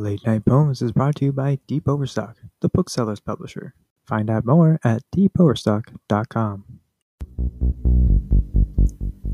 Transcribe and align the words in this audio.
Late 0.00 0.26
Night 0.26 0.46
Poems 0.46 0.80
is 0.80 0.92
brought 0.92 1.16
to 1.16 1.26
you 1.26 1.32
by 1.32 1.58
Deep 1.66 1.86
Overstock, 1.86 2.38
the 2.62 2.70
bookseller's 2.70 3.20
publisher. 3.20 3.74
Find 4.06 4.30
out 4.30 4.46
more 4.46 4.80
at 4.82 5.02
deepoverstock.com. 5.14 6.64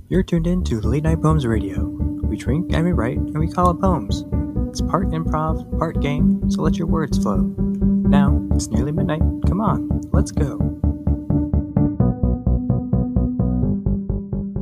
You're 0.08 0.24
tuned 0.24 0.48
in 0.48 0.64
to 0.64 0.80
Late 0.80 1.04
Night 1.04 1.22
Poems 1.22 1.46
Radio. 1.46 1.84
We 1.84 2.36
drink 2.36 2.72
and 2.72 2.84
we 2.84 2.92
write 2.92 3.18
and 3.18 3.38
we 3.38 3.46
call 3.46 3.70
it 3.70 3.80
poems. 3.80 4.24
It's 4.68 4.80
part 4.80 5.10
improv, 5.10 5.78
part 5.78 6.00
game, 6.00 6.50
so 6.50 6.62
let 6.62 6.76
your 6.76 6.88
words 6.88 7.16
flow. 7.16 7.36
Now, 7.36 8.44
it's 8.52 8.66
nearly 8.66 8.90
midnight. 8.90 9.22
Come 9.46 9.60
on, 9.60 10.00
let's 10.12 10.32
go. 10.32 10.75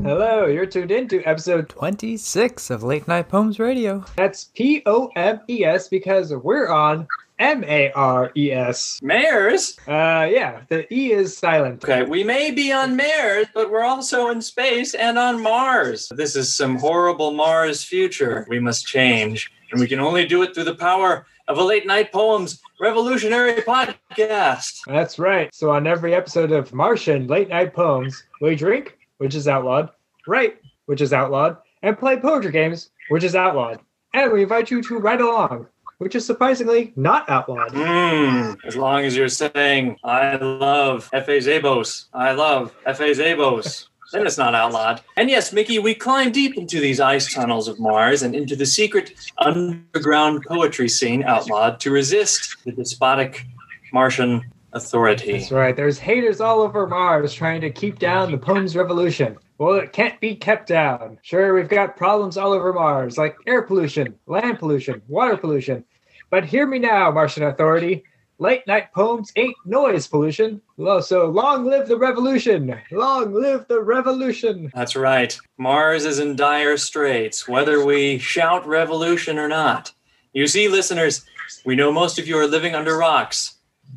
Hello, 0.05 0.45
you're 0.45 0.67
tuned 0.67 0.91
in 0.91 1.09
to 1.09 1.23
episode 1.25 1.67
26 1.71 2.69
of 2.69 2.83
Late 2.83 3.09
Night 3.09 3.27
Poems 3.31 3.59
Radio. 3.59 4.05
That's 4.17 4.45
P 4.55 4.83
O 4.85 5.11
M 5.17 5.41
E 5.49 5.65
S 5.65 5.89
because 5.89 6.31
we're 6.31 6.69
on 6.69 7.09
M 7.39 7.65
A 7.65 7.91
R 7.93 8.31
E 8.37 8.53
S. 8.53 9.01
Mares? 9.03 9.79
Uh, 9.89 10.29
yeah, 10.31 10.61
the 10.69 10.87
E 10.93 11.13
is 11.13 11.35
silent. 11.35 11.83
Okay, 11.83 12.03
we 12.03 12.23
may 12.23 12.51
be 12.51 12.71
on 12.71 12.95
Mars, 12.95 13.47
but 13.55 13.71
we're 13.71 13.83
also 13.83 14.29
in 14.29 14.43
space 14.43 14.93
and 14.93 15.19
on 15.19 15.43
Mars. 15.43 16.13
This 16.15 16.37
is 16.37 16.55
some 16.55 16.77
horrible 16.77 17.33
Mars 17.33 17.83
future. 17.83 18.47
We 18.51 18.61
must 18.61 18.87
change, 18.87 19.51
and 19.73 19.81
we 19.81 19.89
can 19.89 20.01
only 20.01 20.27
do 20.27 20.43
it 20.43 20.55
through 20.55 20.65
the 20.65 20.75
power 20.75 21.27
of 21.49 21.57
a 21.57 21.65
late 21.65 21.87
night 21.87 22.13
poems 22.13 22.61
revolutionary 22.79 23.63
podcast. 23.63 24.81
That's 24.87 25.19
right. 25.19 25.49
So, 25.55 25.71
on 25.71 25.87
every 25.87 26.15
episode 26.15 26.53
of 26.53 26.75
Martian 26.75 27.27
Late 27.27 27.49
Night 27.49 27.73
Poems, 27.73 28.23
we 28.43 28.55
drink, 28.55 28.99
which 29.19 29.35
is 29.35 29.49
outlawed, 29.49 29.91
write, 30.27 30.59
which 30.87 31.01
is 31.01 31.13
outlawed, 31.13 31.57
and 31.83 31.99
play 31.99 32.17
poetry 32.17 32.53
games, 32.53 32.91
which 33.09 33.25
is 33.25 33.35
outlawed. 33.35 33.81
And 34.15 34.33
we 34.33 34.43
invite 34.43 34.71
you 34.71 34.83
to 34.83 34.99
write 34.99 35.21
along, 35.21 35.67
which 35.99 36.15
is 36.15 36.25
surprisingly 36.25 36.93
not 36.97 37.29
outlawed. 37.29 37.73
Mm, 37.73 38.57
as 38.65 38.77
long 38.77 39.05
as 39.05 39.17
you're 39.17 39.29
saying, 39.29 39.97
I 40.05 40.37
love 40.37 41.11
F.A. 41.13 41.39
Zabos, 41.39 42.07
I 42.13 42.33
love 42.33 42.75
F.A. 42.87 43.11
Zabos. 43.15 43.87
Then 44.13 44.29
it's 44.29 44.39
not 44.39 44.55
outlawed. 44.55 45.01
And 45.17 45.29
yes, 45.29 45.53
Mickey, 45.53 45.81
we 45.81 45.93
climb 45.93 46.31
deep 46.31 46.57
into 46.57 46.79
these 46.79 47.01
ice 47.01 47.35
tunnels 47.35 47.67
of 47.67 47.81
Mars 47.81 48.23
and 48.23 48.37
into 48.37 48.55
the 48.55 48.67
secret 48.67 49.13
underground 49.39 50.45
poetry 50.47 50.89
scene 50.89 51.25
outlawed 51.25 51.81
to 51.81 51.91
resist 51.91 52.55
the 52.65 52.71
despotic 52.71 53.45
Martian 53.93 54.45
authority. 54.73 55.39
That's 55.39 55.51
right. 55.51 55.75
There's 55.75 55.99
haters 55.99 56.41
all 56.41 56.61
over 56.61 56.87
Mars 56.87 57.35
trying 57.35 57.61
to 57.63 57.71
keep 57.71 57.99
down 57.99 58.31
the 58.31 58.39
poems 58.39 58.77
revolution. 58.77 59.37
Well, 59.59 59.75
it 59.75 59.93
can't 59.93 60.21
be 60.21 60.35
kept 60.35 60.69
down. 60.69 61.19
Sure, 61.23 61.55
we've 61.55 61.69
got 61.69 61.97
problems 61.97 62.37
all 62.37 62.53
over 62.53 62.73
Mars, 62.73 63.17
like 63.17 63.37
air 63.47 63.63
pollution, 63.63 64.15
land 64.27 64.59
pollution, 64.59 65.01
water 65.07 65.37
pollution. 65.37 65.85
But 66.31 66.45
hear 66.45 66.67
me 66.67 66.79
now, 66.81 67.11
Martian 67.11 67.45
Authority. 67.45 68.05
Late 68.41 68.67
night 68.67 68.93
poems 68.93 69.33
ain't 69.37 69.55
noise 69.65 70.09
pollution. 70.09 70.61
So 71.03 71.27
long 71.27 71.67
live 71.67 71.87
the 71.87 71.97
revolution! 71.97 72.77
Long 72.91 73.33
live 73.33 73.69
the 73.69 73.81
revolution! 73.81 74.73
That's 74.75 74.97
right. 74.97 75.39
Mars 75.57 76.05
is 76.05 76.19
in 76.19 76.35
dire 76.35 76.77
straits, 76.77 77.47
whether 77.47 77.85
we 77.85 78.19
shout 78.19 78.67
revolution 78.67 79.39
or 79.39 79.47
not. 79.47 79.93
You 80.33 80.49
see, 80.49 80.67
listeners, 80.67 81.25
we 81.65 81.77
know 81.77 81.93
most 81.93 82.19
of 82.19 82.27
you 82.27 82.37
are 82.37 82.49
living 82.49 82.75
under 82.75 82.97
rocks. 82.97 83.55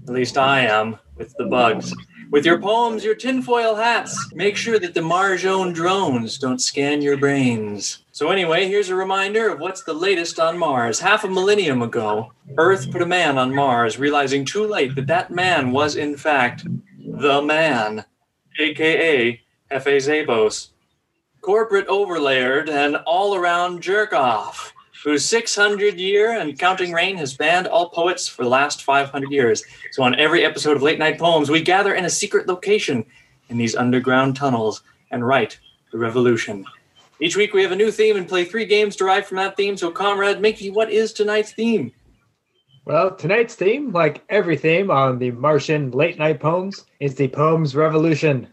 At 0.08 0.14
least 0.14 0.38
I 0.38 0.62
am, 0.62 1.00
with 1.16 1.34
the 1.38 1.46
bugs. 1.46 1.92
With 2.30 2.46
your 2.46 2.60
poems, 2.60 3.06
your 3.06 3.16
tinfoil 3.16 3.76
hats, 3.76 4.34
make 4.34 4.58
sure 4.58 4.80
that 4.80 4.94
the 4.94 5.00
Marjone 5.00 5.74
drones 5.74 6.38
don't 6.38 6.60
scan 6.60 7.02
your 7.02 7.16
brains. 7.16 8.04
So, 8.12 8.32
anyway, 8.32 8.68
here's 8.68 8.90
a 8.90 8.96
reminder 8.96 9.50
of 9.50 9.60
what's 9.60 9.84
the 9.84 9.94
latest 9.94 10.40
on 10.40 10.58
Mars. 10.58 11.00
Half 11.00 11.24
a 11.24 11.30
millennium 11.30 11.82
ago, 11.82 12.34
Earth 12.58 12.92
put 12.92 13.02
a 13.02 13.06
man 13.06 13.38
on 13.38 13.56
Mars, 13.56 13.98
realizing 13.98 14.44
too 14.44 14.68
late 14.68 14.96
that 14.96 15.08
that 15.08 15.32
man 15.32 15.72
was, 15.72 15.96
in 15.96 16.18
fact, 16.18 16.66
the 17.00 17.42
man, 17.42 18.04
aka 18.60 19.40
F.A. 19.72 19.98
Zabos. 19.98 20.70
Corporate 21.42 21.88
overlayered 21.88 22.70
and 22.70 22.98
all 23.06 23.36
around 23.36 23.82
jerk 23.82 24.12
off 24.12 24.74
whose 25.04 25.26
600 25.26 26.00
year 26.00 26.40
and 26.40 26.58
counting 26.58 26.92
reign 26.92 27.18
has 27.18 27.36
banned 27.36 27.68
all 27.68 27.90
poets 27.90 28.28
for 28.28 28.44
the 28.44 28.50
last 28.50 28.84
500 28.84 29.32
years. 29.32 29.64
So, 29.92 30.04
on 30.04 30.16
every 30.16 30.44
episode 30.44 30.76
of 30.76 30.84
Late 30.84 31.00
Night 31.00 31.20
Poems, 31.20 31.50
we 31.50 31.62
gather 31.62 31.94
in 31.94 32.06
a 32.06 32.10
secret 32.10 32.48
location 32.48 33.06
in 33.50 33.58
these 33.58 33.76
underground 33.76 34.36
tunnels 34.36 34.82
and 35.12 35.26
write 35.26 35.60
the 35.92 35.98
revolution. 35.98 36.66
Each 37.20 37.36
week, 37.36 37.54
we 37.54 37.64
have 37.64 37.72
a 37.72 37.76
new 37.76 37.92
theme 37.92 38.18
and 38.18 38.28
play 38.28 38.46
three 38.46 38.66
games 38.66 38.96
derived 38.96 39.28
from 39.28 39.38
that 39.38 39.58
theme. 39.58 39.78
So, 39.78 39.92
Comrade 39.92 40.42
Mickey, 40.42 40.70
what 40.70 40.92
is 40.92 41.14
tonight's 41.14 41.54
theme? 41.54 41.92
Well, 42.86 43.16
tonight's 43.16 43.56
theme, 43.56 43.92
like 43.92 44.24
every 44.30 44.56
theme 44.56 44.90
on 44.90 45.20
the 45.20 45.32
Martian 45.32 45.92
Late 45.92 46.18
Night 46.18 46.40
Poems, 46.40 46.86
is 47.00 47.16
the 47.16 47.28
Poems 47.28 47.76
Revolution. 47.76 48.48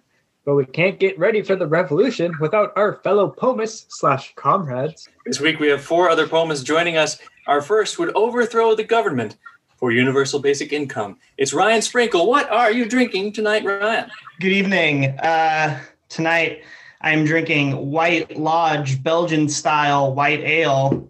But 0.44 0.56
we 0.56 0.66
can't 0.66 0.98
get 0.98 1.18
ready 1.18 1.40
for 1.40 1.56
the 1.56 1.66
revolution 1.66 2.34
without 2.38 2.72
our 2.76 2.96
fellow 2.96 3.28
poemists 3.28 3.98
slash 3.98 4.34
comrades. 4.36 5.08
This 5.24 5.40
week 5.40 5.58
we 5.58 5.68
have 5.68 5.82
four 5.82 6.10
other 6.10 6.28
poemists 6.28 6.64
joining 6.64 6.98
us. 6.98 7.18
Our 7.46 7.62
first 7.62 7.98
would 7.98 8.14
overthrow 8.14 8.74
the 8.74 8.84
government 8.84 9.36
for 9.76 9.90
universal 9.90 10.40
basic 10.40 10.72
income. 10.72 11.18
It's 11.38 11.54
Ryan 11.54 11.80
Sprinkle. 11.80 12.28
What 12.28 12.50
are 12.50 12.70
you 12.70 12.86
drinking 12.86 13.32
tonight, 13.32 13.64
Ryan? 13.64 14.10
Good 14.38 14.52
evening. 14.52 15.18
Uh, 15.18 15.80
tonight 16.10 16.62
I'm 17.00 17.24
drinking 17.24 17.90
White 17.90 18.36
Lodge 18.36 19.02
Belgian 19.02 19.48
style 19.48 20.14
white 20.14 20.40
ale. 20.40 21.08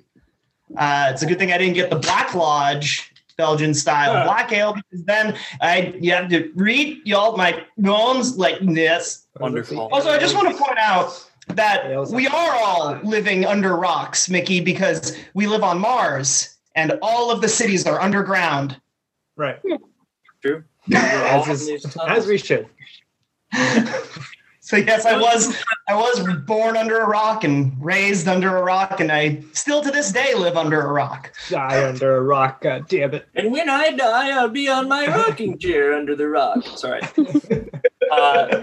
Uh, 0.77 1.11
it's 1.13 1.23
a 1.23 1.27
good 1.27 1.39
thing 1.39 1.53
I 1.53 1.59
didn't 1.59 1.75
get 1.75 1.91
the 1.91 1.97
Black 1.97 2.35
Lodge 2.35 3.14
Belgian 3.37 3.75
style 3.75 4.15
Yeah. 4.15 4.25
black 4.25 4.53
ale 4.53 4.75
because 4.75 5.05
then 5.05 5.37
I 5.61 5.95
you 6.01 6.13
have 6.13 6.29
to 6.31 6.51
read 6.55 7.03
y'all 7.05 7.37
my 7.37 7.65
bones 7.79 8.37
like 8.39 8.59
this. 8.61 9.27
Wonderful. 9.41 9.89
Also, 9.93 10.11
I 10.11 10.19
just 10.19 10.35
want 10.35 10.49
to 10.57 10.63
point 10.63 10.79
out 10.79 11.29
that 11.49 12.11
we 12.11 12.27
are 12.27 12.53
all 12.55 12.99
living 13.03 13.45
under 13.45 13.77
rocks, 13.77 14.31
Mickey, 14.31 14.61
because 14.61 15.17
we 15.35 15.47
live 15.47 15.63
on 15.63 15.79
Mars 15.79 16.57
and 16.75 16.99
all 17.03 17.31
of 17.31 17.41
the 17.41 17.49
cities 17.49 17.87
are 17.87 18.01
underground. 18.01 18.81
Right. 19.37 19.61
True. 20.43 20.65
As, 20.93 21.69
is, 21.69 21.97
as 22.07 22.27
we 22.27 22.39
should. 22.39 22.69
So 24.65 24.79
yes, 24.79 25.05
I 25.05 25.19
was 25.21 25.55
I 25.89 25.95
was 25.95 26.27
born 26.47 26.75
under 26.79 27.01
a 27.01 27.07
rock 27.07 27.45
and 27.45 27.73
raised 27.85 28.27
under 28.27 28.57
a 28.57 28.63
rock, 28.63 28.99
and 28.99 29.13
I 29.13 29.43
still 29.53 29.83
to 29.83 29.91
this 29.91 30.11
day 30.11 30.33
live 30.35 30.57
under 30.57 30.81
a 30.81 30.91
rock. 30.91 31.35
Die 31.51 31.87
under 31.87 32.17
a 32.17 32.23
rock, 32.23 32.63
god 32.63 32.89
damn 32.89 33.13
it. 33.13 33.29
And 33.35 33.53
when 33.53 33.69
I 33.69 33.91
die, 33.91 34.31
I'll 34.31 34.49
be 34.49 34.67
on 34.71 34.89
my 34.89 35.07
rocking 35.15 35.59
chair 35.59 35.93
under 35.93 36.17
the 36.17 36.29
rock. 36.29 36.65
Sorry. 36.77 37.03
Uh, 38.13 38.63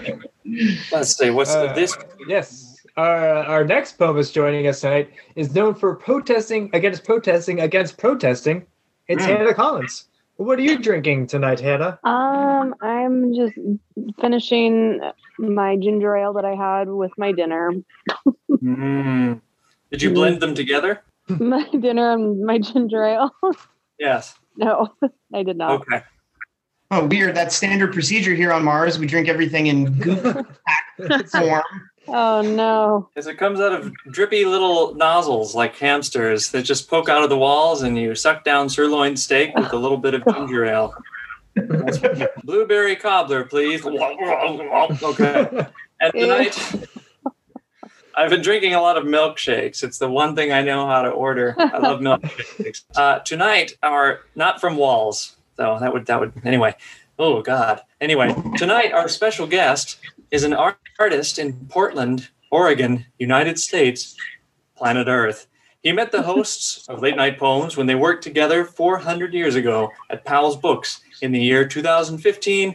let's 0.92 1.16
see. 1.16 1.28
What's 1.28 1.50
Uh, 1.50 1.72
this? 1.74 1.96
Yes. 2.28 2.76
Our, 2.96 3.18
our 3.44 3.64
next 3.64 3.98
poemist 3.98 4.32
joining 4.32 4.68
us 4.68 4.80
tonight 4.82 5.10
is 5.34 5.52
known 5.54 5.74
for 5.74 5.96
protesting 5.96 6.70
against 6.72 7.04
protesting 7.04 7.60
against 7.60 7.98
protesting. 7.98 8.64
It's 9.08 9.24
Mm. 9.24 9.36
Hannah 9.38 9.54
Collins. 9.54 10.06
What 10.36 10.58
are 10.58 10.62
you 10.62 10.78
drinking 10.78 11.28
tonight, 11.28 11.60
Hannah? 11.60 11.98
Um, 12.04 12.74
I'm 12.80 13.34
just 13.34 13.54
finishing 14.20 15.00
my 15.38 15.76
ginger 15.76 16.16
ale 16.16 16.32
that 16.34 16.44
I 16.44 16.54
had 16.54 16.88
with 16.88 17.12
my 17.18 17.32
dinner. 17.32 17.72
Mm. 18.50 19.40
Did 19.90 20.02
you 20.02 20.12
blend 20.12 20.40
them 20.40 20.54
together? 20.54 21.02
My 21.28 21.68
dinner 21.68 22.12
and 22.12 22.44
my 22.44 22.58
ginger 22.58 23.04
ale. 23.04 23.30
Yes. 23.98 24.34
no, 24.56 24.88
I 25.32 25.44
did 25.44 25.56
not. 25.56 25.82
Okay. 25.82 26.02
Oh, 26.90 27.06
weird. 27.06 27.36
That's 27.36 27.54
standard 27.54 27.92
procedure 27.92 28.34
here 28.34 28.52
on 28.52 28.64
Mars. 28.64 28.98
We 28.98 29.06
drink 29.06 29.28
everything 29.28 29.68
in 29.68 29.92
goop 29.98 30.20
form. 31.30 31.62
Oh 32.08 32.42
no. 32.42 33.08
As 33.16 33.26
it 33.26 33.38
comes 33.38 33.60
out 33.60 33.72
of 33.72 33.92
drippy 34.10 34.44
little 34.44 34.94
nozzles 34.94 35.54
like 35.54 35.76
hamsters 35.76 36.50
that 36.50 36.62
just 36.62 36.88
poke 36.90 37.08
out 37.08 37.22
of 37.22 37.30
the 37.30 37.38
walls, 37.38 37.82
and 37.82 37.96
you 37.96 38.14
suck 38.14 38.44
down 38.44 38.68
sirloin 38.68 39.16
steak 39.16 39.54
with 39.56 39.72
a 39.72 39.76
little 39.76 39.98
bit 39.98 40.14
of 40.14 40.24
ginger 40.24 40.64
ale. 40.64 40.94
Blueberry 42.44 42.96
cobbler, 42.96 43.44
please. 43.44 43.84
Okay. 43.84 45.66
And 46.00 46.12
tonight, 46.12 46.58
I've 48.16 48.30
been 48.30 48.42
drinking 48.42 48.74
a 48.74 48.80
lot 48.80 48.96
of 48.96 49.04
milkshakes. 49.04 49.82
It's 49.84 49.98
the 49.98 50.10
one 50.10 50.34
thing 50.34 50.52
I 50.52 50.62
know 50.62 50.86
how 50.86 51.02
to 51.02 51.10
order. 51.10 51.54
I 51.58 51.78
love 51.78 52.00
milkshakes. 52.02 52.82
Uh, 52.96 53.20
tonight, 53.20 53.76
our 53.82 54.20
not 54.34 54.60
from 54.60 54.76
Walls, 54.76 55.36
though. 55.56 55.78
That 55.78 55.92
would 55.92 56.06
that 56.06 56.18
would 56.20 56.32
anyway. 56.44 56.74
Oh 57.18 57.42
God. 57.42 57.82
Anyway, 58.00 58.34
tonight 58.56 58.92
our 58.92 59.08
special 59.08 59.46
guest 59.46 59.98
is 60.30 60.42
an 60.44 60.52
art- 60.54 60.78
artist 60.98 61.38
in 61.38 61.54
Portland, 61.68 62.28
Oregon, 62.50 63.06
United 63.18 63.58
States, 63.58 64.16
planet 64.76 65.08
Earth. 65.08 65.46
He 65.82 65.92
met 65.92 66.12
the 66.12 66.22
hosts 66.22 66.88
of 66.88 67.02
Late 67.02 67.16
Night 67.16 67.38
Poems 67.38 67.76
when 67.76 67.86
they 67.86 67.94
worked 67.94 68.22
together 68.22 68.64
400 68.64 69.34
years 69.34 69.56
ago 69.56 69.90
at 70.10 70.24
Powell's 70.24 70.56
Books 70.56 71.00
in 71.22 71.32
the 71.32 71.40
year 71.40 71.66
2015, 71.66 72.74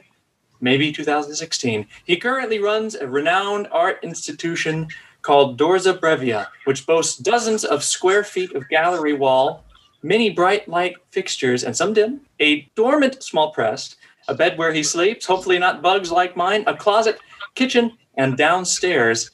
maybe 0.59 0.91
2016. 0.91 1.87
He 2.05 2.17
currently 2.17 2.59
runs 2.59 2.95
a 2.95 3.07
renowned 3.07 3.67
art 3.71 3.99
institution 4.03 4.87
called 5.21 5.57
Dorza 5.57 5.97
Brevia, 5.97 6.47
which 6.65 6.85
boasts 6.85 7.17
dozens 7.17 7.63
of 7.63 7.83
square 7.83 8.23
feet 8.23 8.53
of 8.55 8.67
gallery 8.69 9.13
wall 9.13 9.63
many 10.03 10.29
bright 10.29 10.67
light 10.67 10.95
fixtures 11.11 11.63
and 11.63 11.75
some 11.75 11.93
dim, 11.93 12.21
a 12.39 12.61
dormant 12.75 13.23
small 13.23 13.51
press, 13.51 13.95
a 14.27 14.33
bed 14.33 14.57
where 14.57 14.73
he 14.73 14.83
sleeps, 14.83 15.25
hopefully 15.25 15.59
not 15.59 15.81
bugs 15.81 16.11
like 16.11 16.35
mine, 16.35 16.63
a 16.67 16.75
closet, 16.75 17.19
kitchen, 17.55 17.97
and 18.17 18.35
downstairs, 18.35 19.31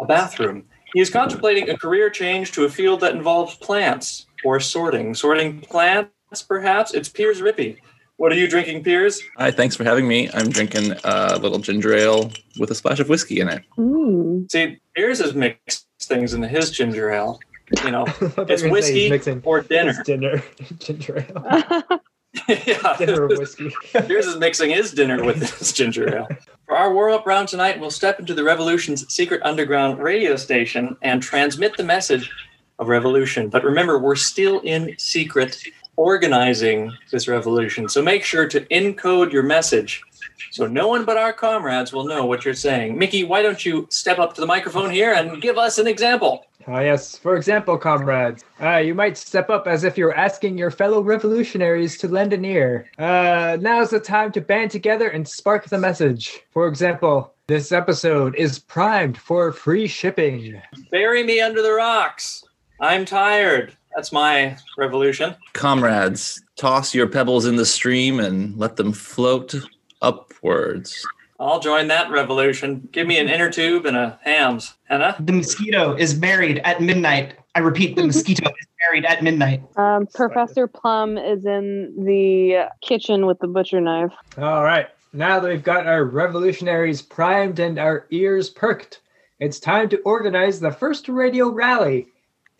a 0.00 0.06
bathroom. 0.06 0.64
He 0.92 1.00
is 1.00 1.10
contemplating 1.10 1.68
a 1.70 1.76
career 1.76 2.10
change 2.10 2.52
to 2.52 2.64
a 2.64 2.68
field 2.68 3.00
that 3.00 3.14
involves 3.14 3.56
plants 3.56 4.26
or 4.44 4.60
sorting. 4.60 5.14
Sorting 5.14 5.60
plants, 5.60 6.42
perhaps? 6.46 6.94
It's 6.94 7.08
Piers 7.08 7.40
Rippey. 7.40 7.78
What 8.16 8.32
are 8.32 8.36
you 8.36 8.48
drinking, 8.48 8.84
Piers? 8.84 9.22
Hi, 9.38 9.50
thanks 9.50 9.76
for 9.76 9.84
having 9.84 10.06
me. 10.06 10.28
I'm 10.34 10.50
drinking 10.50 10.92
a 11.04 11.38
little 11.38 11.58
ginger 11.58 11.94
ale 11.94 12.30
with 12.58 12.70
a 12.70 12.74
splash 12.74 13.00
of 13.00 13.08
whiskey 13.08 13.40
in 13.40 13.48
it. 13.48 13.64
Mm. 13.78 14.50
See, 14.50 14.78
Piers 14.94 15.20
has 15.20 15.34
mixed 15.34 15.86
things 16.00 16.34
into 16.34 16.48
his 16.48 16.70
ginger 16.70 17.10
ale. 17.10 17.38
You 17.84 17.92
know, 17.92 18.02
I 18.06 18.10
thought 18.10 18.48
you 18.48 18.54
it's 18.54 18.62
were 18.62 18.68
gonna 18.68 18.72
whiskey 18.72 19.08
mixing 19.08 19.40
or 19.44 19.62
dinner. 19.62 19.92
his 19.92 19.98
dinner, 20.04 20.42
ginger 20.80 21.26
ale, 21.30 21.82
yeah, 22.48 22.96
dinner 22.96 23.24
of 23.24 23.38
whiskey. 23.38 23.72
Piers 23.92 24.26
is 24.26 24.36
mixing 24.36 24.70
his 24.70 24.92
dinner 24.92 25.24
with 25.24 25.58
his 25.58 25.72
ginger 25.72 26.14
ale. 26.14 26.28
For 26.66 26.76
our 26.76 26.94
War 26.94 27.10
Up 27.10 27.26
round 27.26 27.48
tonight, 27.48 27.80
we'll 27.80 27.90
step 27.90 28.20
into 28.20 28.34
the 28.34 28.44
Revolution's 28.44 29.12
secret 29.12 29.42
underground 29.42 29.98
radio 29.98 30.36
station 30.36 30.96
and 31.02 31.22
transmit 31.22 31.76
the 31.76 31.84
message 31.84 32.30
of 32.78 32.88
revolution. 32.88 33.48
But 33.48 33.64
remember, 33.64 33.98
we're 33.98 34.16
still 34.16 34.60
in 34.60 34.94
secret 34.98 35.60
organizing 35.96 36.92
this 37.10 37.28
revolution. 37.28 37.88
So 37.88 38.00
make 38.00 38.24
sure 38.24 38.46
to 38.48 38.60
encode 38.66 39.32
your 39.32 39.42
message 39.42 40.02
so 40.50 40.66
no 40.66 40.88
one 40.88 41.04
but 41.04 41.16
our 41.16 41.32
comrades 41.32 41.92
will 41.92 42.04
know 42.04 42.26
what 42.26 42.44
you're 42.44 42.54
saying. 42.54 42.98
Mickey, 42.98 43.24
why 43.24 43.42
don't 43.42 43.64
you 43.64 43.86
step 43.90 44.18
up 44.18 44.34
to 44.34 44.40
the 44.40 44.46
microphone 44.46 44.90
here 44.90 45.12
and 45.12 45.40
give 45.40 45.58
us 45.58 45.78
an 45.78 45.86
example? 45.86 46.46
Ah, 46.66 46.80
yes. 46.80 47.16
For 47.16 47.36
example, 47.36 47.78
comrades, 47.78 48.44
uh, 48.60 48.76
you 48.76 48.94
might 48.94 49.16
step 49.16 49.50
up 49.50 49.66
as 49.66 49.84
if 49.84 49.96
you're 49.96 50.14
asking 50.14 50.58
your 50.58 50.70
fellow 50.70 51.00
revolutionaries 51.02 51.96
to 51.98 52.08
lend 52.08 52.32
an 52.32 52.44
ear. 52.44 52.86
Uh, 52.98 53.56
now's 53.60 53.90
the 53.90 54.00
time 54.00 54.30
to 54.32 54.40
band 54.40 54.70
together 54.70 55.08
and 55.08 55.26
spark 55.26 55.66
the 55.68 55.78
message. 55.78 56.40
For 56.50 56.68
example, 56.68 57.34
this 57.46 57.72
episode 57.72 58.34
is 58.36 58.58
primed 58.58 59.18
for 59.18 59.52
free 59.52 59.86
shipping. 59.86 60.60
Bury 60.90 61.22
me 61.22 61.40
under 61.40 61.62
the 61.62 61.72
rocks. 61.72 62.44
I'm 62.80 63.04
tired. 63.04 63.76
That's 63.94 64.12
my 64.12 64.56
revolution. 64.78 65.34
Comrades, 65.52 66.42
toss 66.56 66.94
your 66.94 67.08
pebbles 67.08 67.46
in 67.46 67.56
the 67.56 67.66
stream 67.66 68.20
and 68.20 68.56
let 68.56 68.76
them 68.76 68.92
float 68.92 69.54
upwards. 70.00 71.04
I'll 71.40 71.58
join 71.58 71.88
that 71.88 72.10
revolution. 72.10 72.86
Give 72.92 73.06
me 73.06 73.18
an 73.18 73.30
inner 73.30 73.50
tube 73.50 73.86
and 73.86 73.96
a 73.96 74.18
hams. 74.22 74.74
Henna? 74.84 75.16
The 75.18 75.32
mosquito 75.32 75.94
is 75.94 76.12
buried 76.12 76.58
at 76.58 76.82
midnight. 76.82 77.34
I 77.54 77.60
repeat, 77.60 77.96
the 77.96 78.04
mosquito 78.04 78.46
is 78.50 78.66
buried 78.86 79.06
at 79.06 79.22
midnight. 79.24 79.62
Um, 79.76 80.06
Professor 80.06 80.66
Plum 80.66 81.16
is 81.16 81.46
in 81.46 81.94
the 81.96 82.68
kitchen 82.82 83.24
with 83.24 83.38
the 83.38 83.48
butcher 83.48 83.80
knife. 83.80 84.12
All 84.36 84.62
right. 84.62 84.88
Now 85.14 85.40
that 85.40 85.48
we've 85.48 85.62
got 85.62 85.86
our 85.86 86.04
revolutionaries 86.04 87.00
primed 87.00 87.58
and 87.58 87.78
our 87.78 88.06
ears 88.10 88.50
perked, 88.50 89.00
it's 89.40 89.58
time 89.58 89.88
to 89.88 89.98
organize 90.02 90.60
the 90.60 90.70
first 90.70 91.08
radio 91.08 91.48
rally. 91.48 92.06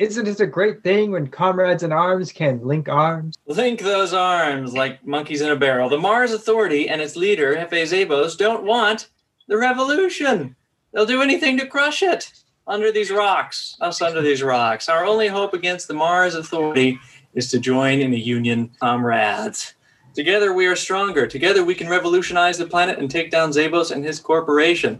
Isn't 0.00 0.28
it 0.28 0.40
a 0.40 0.46
great 0.46 0.82
thing 0.82 1.10
when 1.10 1.26
comrades 1.26 1.82
in 1.82 1.92
arms 1.92 2.32
can 2.32 2.66
link 2.66 2.88
arms? 2.88 3.36
Link 3.46 3.80
those 3.80 4.14
arms 4.14 4.72
like 4.72 5.06
monkeys 5.06 5.42
in 5.42 5.50
a 5.50 5.56
barrel. 5.56 5.90
The 5.90 5.98
Mars 5.98 6.32
Authority 6.32 6.88
and 6.88 7.02
its 7.02 7.16
leader, 7.16 7.54
Hefe 7.54 7.82
Zabos, 7.82 8.38
don't 8.38 8.64
want 8.64 9.10
the 9.46 9.58
revolution. 9.58 10.56
They'll 10.94 11.04
do 11.04 11.20
anything 11.20 11.58
to 11.58 11.66
crush 11.66 12.02
it. 12.02 12.32
Under 12.66 12.90
these 12.90 13.10
rocks, 13.10 13.76
us 13.82 14.00
under 14.00 14.22
these 14.22 14.42
rocks. 14.42 14.88
Our 14.88 15.04
only 15.04 15.28
hope 15.28 15.52
against 15.52 15.86
the 15.86 15.92
Mars 15.92 16.34
Authority 16.34 16.98
is 17.34 17.50
to 17.50 17.58
join 17.58 18.00
in 18.00 18.14
a 18.14 18.16
union, 18.16 18.70
comrades. 18.80 19.74
Together 20.14 20.54
we 20.54 20.64
are 20.64 20.76
stronger. 20.76 21.26
Together 21.26 21.62
we 21.62 21.74
can 21.74 21.90
revolutionize 21.90 22.56
the 22.56 22.64
planet 22.64 22.98
and 22.98 23.10
take 23.10 23.30
down 23.30 23.50
Zabos 23.50 23.90
and 23.90 24.02
his 24.02 24.18
corporation. 24.18 24.98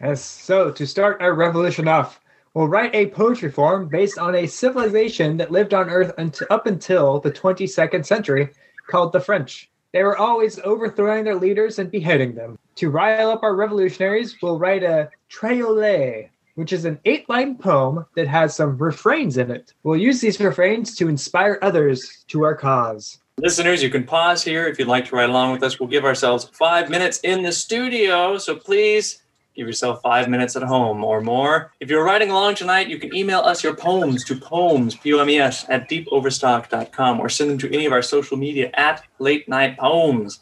Yes, 0.00 0.24
so 0.24 0.70
to 0.70 0.86
start 0.86 1.20
our 1.20 1.34
revolution 1.34 1.86
off, 1.86 2.18
we'll 2.58 2.66
write 2.66 2.92
a 2.92 3.06
poetry 3.06 3.52
form 3.52 3.86
based 3.86 4.18
on 4.18 4.34
a 4.34 4.44
civilization 4.44 5.36
that 5.36 5.52
lived 5.52 5.72
on 5.72 5.88
Earth 5.88 6.12
unt- 6.18 6.42
up 6.50 6.66
until 6.66 7.20
the 7.20 7.30
22nd 7.30 8.04
century 8.04 8.48
called 8.88 9.12
the 9.12 9.20
French. 9.20 9.70
They 9.92 10.02
were 10.02 10.16
always 10.16 10.58
overthrowing 10.64 11.22
their 11.22 11.36
leaders 11.36 11.78
and 11.78 11.88
beheading 11.88 12.34
them. 12.34 12.58
To 12.74 12.90
rile 12.90 13.30
up 13.30 13.44
our 13.44 13.54
revolutionaries, 13.54 14.34
we'll 14.42 14.58
write 14.58 14.82
a 14.82 15.08
triolet, 15.30 16.30
which 16.56 16.72
is 16.72 16.84
an 16.84 16.98
eight 17.04 17.28
line 17.28 17.54
poem 17.54 18.04
that 18.16 18.26
has 18.26 18.56
some 18.56 18.76
refrains 18.76 19.36
in 19.36 19.52
it. 19.52 19.72
We'll 19.84 19.96
use 19.96 20.20
these 20.20 20.40
refrains 20.40 20.96
to 20.96 21.06
inspire 21.06 21.60
others 21.62 22.24
to 22.26 22.42
our 22.42 22.56
cause. 22.56 23.20
Listeners, 23.38 23.84
you 23.84 23.88
can 23.88 24.02
pause 24.02 24.42
here 24.42 24.66
if 24.66 24.80
you'd 24.80 24.88
like 24.88 25.06
to 25.10 25.14
ride 25.14 25.30
along 25.30 25.52
with 25.52 25.62
us. 25.62 25.78
We'll 25.78 25.88
give 25.88 26.04
ourselves 26.04 26.50
five 26.54 26.90
minutes 26.90 27.20
in 27.20 27.44
the 27.44 27.52
studio, 27.52 28.36
so 28.36 28.56
please 28.56 29.22
give 29.58 29.66
yourself 29.66 30.00
five 30.00 30.28
minutes 30.28 30.54
at 30.54 30.62
home 30.62 31.02
or 31.02 31.20
more. 31.20 31.72
If 31.80 31.90
you're 31.90 32.04
riding 32.04 32.30
along 32.30 32.54
tonight, 32.54 32.88
you 32.88 32.98
can 32.98 33.14
email 33.14 33.40
us 33.40 33.64
your 33.64 33.74
poems 33.74 34.24
to 34.26 34.36
poems, 34.36 34.94
P-O-M-E-S, 34.94 35.66
at 35.68 35.90
deepoverstock.com 35.90 37.18
or 37.18 37.28
send 37.28 37.50
them 37.50 37.58
to 37.58 37.74
any 37.74 37.84
of 37.84 37.92
our 37.92 38.00
social 38.00 38.36
media 38.36 38.70
at 38.74 39.02
Late 39.18 39.48
Night 39.48 39.76
Poems. 39.76 40.40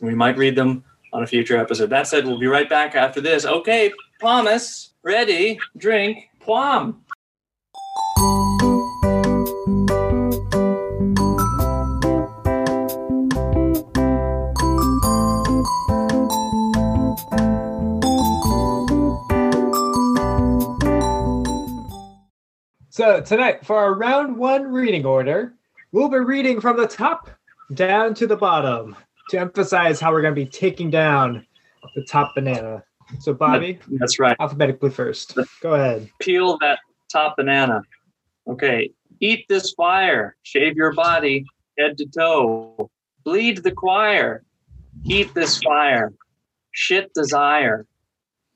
And 0.00 0.08
we 0.08 0.14
might 0.14 0.36
read 0.36 0.54
them 0.54 0.84
on 1.14 1.22
a 1.22 1.26
future 1.26 1.56
episode. 1.56 1.88
That 1.88 2.06
said, 2.06 2.26
we'll 2.26 2.38
be 2.38 2.46
right 2.46 2.68
back 2.68 2.94
after 2.94 3.22
this. 3.22 3.46
Okay, 3.46 3.90
promise, 4.20 4.90
ready, 5.02 5.58
drink, 5.78 6.28
plum. 6.38 7.02
So 22.98 23.20
tonight, 23.20 23.64
for 23.64 23.76
our 23.76 23.94
round 23.94 24.36
one 24.36 24.72
reading 24.72 25.06
order, 25.06 25.54
we'll 25.92 26.08
be 26.08 26.18
reading 26.18 26.60
from 26.60 26.76
the 26.76 26.88
top 26.88 27.30
down 27.72 28.12
to 28.14 28.26
the 28.26 28.36
bottom 28.36 28.96
to 29.30 29.38
emphasize 29.38 30.00
how 30.00 30.10
we're 30.10 30.20
going 30.20 30.34
to 30.34 30.44
be 30.44 30.50
taking 30.50 30.90
down 30.90 31.46
the 31.94 32.02
top 32.02 32.34
banana. 32.34 32.82
So, 33.20 33.32
Bobby, 33.32 33.78
That's 33.86 34.18
right. 34.18 34.36
alphabetically 34.40 34.90
first. 34.90 35.38
Go 35.62 35.74
ahead. 35.74 36.10
peel 36.18 36.58
that 36.58 36.80
top 37.08 37.36
banana. 37.36 37.82
Okay. 38.48 38.90
Eat 39.20 39.46
this 39.48 39.72
fire. 39.74 40.34
Shave 40.42 40.74
your 40.74 40.92
body 40.92 41.44
head 41.78 41.98
to 41.98 42.06
toe. 42.06 42.90
Bleed 43.22 43.58
the 43.58 43.70
choir. 43.70 44.42
Heat 45.04 45.32
this 45.34 45.62
fire. 45.62 46.12
Shit 46.72 47.14
desire. 47.14 47.86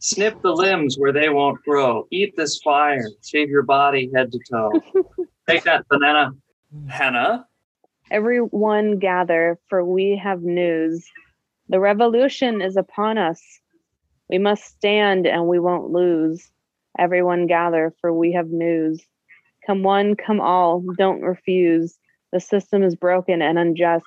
Snip 0.04 0.42
the 0.42 0.50
limbs 0.50 0.96
where 0.98 1.12
they 1.12 1.28
won't 1.28 1.62
grow. 1.62 2.08
Eat 2.10 2.34
this 2.36 2.58
fire. 2.58 3.08
Shave 3.24 3.48
your 3.48 3.62
body 3.62 4.10
head 4.12 4.32
to 4.32 4.40
toe. 4.50 4.82
Take 5.48 5.62
that 5.62 5.86
banana. 5.88 6.32
Hannah. 6.88 7.46
Everyone 8.10 8.98
gather, 8.98 9.60
for 9.68 9.84
we 9.84 10.20
have 10.20 10.42
news. 10.42 11.06
The 11.68 11.78
revolution 11.78 12.60
is 12.60 12.76
upon 12.76 13.16
us. 13.16 13.40
We 14.28 14.38
must 14.38 14.64
stand 14.64 15.24
and 15.28 15.46
we 15.46 15.60
won't 15.60 15.92
lose. 15.92 16.50
Everyone 16.98 17.46
gather, 17.46 17.94
for 18.00 18.12
we 18.12 18.32
have 18.32 18.48
news. 18.48 19.00
Come 19.64 19.84
one, 19.84 20.16
come 20.16 20.40
all, 20.40 20.82
don't 20.98 21.22
refuse. 21.22 21.96
The 22.32 22.40
system 22.40 22.82
is 22.82 22.96
broken 22.96 23.40
and 23.40 23.56
unjust. 23.56 24.04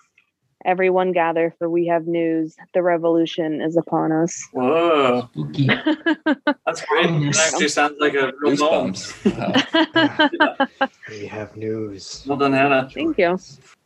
Everyone 0.65 1.11
gather, 1.11 1.53
for 1.59 1.69
we 1.69 1.85
have 1.85 2.07
news. 2.07 2.55
The 2.73 2.81
revolution 2.81 3.61
is 3.61 3.77
upon 3.77 4.11
us. 4.11 4.49
Whoa. 4.51 5.29
Spooky. 5.31 5.67
That's 6.65 6.83
great. 6.85 7.07
That 7.07 7.51
actually 7.53 7.67
sounds 7.67 7.97
like 7.99 8.15
a 8.15 8.33
real 8.41 8.57
poem. 8.57 8.93
Goosebumps. 8.93 10.57
Wow. 10.57 10.87
We 11.09 11.27
have 11.27 11.55
news. 11.55 12.23
Well 12.25 12.39
done, 12.39 12.53
Hannah. 12.53 12.89
Thank 12.91 13.19
you. 13.19 13.37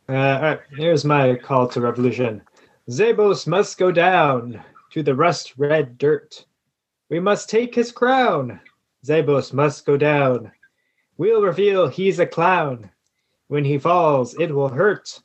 Uh, 0.08 0.12
all 0.12 0.42
right, 0.42 0.60
here's 0.76 1.04
my 1.04 1.36
call 1.36 1.68
to 1.68 1.82
revolution. 1.82 2.40
Zabos 2.88 3.46
must 3.46 3.76
go 3.76 3.92
down 3.92 4.60
to 4.92 5.02
the 5.02 5.14
rust 5.14 5.52
red 5.58 5.98
dirt. 5.98 6.46
We 7.10 7.20
must 7.20 7.50
take 7.50 7.74
his 7.74 7.92
crown. 7.92 8.58
Zabos 9.04 9.52
must 9.52 9.84
go 9.84 9.98
down. 9.98 10.50
We'll 11.18 11.42
reveal 11.42 11.88
he's 11.88 12.18
a 12.18 12.26
clown. 12.26 12.90
When 13.48 13.64
he 13.64 13.78
falls, 13.78 14.34
it 14.40 14.50
will 14.50 14.70
hurt. 14.70 15.20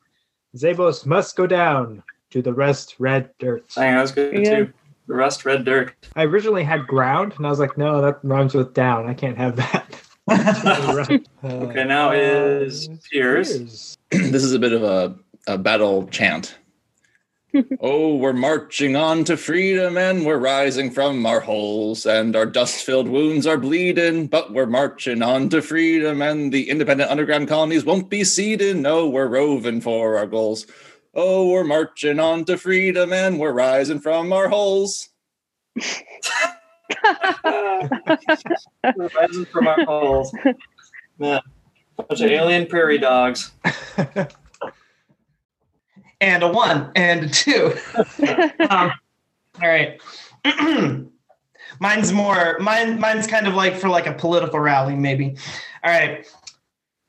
Zabos 0.55 1.05
must 1.05 1.35
go 1.35 1.45
down 1.47 2.01
to 2.31 2.41
the 2.41 2.53
rust 2.53 2.95
red 3.00 3.29
dirt. 3.39 3.67
Dang, 3.75 3.95
that 3.95 4.01
was 4.01 4.12
good 4.12 4.33
Yeah. 4.33 4.55
too. 4.59 4.74
The 5.07 5.13
rust 5.13 5.45
red 5.45 5.65
dirt. 5.65 5.93
I 6.15 6.24
originally 6.24 6.63
had 6.63 6.88
ground, 6.88 7.33
and 7.38 7.45
I 7.45 7.50
was 7.50 7.59
like, 7.59 7.77
no, 7.77 8.01
that 8.01 8.19
rhymes 8.24 8.55
with 8.55 8.74
down. 8.74 9.07
I 9.07 9.13
can't 9.13 9.38
have 9.38 9.55
that. 9.57 10.01
okay, 11.00 11.24
Okay, 11.43 11.83
now 11.83 12.12
is 12.12 12.89
uh, 12.89 12.95
Piers. 13.12 13.97
this 14.09 14.43
is 14.43 14.53
a 14.53 14.59
bit 14.59 14.74
of 14.74 14.81
a, 14.83 15.15
a 15.47 15.57
battle 15.59 16.07
chant. 16.07 16.57
oh, 17.79 18.15
we're 18.15 18.33
marching 18.33 18.95
on 18.95 19.24
to 19.25 19.38
freedom 19.38 19.97
and 19.97 20.25
we're 20.25 20.38
rising 20.38 20.91
from 20.91 21.25
our 21.25 21.39
holes 21.39 22.05
and 22.05 22.35
our 22.35 22.45
dust 22.45 22.85
filled 22.85 23.07
wounds 23.07 23.47
are 23.47 23.57
bleeding, 23.57 24.27
but 24.27 24.51
we're 24.53 24.65
marching 24.65 25.21
on 25.21 25.50
to 25.50 25.62
freedom 25.62 26.21
and 26.21 26.51
the 26.51 26.69
independent 26.69 27.09
underground 27.09 27.47
colonies 27.47 27.85
won't 27.85 28.09
be 28.09 28.24
ceding. 28.24 28.81
No, 28.81 29.07
we're 29.07 29.27
roving 29.27 29.81
for 29.81 30.17
our 30.17 30.27
goals. 30.27 30.65
Oh, 31.13 31.50
we're 31.50 31.63
marching 31.63 32.19
on 32.19 32.45
to 32.45 32.57
freedom 32.57 33.13
and 33.13 33.39
we're 33.39 33.53
rising 33.53 34.00
from 34.00 34.33
our 34.33 34.50
holes. 34.50 35.09
We're 38.95 39.09
rising 39.15 39.45
from 39.45 39.67
our 39.67 39.85
holes. 39.85 40.35
Man, 41.19 41.39
bunch 41.95 42.21
of 42.21 42.31
alien 42.31 42.65
prairie 42.67 42.97
dogs. 42.97 43.51
and 46.25 46.41
a 46.41 46.48
one 46.48 46.91
and 46.96 47.25
a 47.25 47.29
two. 47.29 47.74
um, 48.70 48.91
all 49.62 49.70
right. 49.70 50.01
mine's 51.79 52.13
more 52.13 52.58
mine 52.60 53.00
mine's 53.00 53.27
kind 53.27 53.48
of 53.48 53.53
like 53.53 53.75
for 53.75 53.89
like 53.89 54.08
a 54.08 54.13
political 54.13 54.60
rally 54.60 54.96
maybe. 54.96 55.38
All 55.84 55.91
right. 55.91 56.27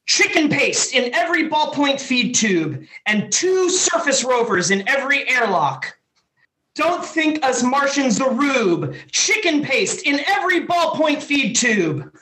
Chicken 0.05 0.49
paste 0.49 0.95
in 0.95 1.13
every 1.15 1.49
ballpoint 1.49 2.01
feed 2.01 2.35
tube 2.35 2.85
and 3.07 3.33
two 3.33 3.71
surface 3.71 4.23
rovers 4.23 4.71
in 4.71 4.87
every 4.89 5.29
airlock. 5.29 5.97
Don't 6.75 7.05
think 7.05 7.43
us 7.43 7.63
Martians 7.63 8.19
the 8.19 8.29
rube. 8.29 8.95
Chicken 9.11 9.63
paste 9.63 10.07
in 10.07 10.21
every 10.29 10.67
ballpoint 10.67 11.23
feed 11.23 11.57
tube. 11.57 12.13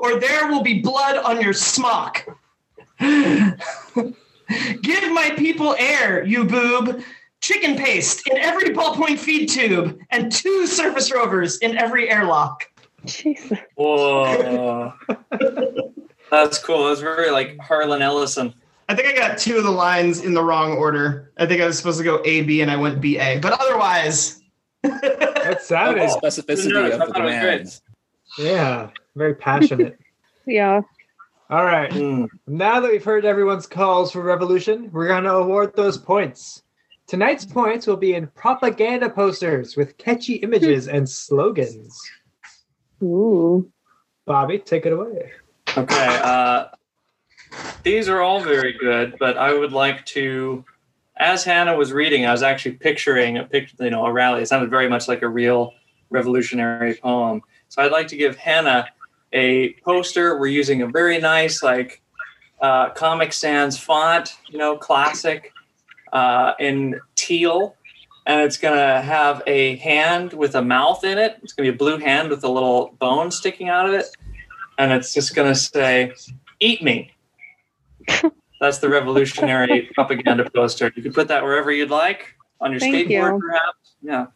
Or 0.00 0.20
there 0.20 0.46
will 0.46 0.62
be 0.62 0.80
blood 0.80 1.16
on 1.16 1.40
your 1.42 1.52
smock. 1.52 2.24
Give 4.82 5.12
my 5.12 5.30
people 5.36 5.74
air, 5.78 6.24
you 6.24 6.44
boob. 6.44 7.02
Chicken 7.40 7.74
paste 7.76 8.28
in 8.28 8.38
every 8.38 8.70
ballpoint 8.70 9.18
feed 9.18 9.48
tube 9.48 9.98
and 10.10 10.30
two 10.30 10.64
surface 10.66 11.12
rovers 11.12 11.58
in 11.58 11.76
every 11.76 12.08
airlock. 12.08 12.70
Jesus. 13.04 13.58
Whoa. 13.74 14.92
That's 16.30 16.58
cool. 16.60 16.86
That's 16.88 17.00
very 17.00 17.30
like 17.32 17.58
Harlan 17.58 18.00
Ellison. 18.00 18.54
I 18.88 18.94
think 18.94 19.08
I 19.08 19.14
got 19.16 19.38
two 19.38 19.56
of 19.58 19.64
the 19.64 19.70
lines 19.72 20.20
in 20.24 20.34
the 20.34 20.42
wrong 20.44 20.72
order. 20.72 21.32
I 21.36 21.46
think 21.46 21.60
I 21.60 21.66
was 21.66 21.76
supposed 21.76 21.98
to 21.98 22.04
go 22.04 22.22
A, 22.24 22.42
B, 22.42 22.60
and 22.62 22.70
I 22.70 22.76
went 22.76 23.00
B, 23.00 23.18
A. 23.18 23.38
But 23.38 23.58
otherwise, 23.60 24.40
That 24.82 25.62
sounded, 25.62 26.02
Oh. 26.10 26.20
Specificity 26.22 26.70
Who 26.72 26.92
of 26.92 26.92
the 26.92 27.06
thought 27.06 27.20
it 27.20 27.24
was 27.24 27.34
great. 27.34 27.40
demands. 27.40 27.82
yeah, 28.38 28.90
very 29.16 29.34
passionate. 29.34 29.98
Yeah. 30.46 30.82
All 31.52 31.66
right. 31.66 31.90
Mm. 31.90 32.28
Now 32.46 32.80
that 32.80 32.90
we've 32.90 33.04
heard 33.04 33.26
everyone's 33.26 33.66
calls 33.66 34.10
for 34.10 34.22
revolution, 34.22 34.90
we're 34.90 35.08
going 35.08 35.24
to 35.24 35.34
award 35.34 35.76
those 35.76 35.98
points. 35.98 36.62
Tonight's 37.06 37.44
points 37.44 37.86
will 37.86 37.98
be 37.98 38.14
in 38.14 38.26
propaganda 38.28 39.10
posters 39.10 39.76
with 39.76 39.98
catchy 39.98 40.36
images 40.36 40.88
and 40.88 41.06
slogans. 41.06 42.00
Ooh. 43.02 43.70
Bobby, 44.24 44.60
take 44.60 44.86
it 44.86 44.94
away. 44.94 45.32
Okay. 45.76 46.20
Uh, 46.24 46.68
these 47.82 48.08
are 48.08 48.22
all 48.22 48.40
very 48.40 48.72
good, 48.78 49.16
but 49.20 49.36
I 49.36 49.52
would 49.52 49.72
like 49.72 50.06
to, 50.06 50.64
as 51.18 51.44
Hannah 51.44 51.76
was 51.76 51.92
reading, 51.92 52.24
I 52.24 52.32
was 52.32 52.42
actually 52.42 52.76
picturing 52.76 53.36
a 53.36 53.44
picture, 53.44 53.76
you 53.84 53.90
know, 53.90 54.06
a 54.06 54.12
rally. 54.12 54.40
It 54.40 54.46
sounded 54.46 54.70
very 54.70 54.88
much 54.88 55.06
like 55.06 55.20
a 55.20 55.28
real 55.28 55.74
revolutionary 56.08 56.94
poem. 56.94 57.42
So 57.68 57.82
I'd 57.82 57.92
like 57.92 58.08
to 58.08 58.16
give 58.16 58.36
Hannah 58.36 58.88
a 59.32 59.74
poster. 59.84 60.38
We're 60.38 60.46
using 60.48 60.82
a 60.82 60.86
very 60.86 61.18
nice, 61.18 61.62
like, 61.62 62.02
uh, 62.60 62.90
Comic 62.90 63.32
Sans 63.32 63.78
font, 63.78 64.36
you 64.48 64.58
know, 64.58 64.76
classic, 64.76 65.52
uh, 66.12 66.52
in 66.58 67.00
teal. 67.14 67.76
And 68.24 68.40
it's 68.42 68.56
going 68.56 68.76
to 68.76 69.02
have 69.02 69.42
a 69.46 69.76
hand 69.76 70.32
with 70.32 70.54
a 70.54 70.62
mouth 70.62 71.02
in 71.04 71.18
it. 71.18 71.38
It's 71.42 71.52
going 71.52 71.66
to 71.66 71.72
be 71.72 71.74
a 71.74 71.78
blue 71.78 71.98
hand 71.98 72.30
with 72.30 72.44
a 72.44 72.48
little 72.48 72.94
bone 73.00 73.30
sticking 73.32 73.68
out 73.68 73.88
of 73.88 73.94
it. 73.94 74.06
And 74.78 74.92
it's 74.92 75.12
just 75.12 75.34
going 75.34 75.52
to 75.52 75.58
say, 75.58 76.12
Eat 76.60 76.82
me. 76.82 77.12
That's 78.60 78.78
the 78.78 78.88
revolutionary 78.88 79.90
propaganda 79.94 80.48
poster. 80.48 80.92
You 80.94 81.02
can 81.02 81.12
put 81.12 81.26
that 81.28 81.42
wherever 81.42 81.72
you'd 81.72 81.90
like, 81.90 82.36
on 82.60 82.70
your 82.70 82.78
Thank 82.78 83.08
skateboard, 83.08 83.34
you. 83.34 83.40
perhaps. 83.40 83.94
Yeah. 84.02 84.26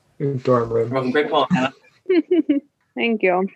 Dorm 0.43 0.69
room. 0.69 0.91
Welcome. 0.91 1.12
Great 1.12 1.31
poem, 1.31 1.47
Hannah. 1.53 1.73
Thank 2.97 3.23
you. 3.23 3.47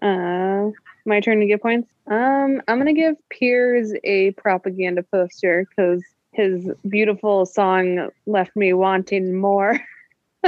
Uh, 0.00 0.70
my 1.06 1.20
turn 1.20 1.40
to 1.40 1.46
give 1.46 1.60
points. 1.60 1.90
Um, 2.06 2.62
I'm 2.68 2.78
gonna 2.78 2.92
give 2.92 3.16
Piers 3.28 3.92
a 4.04 4.32
propaganda 4.32 5.02
poster 5.02 5.66
because 5.68 6.02
his 6.32 6.70
beautiful 6.88 7.46
song 7.46 8.10
left 8.26 8.54
me 8.56 8.72
wanting 8.72 9.34
more. 9.34 9.78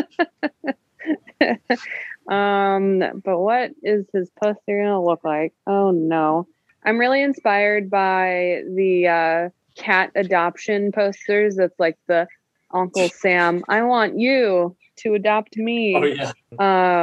um, 2.29 3.03
but 3.25 3.39
what 3.39 3.73
is 3.83 4.07
his 4.13 4.31
poster 4.43 4.83
gonna 4.83 5.03
look 5.03 5.25
like? 5.25 5.53
Oh 5.67 5.91
no. 5.91 6.47
I'm 6.85 6.99
really 6.99 7.23
inspired 7.23 7.89
by 7.91 8.63
the 8.75 9.07
uh, 9.07 9.49
cat 9.77 10.11
adoption 10.17 10.91
posters. 10.91 11.57
That's 11.57 11.79
like 11.79 11.97
the 12.09 12.27
Uncle 12.73 13.09
Sam, 13.09 13.65
I 13.69 13.83
want 13.83 14.19
you 14.19 14.77
to 15.03 15.15
adopt 15.15 15.57
me. 15.57 15.95
Oh, 15.97 16.05
yeah. 16.05 16.33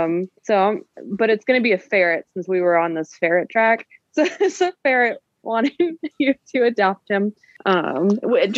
Um, 0.04 0.30
so, 0.44 0.82
but 1.06 1.30
it's 1.30 1.46
going 1.46 1.60
to 1.60 1.64
be 1.64 1.72
a 1.74 1.78
ferret 1.78 2.26
since 2.34 2.48
we 2.48 2.62
were 2.62 2.78
on 2.78 2.94
this 2.94 3.14
ferret 3.20 3.50
track. 3.50 3.86
So 4.14 4.26
it's 4.40 4.60
a 4.60 4.74
ferret 4.84 5.20
wanting 5.44 5.98
you 6.18 6.34
to 6.56 6.64
adopt 6.64 7.10
him. 7.12 7.32
Um, 7.66 8.10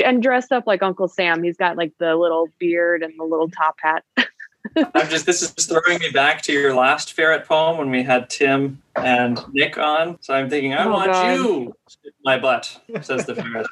and 0.02 0.24
dressed 0.24 0.54
up 0.54 0.66
like 0.66 0.82
Uncle 0.82 1.10
Sam. 1.10 1.44
He's 1.44 1.58
got 1.58 1.76
like 1.76 1.92
the 2.00 2.16
little 2.16 2.48
beard 2.58 3.04
and 3.04 3.14
the 3.20 3.26
little 3.26 3.50
top 3.50 3.76
hat. 3.82 4.04
I'm 4.96 5.10
just, 5.10 5.26
this 5.26 5.42
is 5.42 5.52
throwing 5.66 6.00
me 6.00 6.10
back 6.12 6.42
to 6.44 6.54
your 6.54 6.74
last 6.74 7.12
ferret 7.12 7.46
poem 7.46 7.78
when 7.78 7.92
we 7.92 8.02
had 8.02 8.30
Tim 8.30 8.82
and 8.96 9.44
Nick 9.52 9.78
on. 9.78 10.18
So 10.22 10.34
I'm 10.34 10.50
thinking, 10.50 10.74
I 10.74 10.86
Oh, 10.86 10.92
want 10.92 11.12
God. 11.12 11.34
you, 11.36 11.76
my 12.24 12.40
butt, 12.40 12.80
says 13.02 13.26
the 13.26 13.36
ferret. 13.36 13.68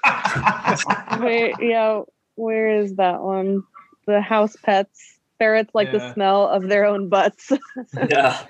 Wait, 1.24 1.54
yeah, 1.62 2.02
where 2.36 2.82
is 2.82 2.96
that 2.96 3.22
one? 3.22 3.64
The 4.06 4.20
house 4.20 4.58
pets. 4.62 5.19
Ferrets 5.40 5.72
like 5.74 5.92
the 5.92 6.14
smell 6.14 6.48
of 6.48 6.68
their 6.68 6.86
own 6.86 7.08
butts. 7.10 7.52
yeah. 8.10 8.46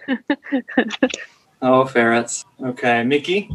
Oh, 1.61 1.85
ferrets. 1.85 2.45
Okay. 2.63 3.03
Mickey? 3.03 3.49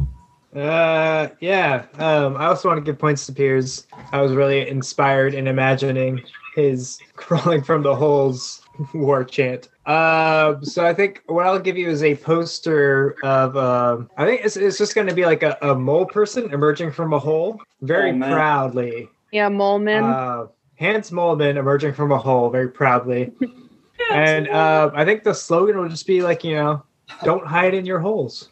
Uh, 0.55 1.27
yeah. 1.41 1.85
Um, 1.99 2.37
I 2.37 2.45
also 2.45 2.69
want 2.69 2.77
to 2.77 2.81
give 2.91 2.97
points 2.97 3.25
to 3.25 3.33
Piers. 3.33 3.87
I 4.11 4.21
was 4.21 4.31
really 4.31 4.67
inspired 4.69 5.33
in 5.33 5.47
imagining 5.47 6.21
his 6.55 6.97
crawling 7.15 7.61
from 7.61 7.83
the 7.83 7.95
holes 7.95 8.61
war 8.93 9.23
chant. 9.25 9.67
Um, 9.85 10.63
so 10.63 10.85
I 10.85 10.93
think 10.93 11.21
what 11.27 11.45
I'll 11.45 11.59
give 11.59 11.77
you 11.77 11.89
is 11.89 12.03
a 12.03 12.15
poster 12.15 13.15
of. 13.23 13.57
Um, 13.57 14.09
I 14.17 14.25
think 14.25 14.45
it's, 14.45 14.55
it's 14.55 14.77
just 14.77 14.95
going 14.95 15.07
to 15.07 15.13
be 15.13 15.25
like 15.25 15.43
a, 15.43 15.57
a 15.61 15.75
mole 15.75 16.05
person 16.05 16.51
emerging 16.53 16.91
from 16.91 17.13
a 17.13 17.19
hole, 17.19 17.59
very 17.81 18.11
Oh, 18.11 18.17
proudly. 18.19 19.09
yeah, 19.31 19.49
Moleman. 19.49 20.03
Uh, 20.03 20.47
Hans 20.79 21.11
Moleman 21.11 21.57
emerging 21.57 21.93
from 21.93 22.11
a 22.11 22.17
hole, 22.17 22.49
very 22.49 22.69
proudly. 22.69 23.31
and 24.11 24.47
uh, 24.49 24.91
I 24.93 25.05
think 25.05 25.23
the 25.23 25.33
slogan 25.33 25.77
will 25.77 25.89
just 25.89 26.07
be 26.07 26.21
like, 26.21 26.43
you 26.43 26.55
know, 26.55 26.83
don't 27.23 27.45
hide 27.45 27.73
in 27.73 27.85
your 27.85 27.99
holes, 27.99 28.49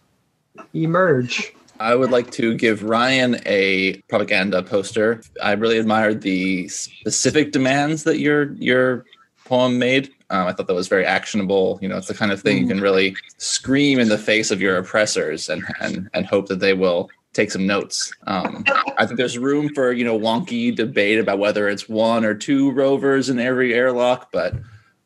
emerge. 0.73 1.53
I 1.79 1.95
would 1.95 2.11
like 2.11 2.31
to 2.31 2.55
give 2.55 2.83
Ryan 2.83 3.41
a 3.45 3.97
propaganda 4.07 4.63
poster. 4.63 5.21
I 5.41 5.53
really 5.53 5.77
admired 5.77 6.21
the 6.21 6.67
specific 6.69 7.51
demands 7.51 8.03
that 8.03 8.19
your 8.19 8.53
your 8.53 9.05
poem 9.45 9.79
made. 9.79 10.09
Um, 10.29 10.47
I 10.47 10.53
thought 10.53 10.67
that 10.67 10.73
was 10.73 10.87
very 10.87 11.05
actionable. 11.05 11.79
You 11.81 11.89
know, 11.89 11.97
it's 11.97 12.07
the 12.07 12.13
kind 12.13 12.31
of 12.31 12.41
thing 12.41 12.57
you 12.59 12.67
can 12.67 12.79
really 12.79 13.15
scream 13.37 13.99
in 13.99 14.07
the 14.07 14.17
face 14.17 14.51
of 14.51 14.61
your 14.61 14.77
oppressors 14.77 15.49
and 15.49 15.63
and 15.81 16.09
and 16.13 16.25
hope 16.25 16.47
that 16.47 16.59
they 16.59 16.73
will 16.73 17.09
take 17.33 17.51
some 17.51 17.65
notes. 17.65 18.13
Um, 18.27 18.63
I 18.97 19.05
think 19.05 19.17
there's 19.17 19.37
room 19.37 19.73
for 19.73 19.91
you 19.91 20.05
know 20.05 20.17
wonky 20.17 20.75
debate 20.75 21.19
about 21.19 21.39
whether 21.39 21.67
it's 21.67 21.89
one 21.89 22.23
or 22.23 22.33
two 22.33 22.71
rovers 22.71 23.29
in 23.29 23.39
every 23.39 23.73
airlock, 23.73 24.29
but 24.31 24.53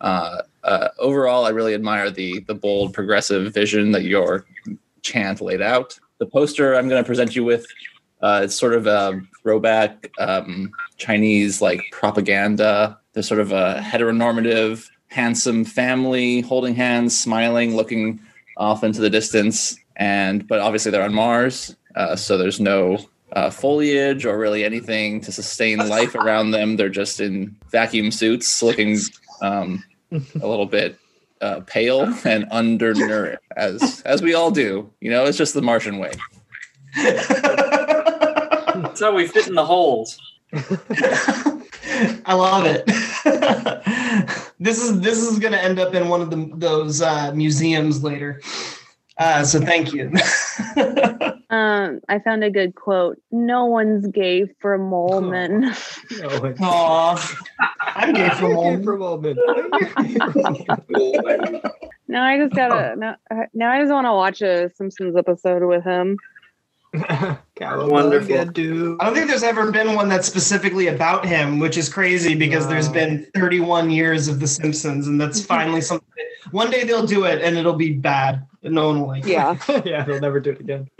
uh, 0.02 0.42
uh, 0.64 0.90
overall, 1.00 1.46
I 1.46 1.50
really 1.50 1.74
admire 1.74 2.12
the 2.12 2.42
the 2.42 2.56
bold 2.56 2.94
progressive 2.94 3.54
vision 3.54 3.92
that 3.92 4.04
your 4.04 4.46
chant 5.02 5.42
laid 5.42 5.62
out. 5.62 5.98
The 6.20 6.26
poster 6.26 6.76
I'm 6.76 6.90
going 6.90 7.02
to 7.02 7.08
present 7.08 7.36
you 7.36 7.44
with, 7.44 7.66
uh, 8.22 8.42
it's 8.44 8.56
sort 8.56 8.74
of 8.74 8.88
a 8.88 9.22
throwback 9.42 10.12
um, 10.20 10.72
Chinese 10.98 11.62
like 11.62 11.82
propaganda. 11.92 13.00
There's 13.14 13.28
sort 13.28 13.40
of 13.40 13.52
a 13.52 13.80
heteronormative, 13.84 14.88
handsome 15.08 15.64
family 15.64 16.42
holding 16.42 16.76
hands, 16.76 17.18
smiling, 17.18 17.76
looking 17.76 18.20
off 18.58 18.84
into 18.84 19.02
the 19.02 19.10
distance, 19.10 19.78
and 19.96 20.48
but 20.48 20.60
obviously 20.60 20.92
they're 20.92 21.04
on 21.04 21.14
Mars, 21.14 21.76
uh, 21.96 22.16
so 22.16 22.38
there's 22.38 22.60
no 22.60 23.00
uh, 23.34 23.50
foliage 23.50 24.26
or 24.26 24.38
really 24.38 24.64
anything 24.64 25.22
to 25.22 25.32
sustain 25.32 25.80
life 25.90 26.16
around 26.16 26.52
them. 26.52 26.76
They're 26.76 26.90
just 26.90 27.20
in 27.20 27.56
vacuum 27.72 28.12
suits, 28.12 28.62
looking 28.62 28.98
um, 29.42 29.84
a 30.12 30.48
little 30.48 30.66
bit 30.66 30.98
uh, 31.42 31.62
pale 31.62 32.14
and 32.26 32.46
undernourished, 32.52 33.42
as 33.56 34.02
as 34.06 34.22
we 34.22 34.34
all 34.34 34.52
do. 34.52 34.92
You 35.02 35.12
know, 35.12 35.26
it's 35.26 35.38
just 35.38 35.54
the 35.54 35.62
Martian 35.62 36.00
way. 36.00 36.12
That's 36.96 39.00
how 39.00 39.14
we 39.14 39.28
fit 39.28 39.48
in 39.48 39.56
the 39.56 39.66
holes. 39.66 40.20
I 42.26 42.34
love 42.34 42.66
it. 42.66 42.86
this 44.60 44.84
is 44.84 45.02
this 45.02 45.20
is 45.20 45.40
going 45.40 45.54
to 45.54 45.64
end 45.64 45.80
up 45.80 45.94
in 45.94 46.10
one 46.10 46.22
of 46.22 46.30
the 46.30 46.50
those 46.56 47.02
uh, 47.02 47.32
museums 47.34 48.04
later. 48.04 48.42
Uh, 49.20 49.44
so 49.44 49.60
thank 49.60 49.94
you. 49.94 50.12
Um, 51.50 52.02
I 52.10 52.20
found 52.20 52.44
a 52.44 52.52
good 52.52 52.76
quote. 52.76 53.22
No 53.32 53.68
one's 53.68 54.06
gay 54.08 54.48
for 54.60 54.78
Moleman. 54.78 55.62
No, 56.20 56.28
it's- 56.46 57.36
I'm 57.80 58.14
gay 58.14 58.30
for 58.32 58.48
I'm 58.48 58.50
gay 58.50 58.54
one. 58.56 58.84
for 58.84 58.98
Moleman. 58.98 59.38
I'm 59.96 60.08
gay 60.08 60.66
for 60.66 60.76
Moleman. 60.92 61.72
now 62.10 62.24
I 62.26 62.38
just 62.38 62.54
gotta 62.54 62.98
now, 62.98 63.16
now 63.54 63.72
I 63.72 63.80
just 63.80 63.94
want 63.94 64.06
to 64.08 64.12
watch 64.12 64.42
a 64.42 64.70
Simpsons 64.76 65.16
episode 65.16 65.64
with 65.66 65.86
him. 65.86 66.18
Wonderful. 67.62 68.46
Dude. 68.46 68.98
I 69.00 69.06
don't 69.06 69.14
think 69.16 69.30
there's 69.30 69.44
ever 69.44 69.72
been 69.72 69.96
one 69.96 70.10
that's 70.10 70.28
specifically 70.28 70.88
about 70.88 71.26
him, 71.26 71.60
which 71.60 71.78
is 71.78 71.88
crazy 71.88 72.36
because 72.36 72.68
there's 72.68 72.90
been 72.90 73.26
31 73.36 73.90
years 73.90 74.28
of 74.28 74.40
The 74.40 74.48
Simpsons, 74.48 75.08
and 75.08 75.20
that's 75.20 75.44
finally 75.44 75.82
something. 75.82 76.08
One 76.52 76.72
day 76.72 76.84
they'll 76.84 77.06
do 77.06 77.24
it, 77.26 77.42
and 77.42 77.58
it'll 77.58 77.74
be 77.76 77.94
bad, 77.94 78.36
and 78.36 78.46
no 78.72 78.88
one 78.88 79.02
will 79.02 79.08
like. 79.08 79.26
it. 79.26 79.30
Yeah. 79.30 79.58
yeah, 79.86 80.04
they'll 80.04 80.20
never 80.20 80.40
do 80.40 80.52
it 80.52 80.60
again. 80.60 80.90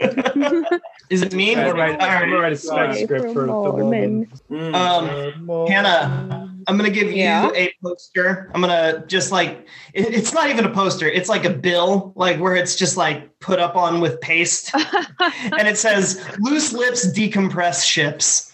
Is 1.10 1.22
it 1.22 1.32
mean? 1.32 1.58
I'm 1.58 1.68
gonna 1.68 1.78
write, 1.78 1.98
right. 1.98 2.22
I'm 2.22 2.28
gonna 2.28 2.40
write 2.40 2.52
a 2.52 2.56
spec 2.56 2.94
script 2.96 3.26
for 3.28 3.32
for 3.32 3.46
the 3.46 3.52
Moleman. 3.52 4.28
Moleman. 4.50 4.72
Mm. 4.72 5.54
Um, 5.54 5.66
Hannah, 5.66 6.54
I'm 6.66 6.76
gonna 6.76 6.90
give 6.90 7.10
Yeah? 7.10 7.46
you 7.46 7.54
a 7.54 7.72
poster. 7.82 8.50
I'm 8.54 8.60
gonna 8.60 9.04
just 9.06 9.32
like 9.32 9.66
it, 9.94 10.12
it's 10.14 10.34
not 10.34 10.50
even 10.50 10.66
a 10.66 10.70
poster. 10.70 11.06
It's 11.08 11.28
like 11.30 11.44
a 11.46 11.50
bill, 11.50 12.12
like 12.14 12.38
where 12.38 12.54
it's 12.56 12.76
just 12.76 12.98
like 12.98 13.38
put 13.40 13.58
up 13.58 13.74
on 13.74 14.00
with 14.00 14.20
paste, 14.20 14.70
and 15.20 15.66
it 15.66 15.78
says 15.78 16.22
"loose 16.40 16.72
lips 16.74 17.06
decompress 17.10 17.84
ships." 17.84 18.47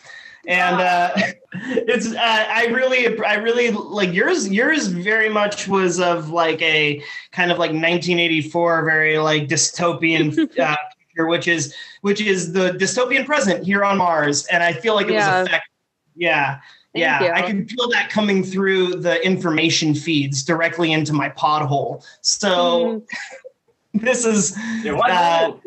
And 0.46 0.80
uh, 0.80 1.10
it's 1.52 2.12
uh, 2.12 2.18
I 2.20 2.66
really 2.66 3.18
I 3.24 3.34
really 3.34 3.70
like 3.70 4.12
yours. 4.12 4.48
Yours 4.48 4.88
very 4.88 5.28
much 5.28 5.68
was 5.68 6.00
of 6.00 6.30
like 6.30 6.60
a 6.62 7.02
kind 7.32 7.50
of 7.50 7.58
like 7.58 7.70
1984, 7.70 8.84
very 8.84 9.18
like 9.18 9.48
dystopian 9.48 10.28
uh, 10.58 10.76
future, 11.14 11.26
which 11.26 11.48
is 11.48 11.74
which 12.02 12.20
is 12.20 12.52
the 12.52 12.70
dystopian 12.72 13.24
present 13.24 13.64
here 13.64 13.84
on 13.84 13.98
Mars. 13.98 14.46
And 14.46 14.62
I 14.62 14.72
feel 14.72 14.94
like 14.94 15.06
it 15.06 15.12
Yeah. 15.14 15.40
was 15.40 15.48
effective. 15.48 15.70
Yeah. 16.16 16.60
Thank 16.94 17.02
yeah, 17.02 17.24
you. 17.24 17.32
I 17.32 17.42
can 17.42 17.66
feel 17.66 17.88
that 17.88 18.08
coming 18.08 18.44
through 18.44 19.00
the 19.00 19.20
information 19.26 19.96
feeds 19.96 20.44
directly 20.44 20.92
into 20.92 21.12
my 21.12 21.28
podhole. 21.30 22.06
So 22.20 23.04
this 23.94 24.24
is 24.24 24.56
Yeah, 24.84 24.92
why 24.92 25.10
uh, 25.10 25.48
not? 25.48 25.60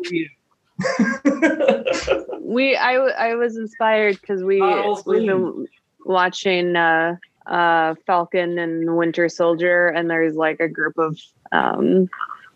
we 2.40 2.76
I 2.76 2.94
w- 2.94 3.14
I 3.18 3.34
was 3.34 3.56
inspired 3.56 4.20
because 4.20 4.44
we 4.44 4.60
Bottles 4.60 5.04
we've 5.06 5.26
been 5.26 5.66
watching 6.04 6.76
uh 6.76 7.16
uh 7.46 7.94
Falcon 8.06 8.58
and 8.58 8.96
Winter 8.96 9.28
Soldier 9.28 9.88
and 9.88 10.08
there's 10.08 10.36
like 10.36 10.60
a 10.60 10.68
group 10.68 10.96
of 10.98 11.18
um 11.52 12.08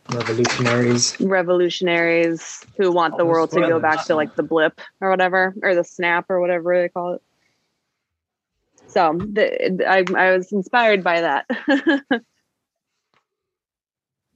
Revolutionaries. 0.08 1.16
revolutionaries 1.20 2.64
who 2.76 2.92
want 2.92 3.16
the 3.16 3.24
world 3.24 3.50
to 3.50 3.60
go 3.60 3.80
back 3.80 4.04
to 4.06 4.14
like 4.14 4.34
the 4.36 4.42
blip 4.42 4.80
or 5.00 5.10
whatever 5.10 5.54
or 5.62 5.74
the 5.74 5.84
snap 5.84 6.26
or 6.28 6.40
whatever 6.40 6.80
they 6.80 6.88
call 6.88 7.14
it. 7.14 7.22
So 8.88 9.14
the, 9.18 9.84
I 9.88 10.04
I 10.16 10.36
was 10.36 10.52
inspired 10.52 11.02
by 11.02 11.22
that. 11.22 11.46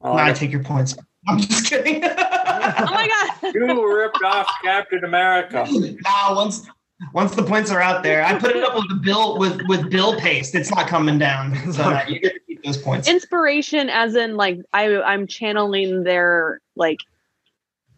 I 0.02 0.31
I 0.31 0.33
take 0.33 0.50
your 0.50 0.62
points. 0.62 0.97
I'm 1.28 1.38
just 1.38 1.66
kidding. 1.66 2.02
oh 2.04 2.87
my 2.90 3.09
god. 3.42 3.54
you 3.54 3.97
ripped 3.97 4.23
off 4.23 4.49
Captain 4.62 5.04
America. 5.04 5.66
nah, 5.71 6.35
once 6.35 6.66
once 7.12 7.35
the 7.35 7.42
points 7.42 7.71
are 7.71 7.80
out 7.80 8.02
there, 8.02 8.25
I 8.25 8.38
put 8.38 8.56
it 8.56 8.62
up 8.62 8.75
with 8.75 8.88
the 8.88 8.95
bill 9.02 9.38
with 9.38 9.61
with 9.68 9.90
bill 9.90 10.18
paste. 10.18 10.54
It's 10.54 10.71
not 10.71 10.87
coming 10.88 11.18
down. 11.18 11.54
So 11.73 11.83
uh, 11.83 12.04
you 12.09 12.21
get 12.21 12.35
to 12.35 12.40
keep 12.47 12.64
those 12.64 12.78
points. 12.78 13.09
Inspiration 13.09 13.88
as 13.90 14.14
in 14.14 14.37
like 14.37 14.59
I 14.73 15.00
I'm 15.02 15.26
channeling 15.26 16.04
their 16.04 16.61
like 16.76 16.99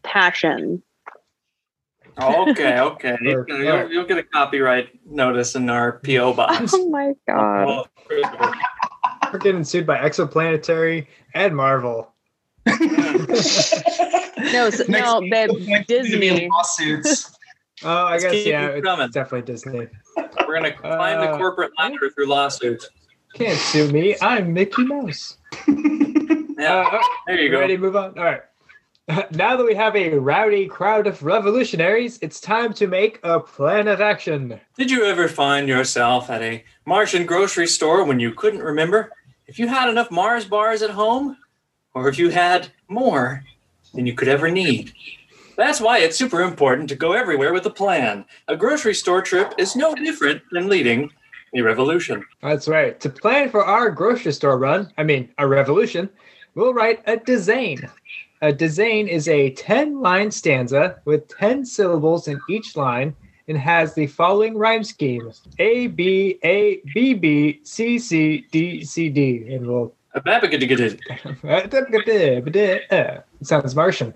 passion. 0.03 0.83
Oh, 2.21 2.51
okay, 2.51 2.81
okay. 2.81 3.17
Or- 3.27 3.47
You'll, 3.49 3.93
you'll 3.93 4.05
get 4.05 4.19
a 4.19 4.25
copyright 4.25 4.89
notice 5.07 5.55
in 5.55 5.71
our 5.71 6.01
PO 6.05 6.33
box. 6.35 6.73
Oh 6.75 6.89
my 6.89 7.13
god. 7.29 7.87
Oh, 8.11 9.31
We're 9.33 9.39
getting 9.39 9.63
sued 9.63 9.87
by 9.87 9.99
Exoplanetary 9.99 11.07
and 11.35 11.55
Marvel. 11.55 12.13
No, 14.53 14.71
so, 14.71 14.85
no, 14.89 15.21
babe, 15.31 15.51
the 15.51 15.65
points 15.67 15.91
are 15.91 15.97
gonna 15.97 16.19
be 16.19 16.29
in 16.29 16.35
Disney. 16.35 16.49
Lawsuits. 16.49 17.37
Oh, 17.85 17.89
I 17.89 18.11
Let's 18.13 18.25
guess 18.25 18.47
yeah, 18.47 18.67
it's 18.69 18.85
coming. 18.85 19.11
definitely 19.11 19.43
Disney. 19.53 19.87
We're 20.47 20.55
gonna 20.55 20.73
climb 20.73 21.21
the 21.21 21.31
Uh, 21.31 21.37
corporate 21.39 21.71
ladder 21.79 22.11
through 22.15 22.27
lawsuits. 22.27 22.89
Can't 23.35 23.59
sue 23.59 23.91
me. 23.93 24.17
I'm 24.23 24.53
Mickey 24.53 24.85
Mouse. 24.85 25.37
Yeah, 26.61 26.89
Uh, 26.93 26.99
there 27.29 27.41
you 27.41 27.51
go. 27.53 27.61
Ready 27.61 27.77
to 27.77 27.81
move 27.83 27.95
on? 27.95 28.19
All 28.19 28.25
right. 28.25 28.41
Now 29.31 29.57
that 29.57 29.65
we 29.65 29.75
have 29.77 29.95
a 29.95 30.19
rowdy 30.19 30.67
crowd 30.67 31.07
of 31.07 31.23
revolutionaries, 31.23 32.19
it's 32.21 32.41
time 32.41 32.73
to 32.75 32.89
make 32.89 33.21
a 33.23 33.39
plan 33.39 33.87
of 33.87 34.01
action. 34.01 34.61
Did 34.77 34.91
you 34.91 35.05
ever 35.05 35.29
find 35.29 35.69
yourself 35.69 36.29
at 36.31 36.43
a 36.43 36.65
Martian 36.85 37.27
grocery 37.27 37.69
store 37.69 38.03
when 38.05 38.19
you 38.19 38.33
couldn't 38.33 38.61
remember 38.61 39.13
if 39.47 39.59
you 39.61 39.69
had 39.69 39.89
enough 39.89 40.11
Mars 40.11 40.45
bars 40.47 40.83
at 40.83 40.91
home 40.91 41.37
or 41.99 42.09
if 42.09 42.19
you 42.19 42.31
had 42.31 42.69
more 42.89 43.45
than 43.93 44.07
you 44.07 44.15
could 44.15 44.29
ever 44.29 44.51
need? 44.51 44.93
That's 45.57 45.81
why 45.81 45.99
it's 45.99 46.17
super 46.17 46.43
important 46.43 46.89
to 46.89 46.95
go 46.95 47.13
everywhere 47.13 47.53
with 47.53 47.67
a 47.67 47.71
plan. 47.71 48.25
A 48.47 48.57
grocery 48.57 48.95
store 48.95 49.21
trip 49.21 49.55
is 49.59 49.75
no 49.75 49.95
different 49.95 50.41
than 50.53 50.69
leading 50.69 51.11
a 51.53 51.61
revolution. 51.63 52.25
That's 52.41 52.69
right. 52.69 52.99
To 53.01 53.11
plan 53.11 53.51
for 53.51 53.65
our 53.65 53.91
grocery 53.91 54.33
store 54.33 54.59
run, 54.59 54.93
I 54.97 55.03
mean, 55.03 55.31
a 55.39 55.49
revolution, 55.49 56.09
we'll 56.55 56.75
write 56.75 57.03
a 57.09 57.17
dizain. 57.17 57.91
A 58.41 58.53
dizain 58.53 59.09
is 59.09 59.27
a 59.27 59.51
10 59.51 60.01
line 60.01 60.31
stanza 60.31 61.01
with 61.05 61.27
10 61.37 61.65
syllables 61.65 62.29
in 62.29 62.41
each 62.49 62.77
line 62.77 63.17
and 63.49 63.59
has 63.59 63.95
the 63.95 64.07
following 64.07 64.57
rhyme 64.57 64.85
scheme 64.85 65.33
A, 65.59 65.89
B, 65.89 66.39
A, 66.45 66.81
B, 66.95 67.15
B, 67.15 67.61
C, 67.65 67.99
C, 67.99 68.47
D, 68.53 68.85
C, 68.85 69.09
D. 69.09 69.53
And 69.53 69.67
we'll 69.67 69.93
sounds 73.43 73.75
Martian. 73.75 74.15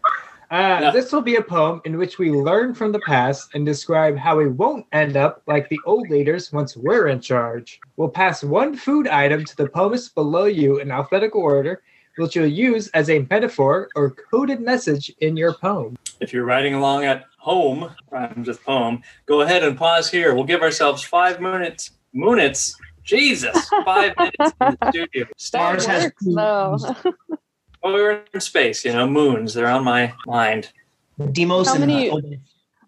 Uh. 0.53 0.91
This 0.91 1.11
will 1.13 1.23
be 1.23 1.37
a 1.37 1.43
poem 1.43 1.81
in 1.87 1.97
which 1.97 2.19
we 2.19 2.31
learn 2.31 2.75
from 2.75 2.93
the 2.93 3.01
past 3.01 3.55
and 3.55 3.65
describe 3.65 4.19
how 4.19 4.37
we 4.37 4.49
won't 4.49 4.85
end 4.93 5.17
up 5.17 5.43
like 5.47 5.71
the 5.71 5.81
old 5.87 6.11
leaders 6.11 6.53
once 6.53 6.77
we're 6.77 7.09
in 7.09 7.21
charge. 7.21 7.81
We'll 7.97 8.11
pass 8.11 8.45
one 8.45 8.77
food 8.77 9.09
item 9.09 9.47
to 9.47 9.57
the 9.57 9.67
poemist 9.67 10.15
below 10.15 10.45
you 10.45 10.79
in 10.79 10.91
alphabetical 10.91 11.41
order, 11.41 11.83
which 12.19 12.37
you'll 12.37 12.47
use 12.47 12.89
as 12.89 13.09
a 13.09 13.27
metaphor 13.31 13.89
or 13.97 14.11
coded 14.11 14.61
message 14.61 15.11
in 15.21 15.39
your 15.39 15.55
poem. 15.55 15.97
If 16.21 16.35
you're 16.35 16.45
writing 16.45 16.75
along 16.75 17.05
at 17.05 17.25
home, 17.39 17.91
rhymes 18.11 18.47
with 18.47 18.63
poem, 18.63 19.03
go 19.25 19.41
ahead 19.41 19.65
and 19.65 19.79
pause 19.79 20.11
here. 20.11 20.35
We'll 20.35 20.45
give 20.45 20.61
ourselves 20.61 21.03
five 21.03 21.41
minutes. 21.41 21.93
Minutes. 22.13 22.77
Jesus, 23.05 23.69
five 23.85 24.15
minutes 24.17 24.37
in 24.61 24.77
the 24.81 24.89
studio. 24.91 25.27
Mars 25.55 25.87
has 25.87 26.05
works, 26.05 26.25
though. 26.25 26.77
Well, 26.77 26.97
we 27.05 27.15
oh, 27.83 27.93
were 27.93 28.25
in 28.33 28.41
space, 28.41 28.85
you 28.85 28.93
know, 28.93 29.09
moons. 29.09 29.55
They're 29.55 29.69
on 29.69 29.85
my 29.85 30.15
mind. 30.27 30.73
Deimos 31.33 31.69
How 31.69 31.75
and 31.75 31.87
many- 31.87 32.39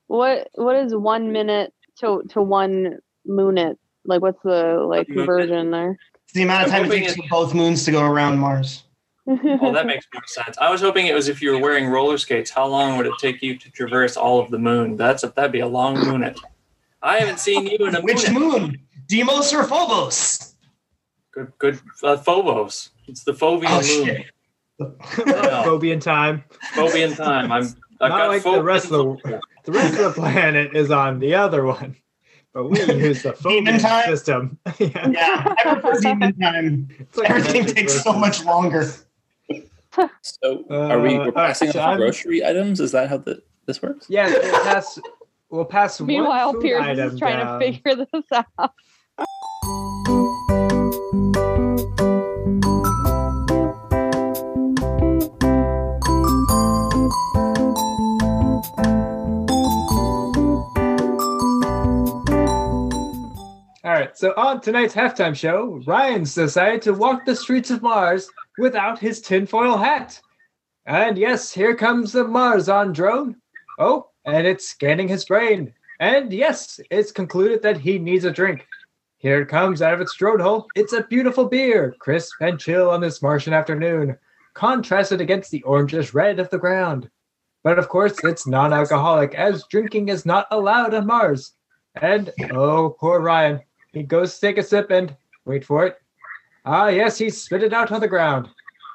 what 0.07 0.49
what 0.55 0.77
is 0.77 0.95
one 0.95 1.33
minute 1.33 1.73
to 2.01 2.23
to 2.31 2.43
one 2.43 2.99
minute? 3.25 3.79
Like 4.05 4.21
what's 4.23 4.41
the 4.43 4.85
like 4.89 5.09
Minute. 5.09 5.27
conversion 5.27 5.71
there? 5.71 5.99
It's 6.25 6.33
the 6.35 6.43
amount 6.43 6.67
of 6.67 6.71
time 6.71 6.85
it 6.85 6.91
takes 6.91 7.17
for 7.17 7.23
both 7.31 7.55
moons 7.55 7.85
to 7.85 7.91
go 7.91 8.03
around 8.03 8.39
Mars. 8.39 8.85
well, 9.27 9.73
that 9.73 9.87
makes 9.87 10.07
more 10.13 10.23
sense. 10.27 10.59
I 10.59 10.71
was 10.71 10.83
hoping 10.83 11.07
it 11.07 11.15
was 11.15 11.29
if 11.29 11.41
you 11.41 11.53
were 11.53 11.59
wearing 11.59 11.87
roller 11.87 12.19
skates. 12.19 12.51
How 12.51 12.67
long 12.67 12.99
would 12.99 13.07
it 13.07 13.15
take 13.19 13.41
you 13.43 13.57
to 13.57 13.71
traverse 13.71 14.17
all 14.19 14.39
of 14.41 14.51
the 14.51 14.59
moon? 14.59 14.97
That's 14.97 15.23
a, 15.25 15.29
that'd 15.29 15.51
be 15.53 15.61
a 15.61 15.67
long 15.67 15.97
moonet. 15.97 16.39
I 17.03 17.19
haven't 17.19 17.41
seen 17.41 17.67
you 17.67 17.87
in 17.87 17.95
a 17.95 18.03
Which 18.03 18.19
moonet. 18.25 18.35
moon? 18.35 18.81
Deimos 19.15 19.53
or 19.55 19.63
Phobos? 19.63 20.55
Good, 21.33 21.53
good. 21.59 21.79
Uh, 22.03 22.17
Phobos. 22.17 22.91
It's 23.07 23.23
the 23.23 23.31
Phobian 23.33 23.67
Oh, 23.69 23.77
moon. 23.77 24.07
shit. 24.07 24.27
Phobian 25.65 26.01
time. 26.01 26.43
Phobian 26.75 27.17
time. 27.17 27.53
I'm. 27.53 27.63
I've 28.01 28.11
Not 28.11 28.19
got 28.19 28.29
like 28.29 28.43
the 28.43 28.61
rest 28.63 28.87
of 28.87 28.91
the 29.23 29.41
the 29.65 29.71
rest 29.73 29.95
of 30.01 30.15
the 30.17 30.21
planet 30.21 30.75
is 30.75 30.91
on 30.91 31.21
the 31.21 31.35
other 31.37 31.65
one, 31.65 31.95
but 32.53 32.69
we 32.69 32.81
use 32.81 33.23
the 33.23 33.33
Phobian 33.35 33.81
time? 33.81 34.07
system. 34.07 34.59
yeah. 34.81 35.09
Yeah, 35.11 35.55
I 35.65 35.75
prefer 35.79 36.01
demon 36.01 36.37
time. 36.41 36.89
Like 37.15 37.31
Everything 37.31 37.61
magic 37.63 37.77
takes 37.77 38.03
so 38.03 38.13
much 38.15 38.45
longer. 38.45 38.91
So 40.23 40.65
are 40.71 40.99
we 41.01 41.15
Uh, 41.15 41.27
we're 41.27 41.31
passing 41.33 41.71
so 41.71 41.79
off 41.79 41.87
I'm- 41.91 41.99
grocery 41.99 42.45
items? 42.45 42.81
Is 42.81 42.91
that 42.93 43.09
how 43.09 43.19
the, 43.19 43.41
this 43.67 43.81
works? 43.81 44.07
Yeah, 44.11 44.27
we'll 44.29 44.65
pass. 44.65 44.99
We'll 45.51 45.65
pass 45.67 46.01
Meanwhile, 46.01 46.47
one 46.47 46.55
food 46.57 46.63
Piers 46.63 46.83
item 46.83 47.13
is 47.13 47.19
trying 47.21 47.39
down. 47.39 47.61
to 47.61 47.65
figure 47.73 47.95
this 48.13 48.25
out. 48.59 48.73
All 51.15 51.21
right, 63.93 64.11
so 64.19 64.35
on 64.37 64.61
tonight's 64.61 64.93
halftime 64.93 65.37
show, 65.37 65.81
Ryan's 65.87 66.35
decided 66.35 66.83
to 66.83 66.93
walk 66.93 67.25
the 67.25 67.37
streets 67.37 67.71
of 67.71 67.81
Mars 67.81 68.29
without 68.59 68.99
his 68.99 69.21
tinfoil 69.21 69.77
hat. 69.77 70.21
And 70.87 71.17
yes, 71.17 71.53
here 71.53 71.77
comes 71.77 72.11
the 72.11 72.25
Mars 72.25 72.69
on 72.69 72.93
drone. 72.93 73.37
Oh, 73.79 74.09
and 74.25 74.49
it's 74.49 74.69
scanning 74.69 75.07
his 75.07 75.25
brain. 75.25 75.73
And 76.01 76.33
yes, 76.33 76.81
it's 76.91 77.13
concluded 77.13 77.63
that 77.63 77.79
he 77.79 78.01
needs 78.01 78.25
a 78.25 78.33
drink. 78.33 78.67
Here 79.25 79.41
it 79.41 79.49
comes 79.49 79.81
out 79.81 79.95
of 79.95 80.03
its 80.03 80.15
drone 80.15 80.39
hole. 80.39 80.67
It's 80.75 80.93
a 80.93 81.05
beautiful 81.05 81.47
beer, 81.47 81.97
crisp 81.99 82.35
and 82.43 82.61
chill 82.61 82.91
on 82.91 83.01
this 83.01 83.23
Martian 83.23 83.55
afternoon, 83.55 84.19
contrasted 84.53 85.23
against 85.23 85.51
the 85.51 85.63
orangish 85.63 86.13
red 86.13 86.39
of 86.39 86.51
the 86.51 86.59
ground. 86.59 87.09
But 87.63 87.79
of 87.79 87.89
course, 87.89 88.23
it's 88.23 88.47
non 88.47 88.75
alcoholic, 88.75 89.35
as 89.35 89.65
drinking 89.71 90.11
is 90.11 90.27
not 90.27 90.47
allowed 90.51 90.93
on 90.93 91.07
Mars. 91.07 91.55
And 92.03 92.35
oh, 92.53 92.91
poor 93.01 93.21
Ryan. 93.21 93.63
He 93.95 94.03
goes 94.03 94.35
to 94.35 94.41
take 94.43 94.59
a 94.59 94.63
sip 94.63 94.91
and 94.91 95.17
wait 95.47 95.65
for 95.65 95.87
it. 95.87 95.97
Ah, 96.67 96.89
yes, 96.89 97.17
he 97.17 97.31
spit 97.31 97.63
it 97.63 97.73
out 97.73 97.93
on 97.93 98.03
the 98.03 98.09
ground. 98.09 98.51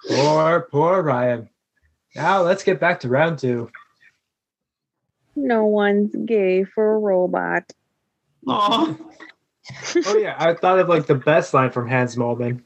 Poor, 0.09 0.67
poor 0.69 1.01
Ryan. 1.01 1.49
Now 2.15 2.43
let's 2.43 2.63
get 2.63 2.79
back 2.79 2.99
to 2.99 3.09
round 3.09 3.39
two. 3.39 3.71
No 5.35 5.65
one's 5.65 6.15
gay 6.27 6.65
for 6.65 6.93
a 6.93 6.99
robot. 6.99 7.73
Aw. 8.47 8.95
Oh 10.05 10.17
yeah, 10.17 10.35
I 10.37 10.53
thought 10.53 10.79
of 10.79 10.89
like 10.89 11.05
the 11.05 11.15
best 11.15 11.53
line 11.53 11.71
from 11.71 11.87
Hans 11.87 12.15
Moleman 12.15 12.61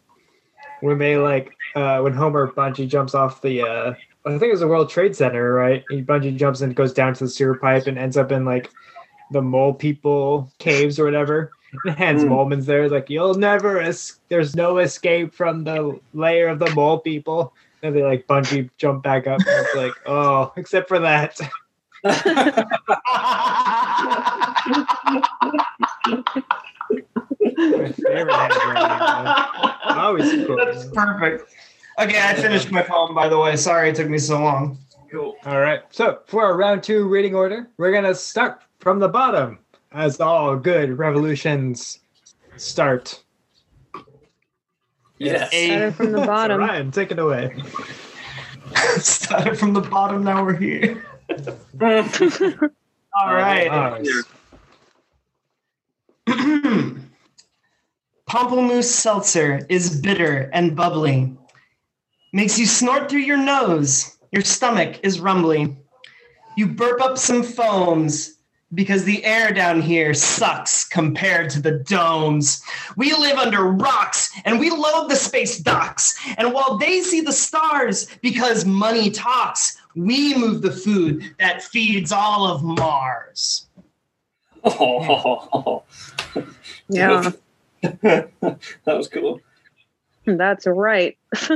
when 0.82 0.98
they 0.98 1.18
like 1.18 1.52
uh 1.76 2.00
when 2.02 2.14
Homer 2.14 2.52
bungee 2.52 2.88
jumps 2.88 3.16
off 3.16 3.42
the 3.42 3.62
uh 3.62 3.94
I 4.26 4.30
think 4.30 4.44
it 4.44 4.52
was 4.52 4.62
the 4.62 4.68
World 4.68 4.90
Trade 4.90 5.16
Center, 5.16 5.54
right? 5.54 5.84
He 5.90 6.02
bungee 6.02 6.36
jumps 6.38 6.62
and 6.62 6.76
goes 6.76 6.94
down 6.94 7.14
to 7.16 7.26
the 7.26 7.30
sewer 7.30 7.58
pipe 7.58 7.88
and 7.88 7.98
ends 7.98 8.18
up 8.18 8.32
in 8.32 8.46
like 8.46 8.70
the 9.32 9.42
mole 9.42 9.74
people 9.74 10.52
caves 10.60 11.00
or 11.00 11.06
whatever. 11.06 11.52
And 11.86 11.96
Hans 11.98 12.24
Mm. 12.24 12.30
Moleman's 12.30 12.66
there, 12.68 12.88
like 12.88 13.10
you'll 13.10 13.34
never 13.34 13.82
es- 13.82 14.20
there's 14.30 14.56
no 14.56 14.78
escape 14.78 15.34
from 15.34 15.64
the 15.64 16.00
layer 16.14 16.48
of 16.48 16.60
the 16.60 16.70
mole 16.76 17.00
people. 17.00 17.54
And 17.82 17.96
they 17.96 18.04
like 18.04 18.28
bungee 18.28 18.70
jump 18.78 19.04
back 19.04 19.26
up. 19.28 19.40
And 19.40 19.66
it's 19.66 19.76
like, 19.76 19.94
oh, 20.06 20.54
except 20.56 20.88
for 20.88 21.00
that. 21.00 21.40
My 27.44 27.92
favorite 27.92 28.34
Hans 28.34 28.56
Moleman. 28.56 29.98
Always 29.98 30.48
cool. 30.48 30.58
That's 30.58 30.83
perfect. 30.94 31.52
Okay, 32.00 32.20
I 32.20 32.34
finished 32.36 32.72
my 32.72 32.82
poem, 32.82 33.14
by 33.14 33.28
the 33.28 33.38
way. 33.38 33.56
Sorry 33.56 33.90
it 33.90 33.96
took 33.96 34.10
me 34.10 34.18
so 34.18 34.40
long. 34.42 34.78
Cool. 35.12 35.36
All 35.46 35.60
right. 35.60 35.82
So 35.92 36.20
for 36.26 36.44
our 36.44 36.58
round 36.58 36.82
two 36.84 37.08
reading 37.08 37.36
order, 37.36 37.68
we're 37.78 37.92
gonna 37.92 38.16
start 38.16 38.62
from 38.80 39.00
the 39.00 39.10
bottom, 39.10 39.60
as 39.92 40.20
all 40.20 40.56
good 40.56 40.98
revolutions 40.98 42.00
start. 42.58 43.24
Yes. 45.20 45.54
Started 45.54 45.96
from 45.96 46.12
the 46.12 46.18
So 46.22 46.26
bottom. 46.26 46.60
Ryan, 46.60 46.92
take 46.92 47.12
it 47.12 47.20
away. 47.20 47.56
Started 48.98 49.58
from 49.60 49.74
the 49.74 49.82
bottom, 49.82 50.24
now 50.24 50.44
we're 50.44 50.58
here. 50.58 51.06
All 53.16 53.34
right. 53.36 53.68
Mars. 53.68 54.24
Pamplemousse 58.34 58.86
seltzer 58.86 59.64
is 59.70 60.02
bitter 60.02 60.50
and 60.54 60.76
bubbly. 60.76 61.38
Makes 62.32 62.58
you 62.58 62.66
snort 62.66 63.08
through 63.08 63.20
your 63.20 63.38
nose. 63.38 64.18
Your 64.32 64.42
stomach 64.42 65.00
is 65.04 65.20
rumbly. 65.20 65.78
You 66.58 66.66
burp 66.66 67.00
up 67.00 67.20
some 67.20 67.44
foams 67.44 68.40
because 68.74 69.04
the 69.04 69.24
air 69.24 69.54
down 69.54 69.84
here 69.84 70.16
sucks 70.16 70.84
compared 70.84 71.52
to 71.52 71.62
the 71.62 71.74
domes. 71.74 72.64
We 72.98 73.14
live 73.14 73.38
under 73.38 73.66
rocks 73.66 74.32
and 74.46 74.60
we 74.60 74.72
load 74.72 75.10
the 75.10 75.16
space 75.16 75.60
docks. 75.60 76.18
And 76.36 76.54
while 76.56 76.80
they 76.80 77.02
see 77.02 77.22
the 77.22 77.32
stars 77.32 78.08
because 78.24 78.66
money 78.66 79.12
talks, 79.12 79.78
we 79.96 80.36
move 80.36 80.64
the 80.64 80.72
food 80.72 81.36
that 81.38 81.62
feeds 81.62 82.12
all 82.12 82.48
of 82.48 82.64
Mars. 82.64 83.68
Oh, 84.64 85.84
Yeah, 86.90 87.32
that 87.84 88.60
was 88.86 89.08
cool. 89.08 89.42
that's 90.26 90.66
right. 90.66 91.18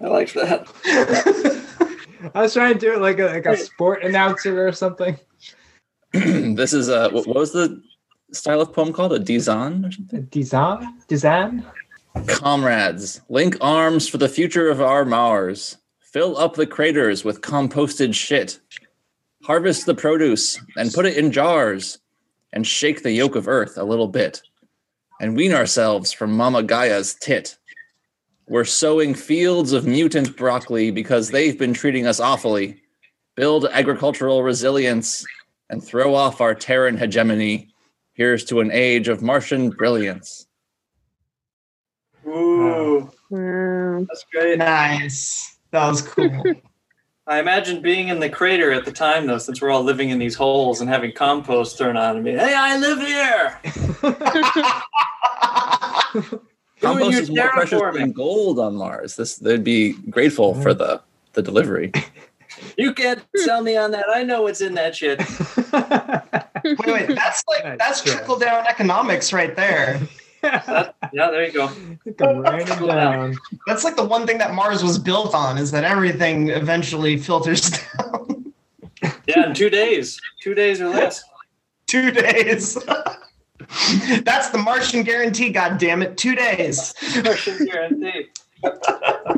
I 0.00 0.06
liked 0.06 0.34
that. 0.34 0.68
I 2.34 2.42
was 2.42 2.54
trying 2.54 2.74
to 2.74 2.80
do 2.80 2.92
it 2.94 3.00
like 3.00 3.18
a 3.18 3.26
like 3.26 3.46
a 3.46 3.56
sport 3.56 4.02
announcer 4.02 4.66
or 4.66 4.72
something. 4.72 5.16
this 6.12 6.72
is 6.72 6.88
a 6.88 7.10
what 7.10 7.26
what 7.26 7.36
was 7.36 7.52
the 7.52 7.82
style 8.32 8.60
of 8.60 8.72
poem 8.72 8.92
called? 8.92 9.12
A 9.12 9.18
dizain 9.18 9.86
or 9.86 9.92
something? 9.92 10.26
Dizain? 10.26 10.86
Dizain? 11.08 11.64
Comrades, 12.26 13.20
link 13.28 13.56
arms 13.60 14.08
for 14.08 14.18
the 14.18 14.28
future 14.28 14.68
of 14.68 14.80
our 14.80 15.04
Mars. 15.04 15.76
Fill 16.00 16.36
up 16.38 16.54
the 16.54 16.66
craters 16.66 17.24
with 17.24 17.42
composted 17.42 18.14
shit. 18.14 18.58
Harvest 19.44 19.86
the 19.86 19.94
produce 19.94 20.60
and 20.76 20.92
put 20.92 21.06
it 21.06 21.16
in 21.16 21.30
jars 21.30 21.98
and 22.52 22.66
shake 22.66 23.02
the 23.02 23.12
yolk 23.12 23.36
of 23.36 23.46
earth 23.46 23.76
a 23.76 23.84
little 23.84 24.08
bit 24.08 24.42
and 25.20 25.36
wean 25.36 25.52
ourselves 25.52 26.12
from 26.12 26.32
Mama 26.36 26.62
Gaia's 26.62 27.14
tit. 27.14 27.56
We're 28.48 28.64
sowing 28.64 29.14
fields 29.14 29.72
of 29.72 29.86
mutant 29.86 30.36
broccoli 30.36 30.90
because 30.90 31.30
they've 31.30 31.58
been 31.58 31.74
treating 31.74 32.06
us 32.06 32.20
awfully. 32.20 32.80
Build 33.34 33.66
agricultural 33.66 34.42
resilience 34.42 35.24
and 35.70 35.84
throw 35.84 36.14
off 36.14 36.40
our 36.40 36.54
Terran 36.54 36.96
hegemony. 36.96 37.68
Here's 38.14 38.44
to 38.46 38.60
an 38.60 38.70
age 38.72 39.08
of 39.08 39.22
Martian 39.22 39.70
brilliance. 39.70 40.46
Ooh, 42.26 43.10
Wow. 43.30 44.04
that's 44.08 44.24
great. 44.32 44.58
Nice. 44.58 45.58
That 45.70 45.88
was 45.88 46.02
cool. 46.02 46.30
I 47.28 47.40
imagine 47.40 47.82
being 47.82 48.08
in 48.08 48.20
the 48.20 48.30
crater 48.30 48.72
at 48.72 48.86
the 48.86 48.92
time, 48.92 49.26
though, 49.26 49.36
since 49.36 49.60
we're 49.60 49.70
all 49.70 49.82
living 49.82 50.08
in 50.08 50.18
these 50.18 50.34
holes 50.34 50.80
and 50.80 50.88
having 50.88 51.12
compost 51.12 51.76
thrown 51.76 51.94
on 51.96 52.22
me. 52.22 52.32
Hey, 52.32 52.54
I 52.56 52.78
live 52.78 53.00
here. 53.00 53.60
Compost 56.80 57.18
is 57.18 57.30
more 57.30 57.50
precious 57.50 57.80
terraforming. 57.80 57.98
than 57.98 58.12
gold 58.12 58.58
on 58.58 58.76
Mars. 58.76 59.16
This 59.16 59.36
they'd 59.36 59.64
be 59.64 59.92
grateful 60.10 60.54
for 60.62 60.72
the 60.72 61.02
the 61.34 61.42
delivery. 61.42 61.92
You 62.76 62.94
can't 62.94 63.22
sell 63.36 63.62
me 63.62 63.76
on 63.76 63.90
that. 63.90 64.06
I 64.12 64.22
know 64.22 64.42
what's 64.42 64.60
in 64.60 64.74
that 64.74 64.96
shit. 64.96 65.18
wait, 66.64 67.08
wait, 67.08 67.14
that's 67.14 67.44
like 67.46 67.78
that's 67.78 68.02
trickle 68.02 68.38
down 68.38 68.66
economics 68.66 69.32
right 69.32 69.54
there. 69.54 70.00
That- 70.42 70.94
yeah, 71.12 71.30
there 71.30 71.44
you 71.46 71.52
go. 71.52 71.70
Come 72.18 72.40
raining 72.42 72.66
down. 72.86 73.36
That's 73.66 73.84
like 73.84 73.96
the 73.96 74.04
one 74.04 74.26
thing 74.26 74.38
that 74.38 74.54
Mars 74.54 74.82
was 74.82 74.98
built 74.98 75.34
on 75.34 75.58
is 75.58 75.70
that 75.72 75.84
everything 75.84 76.50
eventually 76.50 77.16
filters 77.16 77.70
down. 77.98 78.52
Yeah, 79.26 79.46
in 79.48 79.54
two 79.54 79.70
days, 79.70 80.20
two 80.42 80.54
days 80.54 80.80
or 80.80 80.88
less. 80.88 81.22
Two 81.86 82.10
days. 82.10 82.74
That's 84.22 84.50
the 84.50 84.58
Martian 84.58 85.02
guarantee, 85.02 85.50
God 85.50 85.78
damn 85.78 86.02
it. 86.02 86.16
Two 86.16 86.34
days. 86.34 86.94
Martian 87.24 87.66
guarantee. 87.66 88.28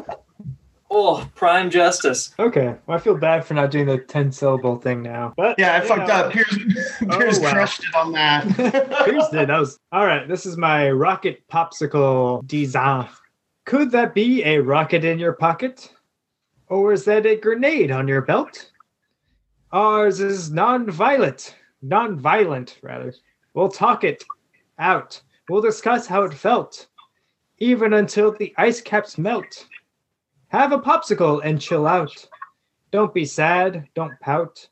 Oh, 0.92 1.28
prime 1.36 1.70
justice. 1.70 2.34
Okay, 2.38 2.74
well, 2.86 2.98
I 2.98 3.00
feel 3.00 3.16
bad 3.16 3.44
for 3.44 3.54
not 3.54 3.70
doing 3.70 3.86
the 3.86 3.98
ten 3.98 4.32
syllable 4.32 4.76
thing 4.76 5.02
now. 5.02 5.32
But 5.36 5.56
Yeah, 5.58 5.76
I 5.76 5.80
fucked 5.86 6.08
know. 6.08 6.14
up. 6.14 6.32
Piers, 6.32 6.48
Piers 6.98 7.38
oh, 7.38 7.42
wow. 7.42 7.52
crushed 7.52 7.84
it 7.84 7.94
on 7.94 8.12
that. 8.12 8.46
Piers 9.04 9.24
did. 9.30 9.48
That 9.48 9.60
was 9.60 9.78
all 9.92 10.04
right. 10.04 10.26
This 10.26 10.46
is 10.46 10.56
my 10.56 10.90
rocket 10.90 11.46
popsicle 11.48 12.44
dizain. 12.46 13.08
Could 13.66 13.92
that 13.92 14.14
be 14.14 14.42
a 14.44 14.58
rocket 14.58 15.04
in 15.04 15.18
your 15.20 15.34
pocket, 15.34 15.92
or 16.66 16.92
is 16.92 17.04
that 17.04 17.24
a 17.24 17.36
grenade 17.36 17.92
on 17.92 18.08
your 18.08 18.22
belt? 18.22 18.70
Ours 19.72 20.18
is 20.18 20.50
non-violent, 20.50 21.54
non-violent 21.82 22.78
rather. 22.82 23.14
We'll 23.54 23.68
talk 23.68 24.02
it 24.02 24.24
out. 24.80 25.20
We'll 25.48 25.62
discuss 25.62 26.08
how 26.08 26.22
it 26.24 26.34
felt, 26.34 26.88
even 27.58 27.92
until 27.92 28.32
the 28.32 28.52
ice 28.56 28.80
caps 28.80 29.18
melt. 29.18 29.66
Have 30.50 30.72
a 30.72 30.78
popsicle 30.78 31.40
and 31.44 31.60
chill 31.60 31.86
out. 31.86 32.12
Don't 32.90 33.14
be 33.14 33.24
sad. 33.24 33.86
Don't 33.94 34.18
pout. 34.20 34.68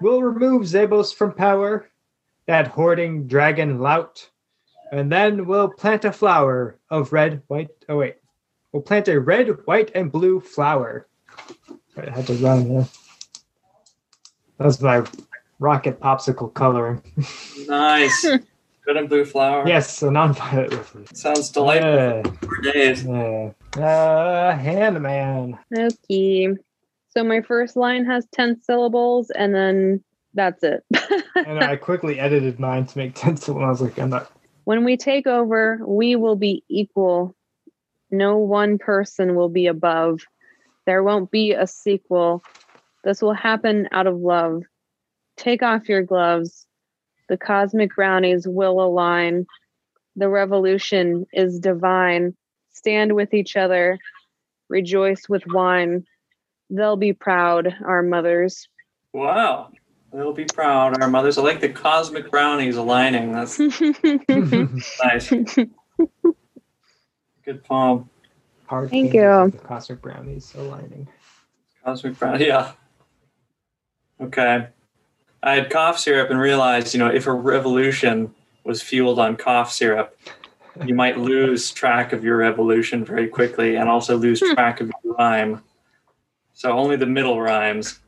We'll 0.00 0.22
remove 0.22 0.62
Zabos 0.62 1.14
from 1.14 1.32
power 1.34 1.88
that 2.46 2.68
hoarding 2.68 3.26
dragon 3.26 3.78
lout. 3.80 4.30
And 4.92 5.10
then 5.10 5.46
we'll 5.46 5.68
plant 5.68 6.04
a 6.04 6.12
flower 6.12 6.78
of 6.90 7.12
red, 7.12 7.42
white. 7.48 7.68
Oh, 7.88 7.98
wait. 7.98 8.16
We'll 8.72 8.82
plant 8.82 9.08
a 9.08 9.20
red, 9.20 9.48
white, 9.66 9.90
and 9.94 10.10
blue 10.12 10.40
flower. 10.40 11.06
I 11.96 12.10
had 12.10 12.26
to 12.28 12.34
run 12.34 12.68
there. 12.68 12.88
That 14.58 14.64
was 14.64 14.80
my 14.80 15.04
rocket 15.58 16.00
popsicle 16.00 16.52
coloring. 16.54 17.02
Nice. 17.66 18.22
Good 18.84 18.96
and 18.96 19.08
blue 19.08 19.24
flower. 19.24 19.66
Yes, 19.66 20.02
a 20.02 20.10
non-violet 20.10 20.72
reference. 20.72 21.20
Sounds 21.20 21.50
delightful 21.50 21.90
Yeah, 21.90 22.22
for 22.42 22.60
days. 22.62 23.04
yeah. 23.04 23.50
Uh, 23.76 24.56
Handman. 24.56 25.58
Okay. 25.76 26.48
So 27.10 27.24
my 27.24 27.40
first 27.40 27.76
line 27.76 28.04
has 28.04 28.26
10 28.32 28.60
syllables 28.62 29.30
and 29.30 29.54
then 29.54 30.04
that's 30.34 30.62
it. 30.62 30.84
And 31.36 31.60
I 31.60 31.76
quickly 31.76 32.20
edited 32.20 32.60
mine 32.60 32.86
to 32.86 32.98
make 32.98 33.14
10 33.14 33.36
syllables. 33.36 33.64
I 33.64 33.70
was 33.70 33.80
like, 33.80 33.98
I'm 33.98 34.10
not 34.10 34.30
When 34.64 34.84
we 34.84 34.96
take 34.96 35.26
over, 35.26 35.80
we 35.86 36.16
will 36.16 36.36
be 36.36 36.64
equal. 36.68 37.34
No 38.10 38.36
one 38.36 38.78
person 38.78 39.34
will 39.36 39.48
be 39.48 39.66
above. 39.66 40.20
There 40.86 41.02
won't 41.02 41.30
be 41.30 41.52
a 41.52 41.66
sequel. 41.66 42.42
This 43.04 43.22
will 43.22 43.34
happen 43.34 43.88
out 43.92 44.06
of 44.06 44.18
love. 44.18 44.62
Take 45.36 45.62
off 45.62 45.88
your 45.88 46.02
gloves. 46.02 46.66
The 47.28 47.36
cosmic 47.36 47.94
brownies 47.94 48.46
will 48.46 48.80
align. 48.80 49.46
The 50.16 50.28
revolution 50.28 51.26
is 51.32 51.60
divine. 51.60 52.36
Stand 52.80 53.14
with 53.14 53.34
each 53.34 53.56
other. 53.58 53.98
Rejoice 54.70 55.28
with 55.28 55.42
wine. 55.48 56.06
They'll 56.70 56.96
be 56.96 57.12
proud, 57.12 57.76
our 57.84 58.02
mothers. 58.02 58.66
Wow. 59.12 59.70
They'll 60.14 60.32
be 60.32 60.46
proud. 60.46 60.98
Our 61.02 61.10
mothers. 61.10 61.36
I 61.36 61.42
like 61.42 61.60
the 61.60 61.68
cosmic 61.68 62.30
brownies 62.30 62.78
aligning. 62.78 63.32
That's 63.32 63.58
nice. 65.04 65.28
Good 67.44 67.64
poem. 67.64 68.08
Hard 68.64 68.88
Thank 68.88 69.12
you. 69.12 69.50
The 69.52 69.60
cosmic 69.62 70.00
brownies 70.00 70.54
aligning. 70.56 71.06
Cosmic 71.84 72.18
brown. 72.18 72.40
Yeah. 72.40 72.72
Okay. 74.22 74.68
I 75.42 75.54
had 75.54 75.68
cough 75.68 75.98
syrup 75.98 76.30
and 76.30 76.40
realized, 76.40 76.94
you 76.94 76.98
know, 76.98 77.08
if 77.08 77.26
a 77.26 77.32
revolution 77.34 78.34
was 78.64 78.80
fueled 78.80 79.18
on 79.18 79.36
cough 79.36 79.70
syrup, 79.70 80.16
you 80.84 80.94
might 80.94 81.18
lose 81.18 81.70
track 81.70 82.12
of 82.12 82.24
your 82.24 82.42
evolution 82.42 83.04
very 83.04 83.28
quickly 83.28 83.76
and 83.76 83.88
also 83.88 84.16
lose 84.16 84.40
Hmm. 84.40 84.54
track 84.54 84.80
of 84.80 84.90
your 85.04 85.14
rhyme. 85.14 85.62
So 86.54 86.72
only 86.72 86.96
the 86.96 87.06
middle 87.06 87.40
rhymes. 87.40 87.98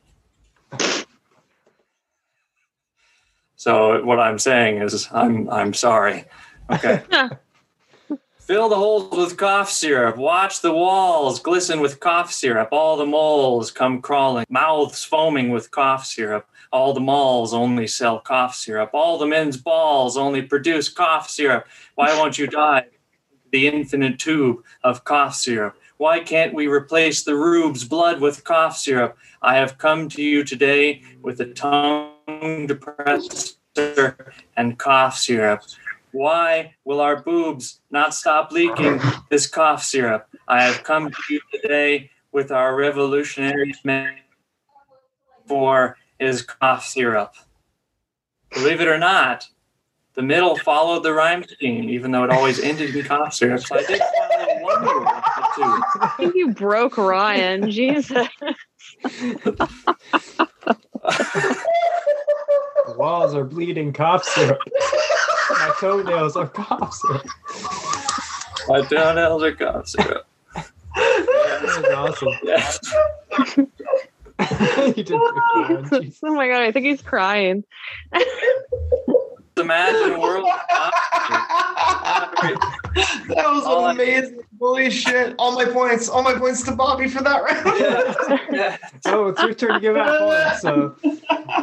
So 3.57 4.05
what 4.05 4.19
I'm 4.19 4.39
saying 4.39 4.83
is 4.83 5.09
I'm 5.13 5.49
I'm 5.51 5.75
sorry. 5.75 6.25
Okay. 6.71 7.03
Fill 8.46 8.68
the 8.68 8.76
holes 8.76 9.16
with 9.16 9.37
cough 9.37 9.70
syrup. 9.70 10.16
Watch 10.16 10.61
the 10.61 10.72
walls 10.72 11.40
glisten 11.40 11.81
with 11.81 12.00
cough 12.00 12.33
syrup. 12.33 12.68
All 12.72 12.96
the 12.96 13.07
moles 13.07 13.70
come 13.70 14.02
crawling, 14.02 14.46
mouths 14.48 15.05
foaming 15.05 15.50
with 15.50 15.70
cough 15.70 16.05
syrup. 16.05 16.46
All 16.72 16.92
the 16.92 17.00
malls 17.00 17.55
only 17.55 17.87
sell 17.87 18.18
cough 18.18 18.55
syrup. 18.55 18.90
All 18.92 19.18
the 19.18 19.26
men's 19.26 19.57
balls 19.57 20.16
only 20.16 20.42
produce 20.42 20.88
cough 20.88 21.31
syrup. 21.31 21.66
Why 21.94 22.18
won't 22.18 22.38
you 22.38 22.46
die? 22.46 22.87
the 23.52 23.68
infinite 23.68 24.18
tube 24.18 24.64
of 24.83 25.05
cough 25.05 25.37
syrup? 25.37 25.76
Why 25.98 26.18
can't 26.18 26.55
we 26.55 26.66
replace 26.66 27.22
the 27.22 27.37
rube's 27.37 27.85
blood 27.85 28.20
with 28.20 28.42
cough 28.42 28.76
syrup? 28.76 29.16
I 29.40 29.57
have 29.57 29.78
come 29.78 30.09
to 30.11 30.22
you 30.22 30.42
today 30.42 31.02
with 31.20 31.40
a 31.40 31.46
tongue 31.46 32.66
depressor 32.66 33.55
and 34.57 34.78
cough 34.78 35.18
syrup. 35.18 35.62
Why 36.12 36.75
will 36.85 37.01
our 37.01 37.22
boobs 37.22 37.81
not 37.90 38.14
stop 38.14 38.53
leaking 38.53 39.01
this 39.31 39.46
cough 39.46 39.83
syrup? 39.83 40.29
I 40.46 40.62
have 40.62 40.85
come 40.85 41.11
to 41.11 41.22
you 41.29 41.40
today 41.51 42.11
with 42.33 42.53
our 42.53 42.77
revolutionary 42.77 43.75
man 43.83 44.18
for 45.46 45.96
is 46.20 46.42
cough 46.42 46.85
syrup. 46.85 47.35
Believe 48.53 48.83
it 48.83 48.88
or 48.88 48.98
not, 48.98 49.48
the 50.14 50.22
middle 50.22 50.57
followed 50.57 51.03
the 51.03 51.14
rhyme 51.14 51.44
scheme, 51.44 51.88
even 51.88 52.11
though 52.12 52.25
it 52.25 52.31
always 52.31 52.61
ended 52.61 52.94
in 52.94 53.05
cough 53.05 53.33
syrup. 53.33 53.61
So 53.61 53.77
I 53.77 53.85
did 53.85 54.01
follow 54.01 54.62
one 54.62 54.83
rule 54.85 55.07
of 55.07 55.22
I 55.25 56.14
think 56.18 56.35
you 56.35 56.53
broke 56.53 56.98
Ryan. 56.98 57.70
Jesus. 57.70 58.29
The 62.87 62.94
walls 62.98 63.35
are 63.35 63.44
bleeding 63.44 63.92
cough 63.94 64.25
syrup. 64.25 64.61
My 65.53 65.73
toenails 65.81 66.37
are 66.37 66.49
cough 66.49 66.95
syrup. 66.95 67.23
two. 67.23 68.73
My 68.73 68.83
toenails 68.83 69.43
are 69.43 69.53
cough 69.53 69.88
syrup. 69.88 70.27
That 70.55 71.62
was 71.62 72.23
awesome. 72.23 72.35
Yes. 72.43 72.79
you 74.97 75.05
did 75.05 75.09
good, 75.09 76.12
oh 76.25 76.35
my 76.35 76.49
god, 76.49 76.62
I 76.62 76.73
think 76.73 76.87
he's 76.87 77.03
crying. 77.03 77.65
Imagine 79.59 80.12
a 80.15 80.21
world 80.21 80.47
of 80.49 80.61
cough 80.71 80.95
syrup. 82.41 82.61
that 83.29 83.51
was 83.53 83.65
All 83.65 83.85
I- 83.85 83.93
amazing. 83.93 84.41
Holy 84.61 84.91
shit. 84.91 85.35
All 85.38 85.53
my 85.53 85.65
points. 85.65 86.09
All 86.09 86.23
my 86.23 86.35
points 86.35 86.62
to 86.65 86.73
Bobby 86.73 87.09
for 87.09 87.23
that 87.23 87.43
round. 87.43 87.81
Yeah. 87.81 88.38
Yeah. 88.53 88.77
Oh, 89.07 89.29
it's 89.29 89.41
your 89.43 89.55
turn 89.55 89.75
to 89.75 89.81
give 89.81 89.97
out 89.97 90.19
points. 90.21 90.61
So 90.62 90.95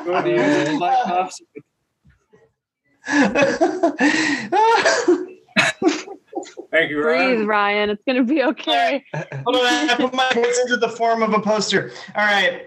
Go 0.05 0.21
to 0.21 0.29
use 0.29 0.41
it 0.69 0.79
like 0.79 1.03
cough 1.05 1.31
syrup. 1.33 1.65
Thank 6.71 6.91
you, 6.91 7.03
Ryan. 7.03 7.35
Breathe, 7.35 7.47
Ryan. 7.47 7.89
It's 7.89 8.03
gonna 8.07 8.23
be 8.23 8.43
okay. 8.43 9.03
Hold 9.13 9.55
on, 9.55 9.89
I 9.89 9.95
put 9.95 10.13
my 10.13 10.29
points 10.31 10.59
into 10.59 10.77
the 10.77 10.89
form 10.89 11.23
of 11.23 11.33
a 11.33 11.41
poster. 11.41 11.91
All 12.15 12.25
right. 12.25 12.65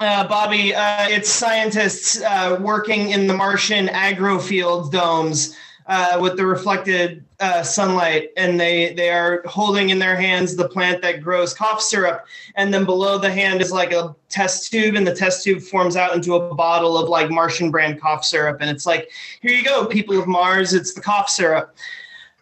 Uh, 0.00 0.26
Bobby, 0.26 0.74
uh, 0.74 1.08
it's 1.08 1.30
scientists 1.30 2.20
uh, 2.20 2.58
working 2.60 3.10
in 3.10 3.28
the 3.28 3.34
Martian 3.34 3.86
agrofield 3.86 4.90
domes 4.90 5.56
uh, 5.86 6.18
with 6.20 6.36
the 6.36 6.46
reflected 6.46 7.24
uh, 7.40 7.62
sunlight, 7.62 8.30
and 8.36 8.58
they 8.58 8.94
they 8.94 9.10
are 9.10 9.42
holding 9.44 9.90
in 9.90 9.98
their 9.98 10.16
hands 10.16 10.56
the 10.56 10.68
plant 10.68 11.02
that 11.02 11.22
grows 11.22 11.52
cough 11.52 11.80
syrup, 11.80 12.26
and 12.54 12.72
then 12.72 12.84
below 12.84 13.18
the 13.18 13.30
hand 13.30 13.60
is 13.60 13.70
like 13.70 13.92
a 13.92 14.14
test 14.28 14.70
tube, 14.70 14.94
and 14.94 15.06
the 15.06 15.14
test 15.14 15.44
tube 15.44 15.60
forms 15.60 15.96
out 15.96 16.14
into 16.14 16.34
a 16.34 16.54
bottle 16.54 16.96
of 16.96 17.08
like 17.08 17.30
Martian 17.30 17.70
brand 17.70 18.00
cough 18.00 18.24
syrup, 18.24 18.58
and 18.60 18.70
it's 18.70 18.86
like, 18.86 19.10
here 19.40 19.52
you 19.52 19.64
go, 19.64 19.84
people 19.86 20.18
of 20.18 20.26
Mars, 20.26 20.72
it's 20.72 20.94
the 20.94 21.00
cough 21.00 21.28
syrup. 21.28 21.74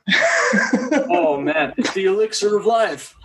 Oh 1.08 1.40
man, 1.40 1.72
it's 1.78 1.94
the 1.94 2.06
elixir 2.06 2.56
of 2.56 2.66
life. 2.66 3.16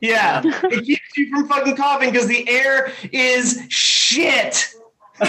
Yeah, 0.00 0.42
it 0.44 0.84
keeps 0.84 1.16
you 1.16 1.30
from 1.30 1.48
fucking 1.48 1.76
coughing 1.76 2.10
because 2.10 2.26
the 2.26 2.48
air 2.48 2.92
is 3.12 3.62
shit. 3.68 4.74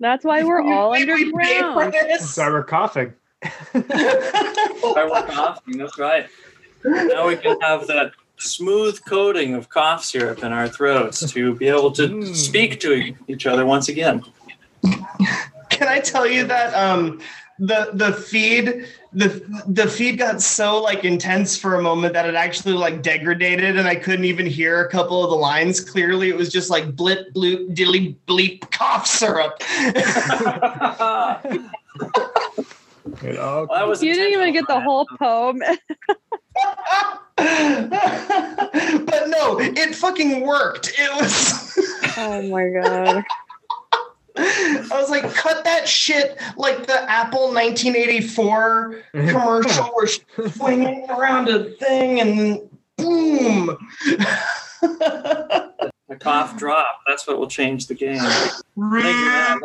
That's 0.00 0.24
why 0.24 0.42
we're 0.44 0.62
all 0.72 0.90
We- 0.92 1.04
we 1.04 1.32
pay 1.32 1.60
for 1.60 1.82
underground. 1.82 1.92
this. 2.10 2.34
sorry, 2.34 2.52
we're 2.52 2.64
coughing. 2.64 3.12
I 3.42 5.08
work 5.10 5.28
coughing. 5.28 5.78
That's 5.78 5.98
right. 5.98 6.26
Now 6.84 7.26
we 7.28 7.36
can 7.36 7.60
have 7.60 7.86
that 7.88 8.12
smooth 8.36 9.00
coating 9.04 9.54
of 9.54 9.68
cough 9.68 10.04
syrup 10.04 10.42
in 10.44 10.52
our 10.52 10.68
throats 10.68 11.28
to 11.32 11.54
be 11.56 11.66
able 11.68 11.90
to 11.92 12.08
Mm. 12.08 12.34
speak 12.34 12.80
to 12.80 13.14
each 13.26 13.46
other 13.46 13.66
once 13.66 13.88
again. 13.88 14.22
Can 15.70 15.88
I 15.88 15.98
tell 16.00 16.26
you 16.26 16.44
that 16.44 16.72
um, 16.74 17.20
the 17.58 17.90
the 17.92 18.12
feed 18.12 18.86
the 19.12 19.42
the 19.66 19.88
feed 19.88 20.18
got 20.18 20.40
so 20.40 20.80
like 20.80 21.04
intense 21.04 21.58
for 21.58 21.74
a 21.74 21.82
moment 21.82 22.12
that 22.12 22.26
it 22.26 22.34
actually 22.34 22.74
like 22.74 23.02
degraded 23.02 23.76
and 23.76 23.88
I 23.88 23.96
couldn't 23.96 24.24
even 24.26 24.46
hear 24.46 24.84
a 24.84 24.88
couple 24.88 25.24
of 25.24 25.30
the 25.30 25.36
lines 25.36 25.80
clearly. 25.80 26.28
It 26.28 26.36
was 26.36 26.50
just 26.50 26.70
like 26.70 26.94
blip 26.94 27.32
bloop 27.34 27.74
dilly 27.74 28.16
bleep 28.26 28.70
cough 28.70 29.06
syrup. 29.06 29.60
Well, 33.22 33.66
that 33.66 33.88
was 33.88 34.02
You 34.02 34.14
didn't 34.14 34.34
even 34.34 34.52
get 34.52 34.66
the 34.68 34.80
whole 34.80 35.06
poem. 35.18 35.58
but 37.36 39.28
no, 39.28 39.58
it 39.60 39.94
fucking 39.94 40.42
worked. 40.42 40.92
It 40.98 41.10
was. 41.20 42.14
Oh 42.16 42.42
my 42.42 42.68
god. 42.68 43.24
I 44.38 44.88
was 44.92 45.10
like, 45.10 45.34
cut 45.34 45.64
that 45.64 45.88
shit 45.88 46.38
like 46.56 46.86
the 46.86 47.10
Apple 47.10 47.52
1984 47.52 49.02
commercial 49.12 49.84
where 49.86 50.06
she's 50.06 50.24
swinging 50.54 51.06
around 51.10 51.48
a 51.48 51.64
thing 51.72 52.20
and 52.20 52.38
then 52.38 52.70
boom. 52.96 53.76
a 56.08 56.16
cough 56.20 56.56
drop. 56.56 57.00
That's 57.06 57.26
what 57.26 57.38
will 57.38 57.48
change 57.48 57.86
the 57.86 57.94
game. 57.94 58.22
man. 58.76 59.58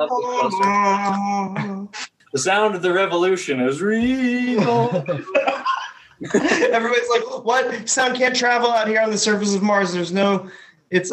The 2.31 2.39
sound 2.39 2.75
of 2.75 2.81
the 2.81 2.91
revolution 2.91 3.59
is 3.59 3.81
real. 3.81 4.89
Everybody's 6.33 7.09
like, 7.09 7.43
what? 7.43 7.87
Sound 7.87 8.15
can't 8.15 8.35
travel 8.35 8.71
out 8.71 8.87
here 8.87 9.01
on 9.01 9.11
the 9.11 9.17
surface 9.17 9.53
of 9.53 9.61
Mars. 9.61 9.93
There's 9.93 10.11
no. 10.11 10.49
It's. 10.89 11.11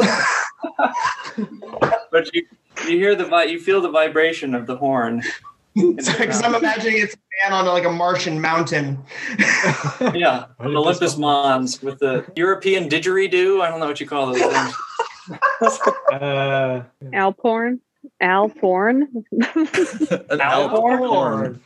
But 2.11 2.35
you 2.35 2.45
you 2.89 2.97
hear 2.99 3.15
the 3.15 3.25
vi- 3.27 3.45
you 3.45 3.61
feel 3.61 3.81
the 3.81 3.91
vibration 3.91 4.55
of 4.55 4.67
the 4.67 4.77
horn. 4.77 5.23
Because 5.75 6.43
I'm 6.43 6.57
imagining 6.57 7.01
it's 7.01 7.15
a 7.15 7.19
man 7.49 7.53
on 7.53 7.65
like 7.67 7.85
a 7.85 7.91
Martian 7.93 8.41
mountain. 8.41 8.99
Yeah, 10.15 10.47
an 10.59 10.77
Olympus 10.77 11.17
Mons 11.17 11.81
with 11.81 12.01
the 12.01 12.25
European 12.35 12.89
didgeridoo. 12.89 13.61
I 13.63 13.71
don't 13.71 13.79
know 13.79 13.87
what 13.87 14.01
you 14.01 14.07
call 14.07 14.33
those 14.33 14.43
things. 14.43 14.75
Uh, 16.13 16.83
Al 17.13 17.33
porn. 17.33 17.81
Al 18.21 18.49
porn. 18.49 19.25
An 19.55 20.41
Alcorn? 20.41 21.03
Alcorn. 21.03 21.61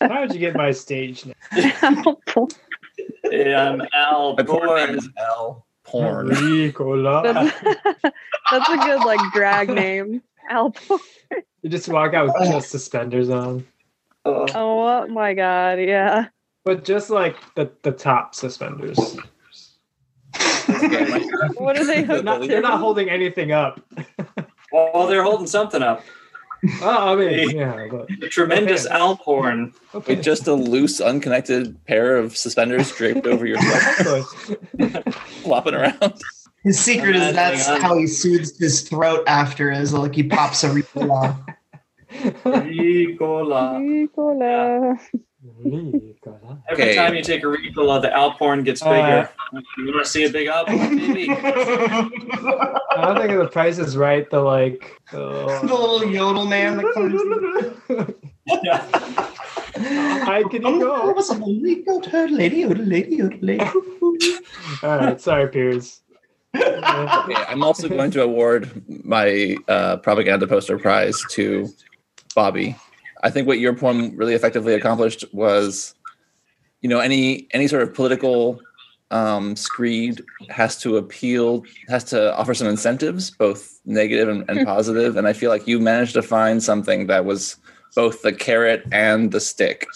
how 0.00 0.20
would 0.22 0.32
you 0.32 0.38
get 0.40 0.54
my 0.56 0.70
stage 0.70 1.26
name? 1.26 1.34
Al 1.82 2.14
porn. 2.26 2.48
Um, 3.54 3.82
Al 3.92 4.34
My 4.36 4.42
poor 4.44 4.60
name 4.76 4.86
Born. 4.86 4.98
is 4.98 5.08
Al 5.18 5.66
Porn. 5.88 6.28
Ricola. 6.28 7.22
That's, 7.22 8.12
that's 8.50 8.68
a 8.68 8.76
good 8.76 9.04
like 9.04 9.20
drag 9.32 9.70
name. 9.70 10.22
Al 10.50 10.70
porn. 10.70 11.00
You 11.62 11.70
just 11.70 11.88
walk 11.88 12.14
out 12.14 12.26
with 12.26 12.36
oh. 12.38 12.52
just 12.52 12.70
suspenders 12.70 13.30
on. 13.30 13.66
Oh. 14.24 14.46
oh, 14.54 14.78
Oh 15.00 15.06
my 15.06 15.32
god, 15.34 15.80
yeah. 15.80 16.26
But 16.64 16.84
just 16.84 17.08
like 17.08 17.36
the, 17.54 17.70
the 17.82 17.92
top 17.92 18.34
suspenders. 18.34 18.98
What 21.56 21.78
are 21.78 21.84
they 21.84 22.02
They're 22.04 22.22
not, 22.22 22.42
they're 22.42 22.60
not 22.60 22.78
holding 22.78 23.08
anything 23.08 23.52
up. 23.52 23.80
well, 24.72 25.06
they're 25.06 25.22
holding 25.22 25.46
something 25.46 25.82
up. 25.82 26.04
Oh, 26.82 27.12
I 27.12 27.16
mean, 27.16 27.50
yeah. 27.56 27.86
But, 27.90 28.10
A 28.22 28.28
tremendous 28.28 28.86
Okay. 28.86 28.94
alp 28.94 29.20
horn. 29.20 29.72
okay. 29.94 30.16
With 30.16 30.24
just 30.24 30.46
a 30.48 30.54
loose, 30.54 31.00
unconnected 31.00 31.84
pair 31.86 32.16
of 32.16 32.36
suspenders 32.36 32.90
draped 32.92 33.26
over 33.26 33.46
your 33.46 33.58
head, 33.62 34.24
flopping 35.42 35.74
around. 35.74 36.14
His 36.64 36.78
secret 36.80 37.14
is 37.16 37.34
that's 37.34 37.66
Imagining 37.68 37.82
how 37.88 37.96
he 37.96 38.06
soothes 38.06 38.58
his 38.58 38.82
throat 38.82 39.22
after 39.28 39.70
is 39.70 39.92
like 39.94 40.14
he 40.14 40.24
pops 40.24 40.64
a 40.64 40.68
Ricola. 40.68 41.38
Ricola. 42.12 43.80
Nicola. 43.80 44.98
Every 45.60 46.14
Okay. 46.72 46.94
time 46.94 47.14
you 47.14 47.22
take 47.22 47.42
a 47.42 47.46
Ricola, 47.46 48.00
the 48.00 48.12
alp 48.14 48.34
horn 48.38 48.62
gets 48.62 48.82
Uh, 48.82 48.90
bigger. 48.90 49.28
you 49.78 49.86
want 49.92 50.04
to 50.04 50.10
see 50.10 50.24
a 50.24 50.30
big 50.30 50.46
alp 50.48 50.68
horn, 50.68 50.96
baby? 50.96 51.28
I 51.30 52.10
don't 52.96 53.16
think 53.18 53.38
the 53.38 53.48
price 53.50 53.78
is 53.78 53.96
right. 53.96 54.28
The 54.30 54.40
like. 54.40 55.00
the 55.10 55.18
Uh, 55.18 55.60
little 55.62 56.04
yodel 56.04 56.46
man 56.46 56.76
that 56.76 56.92
comes. 56.92 57.20
Yeah. 58.62 58.86
Hi, 60.24 60.42
can 60.44 60.62
you 60.66 60.80
go? 60.80 61.12
was 61.12 61.30
a 61.30 61.34
lady, 61.34 61.84
yodel 61.86 62.30
lady, 62.30 62.56
yodel 62.58 62.84
lady, 62.84 63.16
yodel 63.16 63.38
lady. 63.40 63.64
All 64.82 64.98
right, 64.98 65.20
sorry, 65.20 65.48
Piers. 65.48 66.02
Uh, 66.54 66.60
Okay, 67.24 67.44
I'm 67.48 67.62
also 67.62 67.88
going 67.88 68.10
to 68.12 68.22
award 68.22 68.82
my 69.04 69.56
uh, 69.68 69.96
propaganda 69.98 70.46
poster 70.46 70.78
prize 70.78 71.24
to 71.30 71.68
Bobby. 72.34 72.76
I 73.22 73.30
think 73.30 73.46
what 73.46 73.58
your 73.58 73.74
poem 73.74 74.16
really 74.16 74.34
effectively 74.34 74.74
accomplished 74.74 75.24
was, 75.32 75.94
you 76.80 76.88
know, 76.88 77.00
any 77.00 77.48
any 77.52 77.68
sort 77.68 77.82
of 77.82 77.94
political 77.94 78.60
um, 79.10 79.56
screed 79.56 80.22
has 80.50 80.78
to 80.82 80.96
appeal, 80.96 81.64
has 81.88 82.04
to 82.04 82.36
offer 82.36 82.54
some 82.54 82.68
incentives, 82.68 83.30
both 83.30 83.80
negative 83.84 84.28
and, 84.28 84.44
and 84.48 84.66
positive. 84.66 85.16
And 85.16 85.26
I 85.26 85.32
feel 85.32 85.50
like 85.50 85.66
you 85.66 85.80
managed 85.80 86.14
to 86.14 86.22
find 86.22 86.62
something 86.62 87.06
that 87.06 87.24
was 87.24 87.56
both 87.94 88.22
the 88.22 88.32
carrot 88.32 88.84
and 88.92 89.32
the 89.32 89.40
stick, 89.40 89.86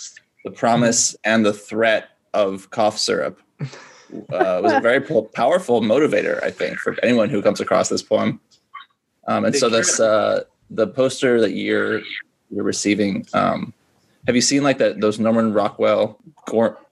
the 0.44 0.50
promise 0.50 1.14
and 1.24 1.44
the 1.44 1.52
threat 1.52 2.08
of 2.34 2.70
cough 2.70 2.98
syrup. 2.98 3.40
Uh, 4.30 4.60
was 4.62 4.72
a 4.72 4.80
very 4.80 5.00
po- 5.00 5.22
powerful 5.34 5.80
motivator, 5.80 6.42
I 6.42 6.50
think, 6.50 6.78
for 6.78 6.96
anyone 7.02 7.30
who 7.30 7.40
comes 7.40 7.60
across 7.60 7.88
this 7.88 8.02
poem. 8.02 8.40
Um, 9.26 9.44
and 9.44 9.54
so 9.54 9.68
this 9.68 10.00
uh, 10.00 10.44
the 10.68 10.88
poster 10.88 11.40
that 11.40 11.52
you're 11.52 12.02
you're 12.52 12.64
receiving. 12.64 13.26
Um, 13.32 13.72
have 14.26 14.36
you 14.36 14.40
seen 14.40 14.62
like 14.62 14.78
that 14.78 15.00
those 15.00 15.18
Norman 15.18 15.52
Rockwell 15.52 16.16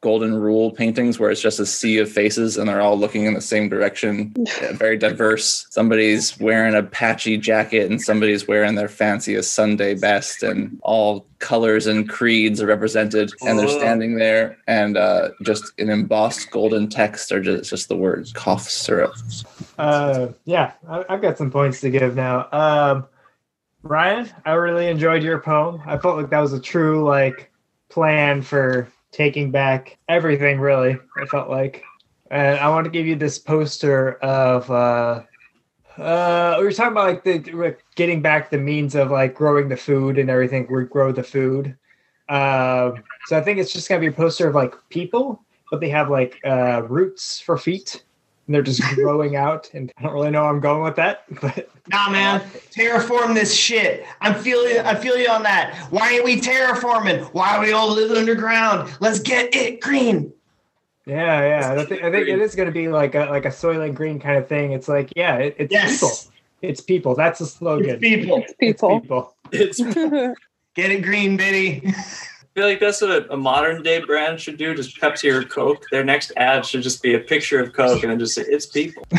Golden 0.01 0.35
Rule 0.35 0.73
paintings 0.73 1.19
where 1.19 1.31
it's 1.31 1.41
just 1.41 1.61
a 1.61 1.67
sea 1.67 1.99
of 1.99 2.11
faces 2.11 2.57
and 2.57 2.69
they're 2.69 2.81
all 2.81 2.99
looking 2.99 3.25
in 3.25 3.35
the 3.35 3.41
same 3.41 3.69
direction? 3.69 4.35
Yeah, 4.61 4.73
very 4.73 4.99
diverse. 4.99 5.67
Somebody's 5.71 6.39
wearing 6.41 6.75
a 6.75 6.83
patchy 6.83 7.39
jacket 7.39 7.89
and 7.89 8.01
somebody's 8.01 8.49
wearing 8.49 8.75
their 8.75 8.89
fanciest 8.89 9.55
Sunday 9.55 9.95
best, 9.95 10.43
and 10.43 10.79
all 10.83 11.25
colors 11.39 11.87
and 11.87 12.09
creeds 12.09 12.61
are 12.61 12.67
represented. 12.67 13.33
And 13.43 13.59
they're 13.59 13.69
standing 13.69 14.17
there, 14.17 14.59
and 14.67 14.97
uh, 14.97 15.31
just 15.43 15.73
in 15.79 15.89
embossed 15.89 16.51
golden 16.51 16.89
text 16.89 17.33
are 17.33 17.41
just 17.41 17.71
just 17.71 17.89
the 17.89 17.97
words 17.97 18.33
cough 18.33 18.69
syrup. 18.69 19.15
Uh, 19.79 20.29
yeah, 20.45 20.73
I, 20.89 21.05
I've 21.09 21.23
got 21.23 21.39
some 21.39 21.51
points 21.51 21.81
to 21.83 21.91
give 21.91 22.17
now. 22.17 22.49
Um, 22.53 23.07
Ryan, 23.83 24.29
I 24.45 24.53
really 24.53 24.89
enjoyed 24.89 25.23
your 25.23 25.41
poem. 25.41 25.83
I 25.87 25.97
felt 25.97 26.17
like 26.17 26.31
that 26.31 26.41
was 26.41 26.53
a 26.53 26.61
true 26.61 27.05
like 27.05 27.51
plan 27.89 28.43
for 28.43 28.89
taking 29.11 29.51
back 29.51 29.99
everything. 30.09 30.61
Really, 30.61 30.99
I 31.17 31.25
felt 31.27 31.49
like, 31.49 31.85
and 32.31 32.59
I 32.59 32.69
want 32.69 32.85
to 32.85 32.91
give 32.91 33.07
you 33.07 33.17
this 33.17 33.39
poster 33.39 34.15
of. 34.19 34.71
Uh, 34.71 35.23
uh, 35.97 36.57
we 36.59 36.65
were 36.65 36.73
talking 36.73 36.93
about 36.93 37.09
like 37.09 37.25
the 37.25 37.53
like, 37.53 37.83
getting 37.97 38.23
back 38.23 38.51
the 38.51 38.59
means 38.59 38.95
of 38.95 39.11
like 39.11 39.35
growing 39.35 39.69
the 39.69 39.77
food 39.77 40.19
and 40.19 40.31
everything. 40.31 40.67
We 40.71 40.85
grow 40.85 41.11
the 41.13 41.23
food. 41.23 41.77
Um, 42.29 43.03
so 43.25 43.37
I 43.37 43.41
think 43.43 43.59
it's 43.59 43.73
just 43.73 43.89
gonna 43.89 44.01
be 44.01 44.09
a 44.09 44.13
poster 44.13 44.49
of 44.49 44.55
like 44.55 44.75
people, 44.91 45.43
but 45.71 45.81
they 45.81 45.89
have 45.89 46.11
like 46.11 46.39
uh, 46.45 46.83
roots 46.87 47.41
for 47.41 47.57
feet 47.57 48.05
and 48.51 48.55
they're 48.57 48.63
just 48.63 48.83
growing 48.97 49.37
out. 49.37 49.71
And 49.75 49.93
I 49.97 50.03
don't 50.03 50.13
really 50.13 50.31
know 50.31 50.43
where 50.43 50.51
I'm 50.51 50.59
going 50.59 50.83
with 50.83 50.97
that, 50.97 51.23
but 51.41 51.71
Nah, 51.87 52.11
man, 52.11 52.41
terraform 52.73 53.33
this 53.33 53.55
shit. 53.55 54.05
I'm 54.21 54.35
feeling, 54.35 54.79
I 54.81 54.97
feel 54.97 55.17
you 55.17 55.29
on 55.29 55.45
that. 55.45 55.77
Why 55.91 56.11
ain't 56.15 56.25
we 56.25 56.41
terraforming? 56.41 57.23
Why 57.33 57.57
are 57.57 57.61
we 57.61 57.71
all 57.71 57.89
living 57.93 58.17
underground? 58.17 58.91
Let's 58.99 59.21
get 59.21 59.55
it 59.55 59.81
green. 59.81 60.33
yeah, 61.07 61.61
yeah. 61.61 61.81
I 61.81 61.85
think, 61.85 62.03
I 62.03 62.11
think 62.11 62.27
it 62.27 62.41
is 62.41 62.57
going 62.57 62.67
to 62.67 62.73
be 62.73 62.89
like 62.89 63.15
a 63.15 63.27
like 63.27 63.45
a 63.45 63.51
Soylent 63.51 63.95
Green 63.95 64.19
kind 64.19 64.37
of 64.37 64.49
thing. 64.49 64.73
It's 64.73 64.89
like, 64.89 65.13
yeah, 65.15 65.37
it, 65.37 65.55
it's 65.59 65.73
Yes. 65.73 66.01
people. 66.01 66.35
It's 66.63 66.81
people. 66.81 67.15
That's 67.15 67.39
the 67.39 67.47
slogan. 67.47 67.91
It's 67.91 68.01
people. 68.01 68.39
It's 68.43 68.55
people. 68.55 69.01
people. 69.01 69.37
It's, 69.53 69.81
I 69.85 70.35
Get 70.75 70.91
it 70.91 71.03
green, 71.03 71.37
Biddy. 71.37 71.93
Feel 72.61 72.69
like 72.69 72.81
that's 72.81 73.01
what 73.01 73.11
a, 73.11 73.33
a 73.33 73.37
modern 73.39 73.83
day 73.83 74.01
brand 74.01 74.39
should 74.39 74.59
do. 74.59 74.75
Just 74.75 75.01
Pepsi 75.01 75.33
or 75.33 75.43
Coke. 75.45 75.87
Their 75.91 76.05
next 76.05 76.31
ad 76.37 76.67
should 76.67 76.83
just 76.83 77.03
be 77.03 77.15
a 77.15 77.19
picture 77.19 77.59
of 77.59 77.73
Coke 77.73 78.03
and 78.03 78.13
then 78.13 78.19
just 78.19 78.35
say, 78.35 78.43
"It's 78.43 78.67
people." 78.67 79.03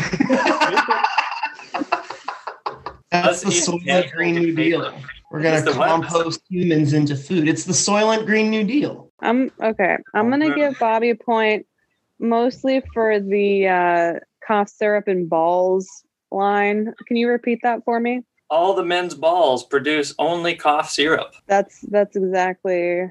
That's 3.10 3.44
Let's 3.44 3.66
the 3.66 3.74
eat 3.74 3.82
Soylent 3.84 4.12
Green 4.12 4.36
New 4.36 4.54
Deal. 4.54 4.94
We're 5.30 5.42
gonna 5.42 5.56
It's 5.56 5.64
the 5.64 5.72
compost 5.72 6.40
humans 6.48 6.92
into 6.92 7.16
food. 7.16 7.48
It's 7.48 7.64
the 7.64 7.72
Soylent 7.72 8.26
Green 8.26 8.48
New 8.48 8.64
Deal. 8.64 9.10
I'm 9.20 9.50
okay. 9.60 9.96
I'm 10.14 10.30
gonna 10.30 10.54
give 10.54 10.78
Bobby 10.78 11.10
a 11.10 11.16
point 11.16 11.66
mostly 12.20 12.80
for 12.94 13.18
the 13.18 13.66
uh, 13.66 14.12
cough 14.46 14.68
syrup 14.68 15.08
and 15.08 15.28
balls 15.28 16.04
line. 16.30 16.94
Can 17.06 17.16
you 17.16 17.28
repeat 17.28 17.58
that 17.64 17.84
for 17.84 17.98
me? 17.98 18.22
All 18.48 18.74
the 18.74 18.84
men's 18.84 19.14
balls 19.14 19.64
produce 19.64 20.14
only 20.18 20.54
cough 20.54 20.90
syrup. 20.90 21.34
That's 21.48 21.80
that's 21.90 22.16
exactly 22.16 23.10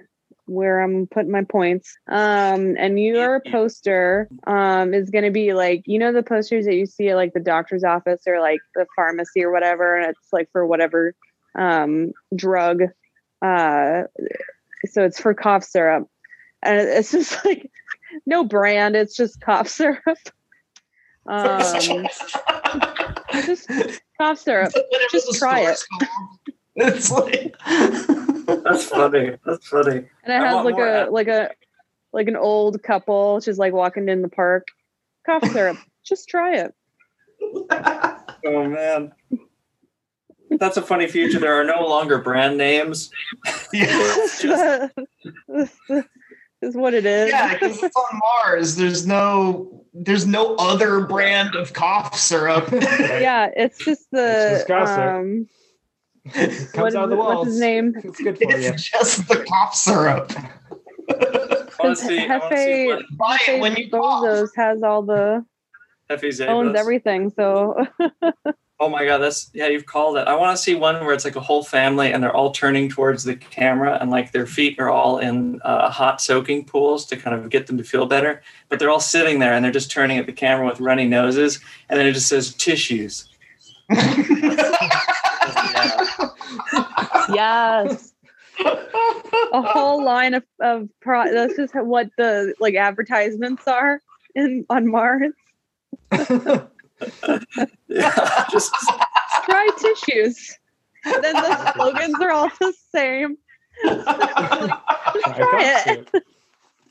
where 0.51 0.81
I'm 0.81 1.07
putting 1.07 1.31
my 1.31 1.43
points. 1.43 1.97
Um, 2.07 2.75
and 2.77 2.99
your 2.99 3.41
poster 3.51 4.27
um 4.47 4.93
is 4.93 5.09
gonna 5.09 5.31
be 5.31 5.53
like 5.53 5.83
you 5.85 5.97
know 5.97 6.11
the 6.11 6.23
posters 6.23 6.65
that 6.65 6.75
you 6.75 6.85
see 6.85 7.09
at 7.09 7.15
like 7.15 7.33
the 7.33 7.39
doctor's 7.39 7.83
office 7.83 8.21
or 8.27 8.39
like 8.39 8.59
the 8.75 8.85
pharmacy 8.95 9.43
or 9.43 9.51
whatever, 9.51 9.97
and 9.97 10.09
it's 10.09 10.33
like 10.33 10.49
for 10.51 10.65
whatever 10.65 11.15
um 11.57 12.11
drug. 12.35 12.83
Uh, 13.41 14.03
so 14.85 15.03
it's 15.03 15.19
for 15.19 15.33
cough 15.33 15.63
syrup, 15.63 16.07
and 16.61 16.79
it's 16.79 17.11
just 17.11 17.43
like 17.45 17.71
no 18.25 18.43
brand. 18.43 18.95
It's 18.95 19.15
just 19.15 19.41
cough 19.41 19.67
syrup. 19.67 20.17
Um, 21.27 22.07
just 23.45 23.69
cough 24.19 24.39
syrup. 24.39 24.73
Just 25.11 25.37
try 25.37 25.61
it. 25.61 25.83
It's 26.73 27.11
like 27.11 27.53
That's 28.63 28.85
funny. 28.85 29.37
That's 29.45 29.67
funny. 29.67 29.97
And 30.23 30.33
it 30.33 30.41
I 30.41 30.47
has 30.47 30.65
like 30.65 30.75
more 30.75 30.87
a 30.87 31.01
app- 31.03 31.11
like 31.11 31.27
a 31.27 31.49
like 32.13 32.27
an 32.27 32.35
old 32.35 32.81
couple 32.83 33.39
just 33.39 33.59
like 33.59 33.73
walking 33.73 34.09
in 34.09 34.21
the 34.21 34.29
park. 34.29 34.67
Cough 35.25 35.49
syrup. 35.51 35.77
just 36.03 36.27
try 36.29 36.55
it. 36.57 36.73
Oh 38.43 38.67
man. 38.67 39.11
That's 40.49 40.75
a 40.75 40.81
funny 40.81 41.07
future. 41.07 41.37
There 41.37 41.61
are 41.61 41.63
no 41.63 41.87
longer 41.87 42.17
brand 42.17 42.57
names. 42.57 43.11
yeah, 43.73 44.87
is 45.47 46.75
what 46.75 46.95
it 46.95 47.05
is. 47.05 47.29
yeah, 47.29 47.53
because 47.53 47.83
it's 47.83 47.95
on 47.95 48.19
Mars. 48.19 48.75
There's 48.75 49.05
no 49.05 49.85
there's 49.93 50.25
no 50.25 50.55
other 50.55 51.01
brand 51.01 51.55
of 51.55 51.73
cough 51.73 52.17
syrup. 52.17 52.67
Yeah, 52.71 53.51
it's 53.55 53.77
just 53.77 54.09
the 54.11 54.55
It's 54.55 54.67
just 54.67 54.97
um 54.97 55.47
It 56.36 56.75
what 56.75 56.95
out 56.95 57.05
of 57.05 57.10
the 57.10 57.15
walls. 57.15 57.36
what's 57.36 57.51
his 57.51 57.60
name? 57.60 57.95
It's 58.03 58.21
good 58.21 58.38
for 58.38 58.43
you. 58.57 58.73
just 58.73 59.27
the 59.27 59.43
cough 59.43 59.75
syrup. 59.75 60.31
I 61.10 61.84
want 61.84 61.97
to 61.97 62.05
see. 62.05 62.19
I 62.19 62.38
want 62.38 62.51
to 62.51 62.57
see 62.57 62.63
Hefe- 62.63 62.86
what 62.88 63.05
Buy 63.17 63.38
it 63.47 63.60
when 63.60 63.75
you 63.75 63.89
cough. 63.89 64.49
Has 64.55 64.84
all 64.84 65.01
the 65.01 65.43
Effie 66.10 66.43
owns 66.45 66.77
everything. 66.77 67.31
So 67.31 67.88
Oh 68.83 68.89
my 68.89 69.06
god, 69.06 69.19
that's 69.19 69.52
yeah, 69.54 69.67
you've 69.67 69.85
called 69.85 70.17
it. 70.17 70.27
I 70.27 70.33
want 70.33 70.58
to 70.58 70.62
see 70.62 70.73
one 70.73 71.06
where 71.06 71.13
it's 71.13 71.23
like 71.23 71.35
a 71.35 71.39
whole 71.39 71.63
family 71.63 72.12
and 72.12 72.23
they're 72.23 72.35
all 72.35 72.50
turning 72.50 72.89
towards 72.89 73.23
the 73.23 73.35
camera 73.35 73.96
and 74.02 74.10
like 74.10 74.31
their 74.31 74.48
feet 74.48 74.79
are 74.79 74.89
all 74.89 75.19
in 75.19 75.62
uh, 75.62 75.91
hot 75.91 76.19
soaking 76.19 76.65
pools 76.65 77.06
to 77.06 77.15
kind 77.15 77.35
of 77.35 77.48
get 77.52 77.67
them 77.67 77.77
to 77.77 77.83
feel 77.83 78.08
better. 78.08 78.41
But 78.69 78.79
they're 78.79 78.89
all 78.89 79.00
sitting 79.00 79.37
there 79.37 79.54
and 79.54 79.63
they're 79.63 79.71
just 79.71 79.91
turning 79.91 80.17
at 80.17 80.25
the 80.25 80.33
camera 80.33 80.65
with 80.65 80.79
runny 80.79 81.08
noses, 81.08 81.60
and 81.89 82.00
then 82.00 82.08
it 82.08 82.13
just 82.13 82.27
says 82.27 82.56
tissues. 82.56 83.29
Yeah. 87.30 87.84
yes. 87.84 88.13
A 89.54 89.62
whole 89.62 90.04
line 90.04 90.34
of, 90.34 90.44
of 90.60 90.90
pro 91.00 91.24
this 91.26 91.58
is 91.58 91.72
what 91.74 92.10
the 92.17 92.54
like 92.60 92.76
advertisements 92.76 93.67
are 93.67 94.02
in 94.36 94.65
on 94.69 94.88
Mars. 94.88 95.34
yeah, 96.12 96.67
just 98.52 98.74
Try 99.46 99.69
tissues. 99.78 100.58
And 101.06 101.24
then 101.24 101.34
the 101.34 101.74
slogans 101.74 102.15
are 102.22 102.32
all 102.32 102.52
the 102.60 102.74
same. 102.94 103.38
Try 103.84 104.80
it. 105.88 106.10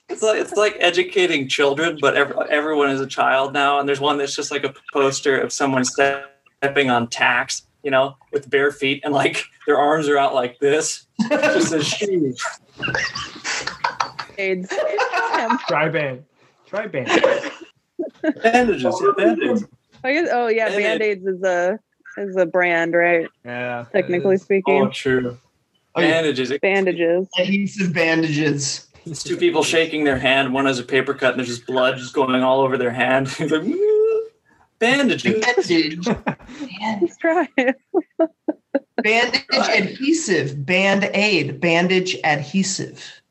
It's 0.08 0.22
like 0.22 0.40
it's 0.40 0.56
like 0.56 0.76
educating 0.80 1.48
children, 1.48 1.98
but 2.00 2.16
ev- 2.16 2.36
everyone 2.50 2.90
is 2.90 3.00
a 3.00 3.06
child 3.06 3.52
now. 3.52 3.78
And 3.78 3.88
there's 3.88 4.00
one 4.00 4.18
that's 4.18 4.34
just 4.34 4.50
like 4.50 4.64
a 4.64 4.74
poster 4.92 5.38
of 5.38 5.52
someone 5.52 5.84
stepping 5.84 6.90
on 6.90 7.06
tacks, 7.06 7.62
you 7.82 7.90
know, 7.90 8.16
with 8.32 8.48
bare 8.50 8.70
feet, 8.72 9.00
and 9.04 9.12
like 9.14 9.44
their 9.66 9.78
arms 9.78 10.08
are 10.08 10.18
out 10.18 10.34
like 10.34 10.58
this. 10.58 11.06
It 11.18 11.40
just 11.54 11.70
says 11.70 11.86
shoes. 11.88 12.42
AIDS. 14.38 14.68
Try 15.68 15.88
band. 15.88 16.24
Try 16.66 16.86
band. 16.86 17.08
Bandages, 18.42 18.94
yeah, 19.02 19.12
bandages. 19.16 19.64
I 20.04 20.12
guess, 20.12 20.28
oh 20.32 20.48
yeah, 20.48 20.68
Band-Aid. 20.68 20.82
Band 20.84 21.02
Aids 21.02 21.26
is 21.26 21.42
a 21.42 21.78
is 22.16 22.36
a 22.36 22.46
brand, 22.46 22.94
right? 22.94 23.26
Yeah. 23.44 23.84
Technically 23.92 24.34
Oh, 24.36 24.38
speaking. 24.38 24.92
Oh, 25.94 26.00
yeah. 26.00 26.22
Bandages. 26.22 26.52
bandages. 26.62 27.28
Adhesive 27.38 27.92
bandages. 27.92 28.86
It's 29.06 29.22
two 29.24 29.36
people 29.36 29.62
shaking 29.62 30.04
their 30.04 30.18
hand. 30.18 30.52
One 30.52 30.66
has 30.66 30.78
a 30.78 30.84
paper 30.84 31.14
cut, 31.14 31.30
and 31.32 31.38
there's 31.38 31.48
just 31.48 31.66
blood 31.66 31.96
just 31.96 32.14
going 32.14 32.34
all 32.42 32.60
over 32.60 32.76
their 32.78 32.90
hand. 32.90 33.28
He's 34.80 34.98
like, 34.98 35.08
"Mm. 35.08 35.40
Bandage. 35.66 36.06
Let's 36.80 37.16
try 37.18 37.48
it. 37.56 37.76
Bandage 39.02 39.44
adhesive. 39.52 40.64
Band 40.66 41.10
aid. 41.14 41.60
Bandage 41.60 42.16
adhesive. 42.24 43.22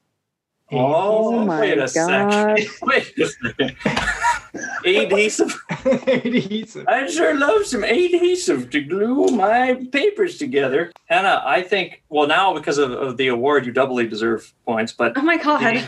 Oh, 0.71 1.33
Oh 1.39 1.45
my 1.45 1.59
wait 1.61 1.73
a 1.79 1.89
god. 1.93 2.59
second. 2.59 2.69
Wait 2.83 3.17
a 3.17 3.25
second. 3.27 3.75
adhesive. 4.85 5.59
Adhesive. 6.07 6.87
I'd 6.87 7.09
sure 7.11 7.35
love 7.37 7.65
some 7.65 7.83
adhesive 7.83 8.69
to 8.71 8.81
glue 8.81 9.27
my 9.27 9.81
papers 9.91 10.37
together. 10.37 10.91
Hannah, 11.05 11.41
I 11.45 11.63
think, 11.63 12.03
well, 12.09 12.27
now 12.27 12.53
because 12.53 12.77
of, 12.77 12.91
of 12.91 13.17
the 13.17 13.27
award, 13.29 13.65
you 13.65 13.71
doubly 13.71 14.07
deserve 14.07 14.53
points, 14.65 14.91
but 14.91 15.13
Oh 15.15 15.21
my 15.23 15.37
god. 15.37 15.87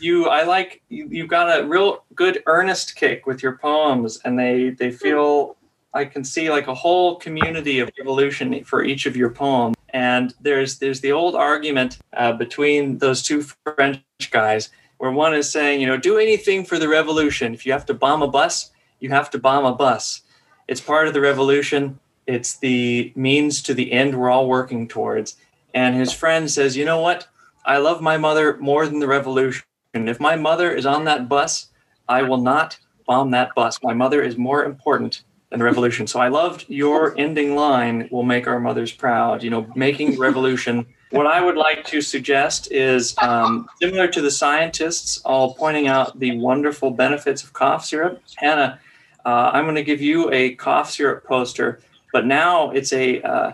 You, 0.00 0.26
I 0.28 0.44
like, 0.44 0.82
you, 0.88 1.08
you've 1.10 1.28
got 1.28 1.60
a 1.60 1.66
real 1.66 2.04
good 2.14 2.42
earnest 2.46 2.96
kick 2.96 3.26
with 3.26 3.42
your 3.42 3.56
poems, 3.58 4.20
and 4.24 4.38
they, 4.38 4.70
they 4.70 4.90
feel, 4.90 5.56
I 5.94 6.04
can 6.04 6.24
see 6.24 6.50
like 6.50 6.66
a 6.66 6.74
whole 6.74 7.16
community 7.16 7.78
of 7.78 7.90
evolution 8.00 8.64
for 8.64 8.84
each 8.84 9.06
of 9.06 9.16
your 9.16 9.30
poems. 9.30 9.76
And 9.90 10.34
there's, 10.40 10.78
there's 10.78 11.00
the 11.00 11.12
old 11.12 11.34
argument 11.34 11.98
uh, 12.12 12.32
between 12.32 12.98
those 12.98 13.22
two 13.22 13.42
French 13.42 14.02
guys 14.30 14.70
where 14.98 15.10
one 15.10 15.34
is 15.34 15.50
saying, 15.50 15.80
you 15.80 15.86
know, 15.86 15.96
do 15.96 16.18
anything 16.18 16.64
for 16.64 16.78
the 16.78 16.88
revolution. 16.88 17.54
If 17.54 17.66
you 17.66 17.72
have 17.72 17.86
to 17.86 17.94
bomb 17.94 18.22
a 18.22 18.28
bus, 18.28 18.70
you 19.00 19.10
have 19.10 19.30
to 19.30 19.38
bomb 19.38 19.64
a 19.64 19.74
bus. 19.74 20.22
It's 20.68 20.80
part 20.80 21.06
of 21.06 21.14
the 21.14 21.20
revolution. 21.20 21.98
It's 22.26 22.56
the 22.58 23.12
means 23.14 23.62
to 23.62 23.74
the 23.74 23.92
end 23.92 24.18
we're 24.18 24.30
all 24.30 24.48
working 24.48 24.88
towards. 24.88 25.36
And 25.74 25.94
his 25.94 26.12
friend 26.12 26.50
says, 26.50 26.76
you 26.76 26.84
know 26.84 27.00
what? 27.00 27.28
I 27.64 27.78
love 27.78 28.00
my 28.00 28.16
mother 28.16 28.56
more 28.58 28.86
than 28.86 29.00
the 29.00 29.06
revolution. 29.06 29.64
If 30.08 30.20
my 30.20 30.36
mother 30.36 30.72
is 30.72 30.86
on 30.86 31.04
that 31.04 31.28
bus, 31.28 31.68
I 32.08 32.22
will 32.22 32.42
not 32.42 32.78
bomb 33.06 33.30
that 33.30 33.54
bus. 33.54 33.78
My 33.82 33.94
mother 33.94 34.22
is 34.22 34.36
more 34.36 34.64
important 34.64 35.22
than 35.50 35.58
the 35.60 35.64
revolution. 35.64 36.06
So 36.06 36.20
I 36.20 36.28
loved 36.28 36.64
your 36.68 37.18
ending 37.18 37.54
line 37.54 38.08
will 38.10 38.22
make 38.22 38.46
our 38.46 38.60
mothers 38.60 38.92
proud. 38.92 39.42
You 39.42 39.50
know, 39.50 39.66
making 39.74 40.18
revolution. 40.18 40.86
What 41.10 41.26
I 41.26 41.40
would 41.40 41.56
like 41.56 41.84
to 41.86 42.00
suggest 42.00 42.70
is 42.72 43.14
um, 43.18 43.68
similar 43.80 44.08
to 44.08 44.20
the 44.20 44.30
scientists, 44.30 45.18
all 45.24 45.54
pointing 45.54 45.86
out 45.86 46.18
the 46.18 46.36
wonderful 46.38 46.90
benefits 46.90 47.44
of 47.44 47.52
cough 47.52 47.84
syrup. 47.84 48.20
Hannah, 48.36 48.80
uh, 49.24 49.50
I'm 49.52 49.64
going 49.64 49.76
to 49.76 49.84
give 49.84 50.00
you 50.00 50.30
a 50.32 50.54
cough 50.56 50.90
syrup 50.90 51.24
poster, 51.24 51.80
but 52.12 52.26
now 52.26 52.70
it's 52.70 52.92
a 52.92 53.22
uh, 53.22 53.52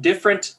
different 0.00 0.54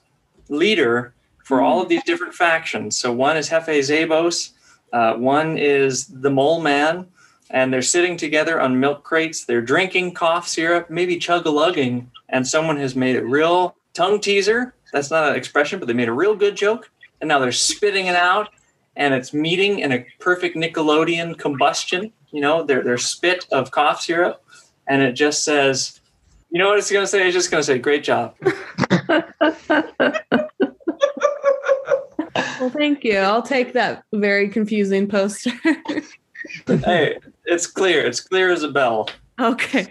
leader 0.50 1.14
for 1.44 1.62
all 1.62 1.82
of 1.82 1.90
these 1.90 2.04
different 2.04 2.34
factions. 2.34 2.98
So 2.98 3.12
one 3.12 3.38
is 3.38 3.50
Hefe 3.50 3.80
Zabos, 3.80 4.52
uh, 4.94 5.16
one 5.16 5.58
is 5.58 6.06
the 6.06 6.30
Moleman, 6.30 7.08
and 7.50 7.74
they're 7.74 7.82
sitting 7.82 8.16
together 8.16 8.62
on 8.62 8.80
milk 8.80 9.04
crates. 9.04 9.44
They're 9.44 9.62
drinking 9.62 10.14
cough 10.14 10.48
syrup, 10.48 10.90
maybe 10.90 11.18
chug 11.18 11.46
a 11.46 11.50
lugging, 11.50 12.10
and 12.30 12.48
someone 12.48 12.78
has 12.78 12.96
made 12.96 13.16
a 13.16 13.26
real 13.26 13.76
tongue 13.94 14.22
teaser. 14.22 14.76
That's 14.94 15.10
not 15.10 15.30
an 15.30 15.36
expression, 15.36 15.80
but 15.80 15.88
they 15.88 15.94
made 15.94 16.10
a 16.10 16.14
real 16.14 16.36
good 16.36 16.56
joke, 16.56 16.92
and 17.20 17.28
now 17.28 17.40
they're 17.40 17.52
spitting 17.52 18.06
it 18.06 18.16
out, 18.16 18.50
and 18.96 19.16
it's 19.16 19.34
meeting 19.34 19.80
in 19.80 19.92
a 19.92 20.06
perfect 20.20 20.56
Nickelodeon 20.56 21.40
combustion. 21.40 22.14
You 22.32 22.42
know, 22.42 22.64
their 22.64 22.84
their 22.84 23.00
spit 23.00 23.48
of 23.52 23.72
cough 23.72 24.02
syrup, 24.02 24.44
and 24.88 25.02
it 25.02 25.14
just 25.14 25.44
says, 25.44 26.00
you 26.52 26.60
know 26.60 26.70
what 26.70 26.78
it's 26.78 26.92
going 26.92 27.04
to 27.04 27.08
say? 27.08 27.26
It's 27.26 27.34
just 27.34 27.50
going 27.50 27.62
to 27.62 27.66
say, 27.66 27.80
"Great 27.80 28.04
job." 28.04 28.36
Well, 32.84 32.90
thank 32.90 33.06
you. 33.06 33.18
I'll 33.18 33.42
take 33.42 33.72
that 33.74 34.04
very 34.12 34.50
confusing 34.50 35.08
poster. 35.08 35.52
hey, 36.68 37.18
it's 37.46 37.66
clear. 37.66 38.06
It's 38.06 38.20
clear 38.20 38.52
as 38.52 38.64
a 38.64 38.68
bell. 38.68 39.10
okay. 39.40 39.88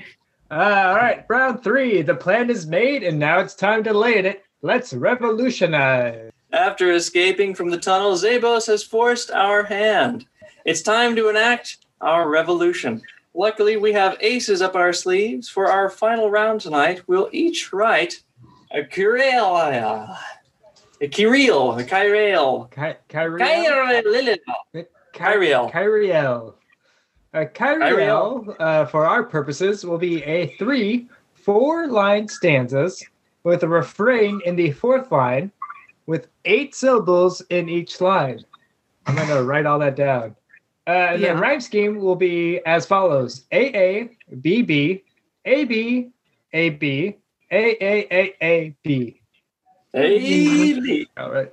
Uh, 0.51 0.85
all 0.89 0.97
right, 0.97 1.25
round 1.27 1.65
three. 1.65 2.03
The 2.03 2.15
plan 2.15 2.51
is 2.51 2.67
made, 2.67 3.03
and 3.03 3.19
now 3.19 3.39
it's 3.39 3.55
time 3.55 3.83
to 3.85 3.95
lay 3.95 4.19
in 4.19 4.27
it. 4.27 4.45
Let's 4.61 4.93
revolutionize. 4.93 6.33
After 6.53 6.93
escaping 6.93 7.55
from 7.55 7.71
the 7.71 7.79
tunnel, 7.79 8.13
Zabos 8.13 8.67
has 8.67 8.85
forced 8.85 9.31
our 9.31 9.63
hand. 9.63 10.27
It's 10.67 10.83
time 10.83 11.17
to 11.17 11.31
enact 11.31 11.79
our 12.03 12.29
revolution. 12.29 13.01
Luckily, 13.33 13.79
we 13.79 13.95
have 13.95 14.19
aces 14.21 14.61
up 14.61 14.77
our 14.77 14.93
sleeves. 14.93 15.49
For 15.49 15.73
our 15.73 15.89
final 15.89 16.31
round 16.31 16.61
tonight, 16.61 17.09
we'll 17.09 17.31
each 17.33 17.73
write 17.73 18.23
a 18.71 18.83
Kyrielle. 18.83 20.15
A 21.03 21.09
Kyrielle. 21.09 21.81
A 21.81 21.85
Kyrielle. 21.85 22.71
Ky- 22.71 22.99
Kyrielle. 23.09 24.03
Kyrielle. 24.05 24.87
Kyrielle. 25.13 25.73
Kyrielle. 25.73 26.55
Uh, 27.35 27.45
Kyriel, 27.47 28.57
uh, 28.61 28.85
for 28.87 29.05
our 29.07 29.25
purposes, 29.25 29.85
will 29.85 29.99
be 29.99 30.23
a 30.23 30.49
three, 30.59 31.09
four 31.35 31.89
line 31.89 32.29
stanzas 32.29 33.03
with 33.43 33.63
a 33.65 33.69
refrain 33.69 34.41
in 34.47 34.55
the 34.55 34.71
fourth 34.71 35.11
line 35.11 35.51
with 36.07 36.29
eight 36.45 36.75
syllables 36.75 37.41
in 37.51 37.69
each 37.69 38.01
line. 38.01 38.45
I'm 39.07 39.17
going 39.17 39.29
to 39.29 39.43
write 39.43 39.67
all 39.67 39.79
that 39.81 39.97
down. 39.97 40.37
Uh, 40.87 40.91
and 40.91 41.21
Yeah. 41.23 41.35
The 41.35 41.41
rhyme 41.41 41.61
scheme 41.61 41.99
will 41.99 42.17
be 42.17 42.61
as 42.67 42.87
follows 42.87 43.45
A 43.51 43.75
A 43.75 44.11
B 44.41 44.63
B 44.63 45.03
A 45.45 45.65
B 45.65 46.11
A 46.53 46.71
B 46.71 47.17
A 47.51 47.77
A 47.85 48.07
A 48.13 48.35
A 48.43 48.77
B. 48.83 49.22
Hey, 49.93 51.07
All 51.19 51.31
right. 51.31 51.53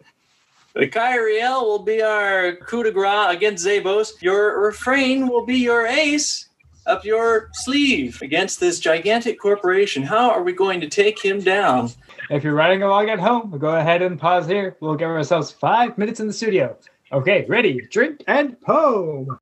The 0.73 0.87
Kyrielle 0.87 1.63
will 1.63 1.79
be 1.79 2.01
our 2.01 2.55
coup 2.55 2.83
de 2.83 2.91
grace 2.91 3.35
against 3.35 3.65
Zabos. 3.65 4.21
Your 4.21 4.61
refrain 4.61 5.27
will 5.27 5.45
be 5.45 5.57
your 5.57 5.85
ace 5.85 6.47
up 6.85 7.03
your 7.03 7.49
sleeve 7.53 8.21
against 8.21 8.59
this 8.59 8.79
gigantic 8.79 9.39
corporation. 9.39 10.03
How 10.03 10.31
are 10.31 10.41
we 10.41 10.53
going 10.53 10.79
to 10.81 10.87
take 10.87 11.23
him 11.23 11.41
down? 11.41 11.91
If 12.29 12.43
you're 12.43 12.53
riding 12.53 12.83
along 12.83 13.09
at 13.09 13.19
home, 13.19 13.51
we'll 13.51 13.59
go 13.59 13.75
ahead 13.75 14.01
and 14.01 14.19
pause 14.19 14.47
here. 14.47 14.77
We'll 14.79 14.95
give 14.95 15.09
ourselves 15.09 15.51
five 15.51 15.97
minutes 15.97 16.19
in 16.19 16.27
the 16.27 16.33
studio. 16.33 16.77
Okay, 17.11 17.45
ready, 17.47 17.81
drink, 17.91 18.23
and 18.27 18.59
poem. 18.61 19.39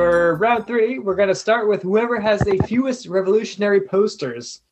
For 0.00 0.36
round 0.36 0.66
three, 0.66 0.98
we're 0.98 1.14
going 1.14 1.28
to 1.28 1.34
start 1.34 1.68
with 1.68 1.82
whoever 1.82 2.18
has 2.18 2.40
the 2.40 2.56
fewest 2.66 3.06
revolutionary 3.06 3.82
posters. 3.82 4.62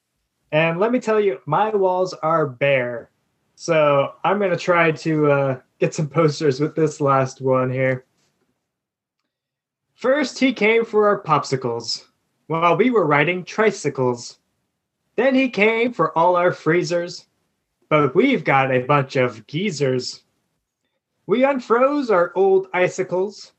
And 0.53 0.81
let 0.81 0.91
me 0.91 1.01
tell 1.01 1.21
you, 1.21 1.39
my 1.45 1.69
walls 1.69 2.15
are 2.15 2.47
bare. 2.47 3.11
So 3.55 4.15
I'm 4.25 4.39
going 4.39 4.53
to 4.53 4.57
try 4.57 4.91
to 4.91 5.31
uh, 5.31 5.61
get 5.81 5.95
some 5.95 6.09
posters 6.09 6.61
with 6.61 6.75
this 6.75 6.99
last 6.99 7.43
one 7.43 7.71
here. 7.71 8.07
First, 9.97 10.39
he 10.39 10.55
came 10.55 10.87
for 10.87 11.07
our 11.07 11.23
popsicles 11.23 12.07
while 12.47 12.79
we 12.79 12.89
were 12.89 13.05
riding 13.05 13.45
tricycles. 13.45 14.39
Then 15.17 15.35
he 15.35 15.51
came 15.51 15.93
for 15.93 16.17
all 16.17 16.37
our 16.37 16.53
freezers, 16.53 17.27
but 17.91 18.15
we've 18.15 18.45
got 18.45 18.73
a 18.73 18.87
bunch 18.87 19.17
of 19.17 19.47
geezers. 19.47 20.23
We 21.27 21.41
unfroze 21.41 22.11
our 22.11 22.33
old 22.35 22.69
icicles, 22.73 23.53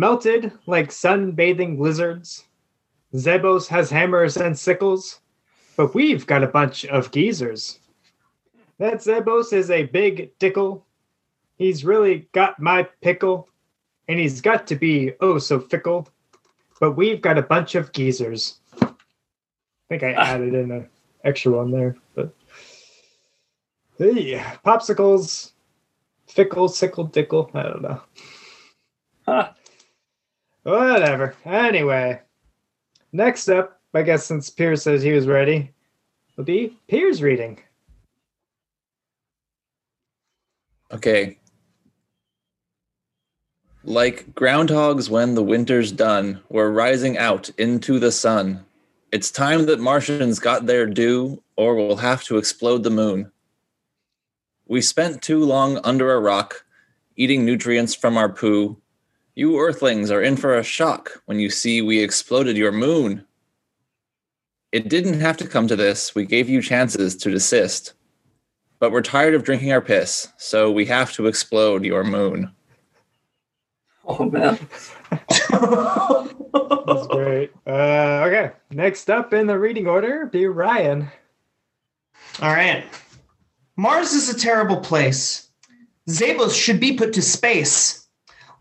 melted 0.00 0.50
like 0.66 0.88
sunbathing 0.88 1.78
lizards. 1.78 2.46
Zebos 3.14 3.68
has 3.68 3.90
hammers 3.90 4.38
and 4.38 4.58
sickles, 4.58 5.20
but 5.76 5.94
we've 5.94 6.26
got 6.26 6.42
a 6.42 6.48
bunch 6.48 6.86
of 6.86 7.10
geezers. 7.12 7.80
That 8.78 8.94
Zebos 8.94 9.52
is 9.52 9.70
a 9.70 9.84
big 9.84 10.36
dickle. 10.38 10.86
He's 11.58 11.84
really 11.84 12.28
got 12.32 12.58
my 12.58 12.88
pickle, 13.02 13.48
and 14.08 14.18
he's 14.18 14.40
got 14.40 14.66
to 14.68 14.74
be 14.74 15.12
oh 15.20 15.38
so 15.38 15.60
fickle. 15.60 16.08
But 16.80 16.92
we've 16.92 17.20
got 17.20 17.36
a 17.36 17.42
bunch 17.42 17.74
of 17.74 17.92
geezers. 17.92 18.60
I 18.80 18.88
think 19.90 20.02
I 20.02 20.12
added 20.12 20.54
in 20.54 20.70
an 20.70 20.88
extra 21.24 21.52
one 21.52 21.70
there, 21.70 21.94
but 22.14 22.34
hey, 23.98 24.42
popsicles, 24.64 25.52
fickle, 26.26 26.68
sickle, 26.68 27.04
dickle. 27.04 27.50
I 27.52 27.62
don't 27.64 27.82
know. 27.82 28.00
Whatever. 30.62 31.34
Anyway, 31.44 32.20
next 33.12 33.48
up, 33.48 33.80
I 33.94 34.02
guess 34.02 34.24
since 34.24 34.50
Piers 34.50 34.82
says 34.82 35.02
he 35.02 35.12
was 35.12 35.26
ready, 35.26 35.72
will 36.36 36.44
be 36.44 36.78
Piers 36.88 37.22
reading. 37.22 37.60
Okay. 40.92 41.38
Like 43.84 44.34
groundhogs 44.34 45.08
when 45.08 45.34
the 45.34 45.42
winter's 45.42 45.92
done, 45.92 46.40
we're 46.50 46.70
rising 46.70 47.16
out 47.16 47.48
into 47.56 47.98
the 47.98 48.12
sun. 48.12 48.64
It's 49.12 49.30
time 49.30 49.66
that 49.66 49.80
Martians 49.80 50.38
got 50.38 50.66
their 50.66 50.86
due, 50.86 51.42
or 51.56 51.74
we'll 51.74 51.96
have 51.96 52.22
to 52.24 52.36
explode 52.36 52.82
the 52.82 52.90
moon. 52.90 53.32
We 54.68 54.82
spent 54.82 55.22
too 55.22 55.42
long 55.42 55.80
under 55.82 56.12
a 56.12 56.20
rock, 56.20 56.64
eating 57.16 57.44
nutrients 57.44 57.94
from 57.94 58.16
our 58.16 58.28
poo. 58.28 58.76
You 59.40 59.58
Earthlings 59.58 60.10
are 60.10 60.20
in 60.20 60.36
for 60.36 60.54
a 60.54 60.62
shock 60.62 61.22
when 61.24 61.38
you 61.38 61.48
see 61.48 61.80
we 61.80 62.00
exploded 62.00 62.58
your 62.58 62.72
moon. 62.72 63.24
It 64.70 64.90
didn't 64.90 65.20
have 65.20 65.38
to 65.38 65.48
come 65.48 65.66
to 65.68 65.76
this. 65.76 66.14
We 66.14 66.26
gave 66.26 66.50
you 66.50 66.60
chances 66.60 67.16
to 67.16 67.30
desist. 67.30 67.94
But 68.80 68.92
we're 68.92 69.00
tired 69.00 69.32
of 69.32 69.44
drinking 69.44 69.72
our 69.72 69.80
piss, 69.80 70.28
so 70.36 70.70
we 70.70 70.84
have 70.84 71.14
to 71.14 71.26
explode 71.26 71.86
your 71.86 72.04
moon. 72.04 72.54
Oh 74.04 74.26
man. 74.28 74.58
That's 75.10 77.06
great. 77.06 77.50
Uh, 77.66 78.26
okay, 78.26 78.52
next 78.70 79.08
up 79.08 79.32
in 79.32 79.46
the 79.46 79.58
reading 79.58 79.86
order, 79.86 80.26
be 80.26 80.48
Ryan. 80.48 81.10
All 82.42 82.52
right. 82.52 82.84
Mars 83.74 84.12
is 84.12 84.28
a 84.28 84.38
terrible 84.38 84.80
place. 84.80 85.48
Zabos 86.10 86.54
should 86.54 86.78
be 86.78 86.92
put 86.92 87.14
to 87.14 87.22
space. 87.22 87.99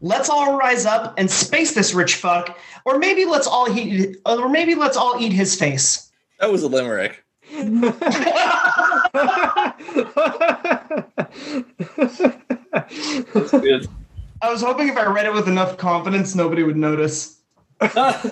Let's 0.02 0.30
all 0.30 0.58
rise 0.58 0.86
up 0.86 1.14
and 1.18 1.30
space 1.30 1.74
this 1.74 1.94
rich 1.94 2.16
fuck, 2.16 2.58
or 2.86 2.98
maybe 2.98 3.26
let's 3.26 3.48
all 3.48 3.70
eat, 3.78 4.18
or 4.26 4.48
maybe 4.48 4.76
let's 4.76 4.96
all 4.96 5.20
eat 5.20 5.34
his 5.34 5.56
face. 5.56 6.10
That 6.40 6.52
was 6.52 6.64
a 6.64 6.68
limerick. 6.68 7.26
That's 7.52 8.00
good. 13.52 13.88
I 14.42 14.50
was 14.50 14.62
hoping 14.62 14.88
if 14.88 14.98
I 14.98 15.06
read 15.06 15.26
it 15.26 15.34
with 15.34 15.50
enough 15.50 15.78
confidence, 15.78 16.34
nobody 16.34 16.64
would 16.64 16.78
notice. 16.78 17.42
You're 17.82 18.32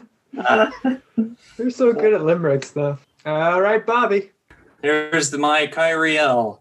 so 1.70 1.92
good 1.92 2.14
at 2.14 2.24
limericks, 2.24 2.72
though. 2.72 2.98
All 3.26 3.62
right, 3.62 3.86
Bobby. 3.86 4.32
Here's 4.82 5.32
the 5.32 5.38
my 5.38 5.68
Kyrielle. 5.68 6.60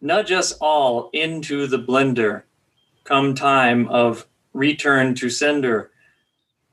Nudge 0.00 0.32
us 0.32 0.52
all 0.52 1.10
into 1.12 1.66
the 1.66 1.78
blender. 1.78 2.44
Come 3.04 3.34
time 3.34 3.86
of 3.88 4.26
return 4.52 5.14
to 5.16 5.30
sender. 5.30 5.90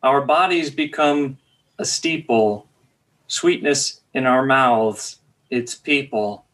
Our 0.04 0.22
bodies 0.22 0.70
become 0.72 1.38
a 1.78 1.86
steeple. 1.86 2.68
Sweetness 3.28 4.02
in 4.14 4.26
our 4.26 4.46
mouths, 4.46 5.20
its 5.50 5.76
people. 5.76 6.46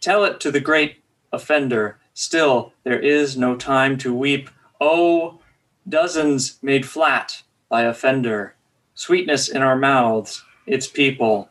Tell 0.00 0.24
it 0.24 0.40
to 0.40 0.50
the 0.50 0.60
great 0.60 0.96
offender. 1.32 1.98
Still, 2.14 2.72
there 2.84 3.00
is 3.00 3.36
no 3.36 3.56
time 3.56 3.96
to 3.98 4.14
weep. 4.14 4.50
Oh, 4.80 5.40
dozens 5.88 6.58
made 6.62 6.86
flat 6.86 7.42
by 7.68 7.82
offender. 7.82 8.54
Sweetness 8.94 9.48
in 9.48 9.62
our 9.62 9.76
mouths, 9.76 10.44
its 10.66 10.86
people. 10.86 11.48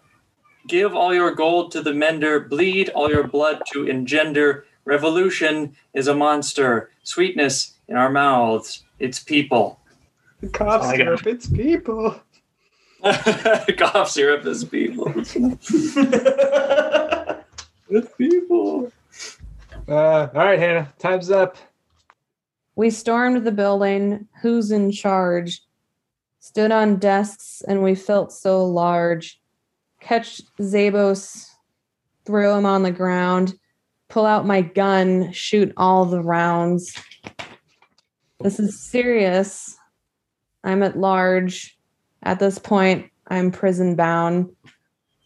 Give 0.67 0.95
all 0.95 1.13
your 1.13 1.33
gold 1.33 1.71
to 1.71 1.81
the 1.81 1.93
mender, 1.93 2.39
bleed 2.39 2.89
all 2.89 3.09
your 3.09 3.27
blood 3.27 3.63
to 3.73 3.87
engender. 3.87 4.65
Revolution 4.85 5.75
is 5.93 6.07
a 6.07 6.15
monster. 6.15 6.91
Sweetness 7.03 7.73
in 7.87 7.97
our 7.97 8.11
mouths, 8.11 8.83
its 9.01 9.19
people. 9.19 9.79
Cough 10.53 10.81
Oh, 10.83 10.87
I 10.87 10.97
got 10.97 11.19
syrup, 11.19 11.27
it's 11.27 11.47
people. 11.47 12.19
Cough 13.77 14.09
syrup 14.09 14.45
is 14.45 14.63
people. 14.63 15.13
It's 17.93 18.07
people. 18.15 18.89
Uh, 19.85 20.29
all 20.33 20.35
right, 20.45 20.57
Hannah, 20.57 20.93
time's 20.97 21.29
up. 21.29 21.57
We 22.77 22.89
stormed 22.89 23.45
the 23.45 23.51
building. 23.51 24.29
Who's 24.41 24.71
in 24.71 24.93
charge? 24.93 25.61
Stood 26.39 26.71
on 26.71 26.95
desks 26.95 27.61
and 27.67 27.83
we 27.83 27.95
felt 27.95 28.31
so 28.31 28.63
large. 28.63 29.41
Catch 29.99 30.41
Zabos, 30.61 31.49
throw 32.25 32.57
him 32.57 32.65
on 32.65 32.83
the 32.83 32.91
ground, 32.91 33.55
pull 34.07 34.25
out 34.25 34.47
my 34.47 34.61
gun, 34.61 35.29
shoot 35.33 35.73
all 35.75 36.05
the 36.05 36.21
rounds. 36.21 36.95
This 38.43 38.59
is 38.59 38.79
serious. 38.79 39.77
I'm 40.63 40.83
at 40.83 40.97
large. 40.97 41.77
At 42.23 42.39
this 42.39 42.59
point, 42.59 43.09
I'm 43.27 43.51
prison 43.51 43.95
bound. 43.95 44.49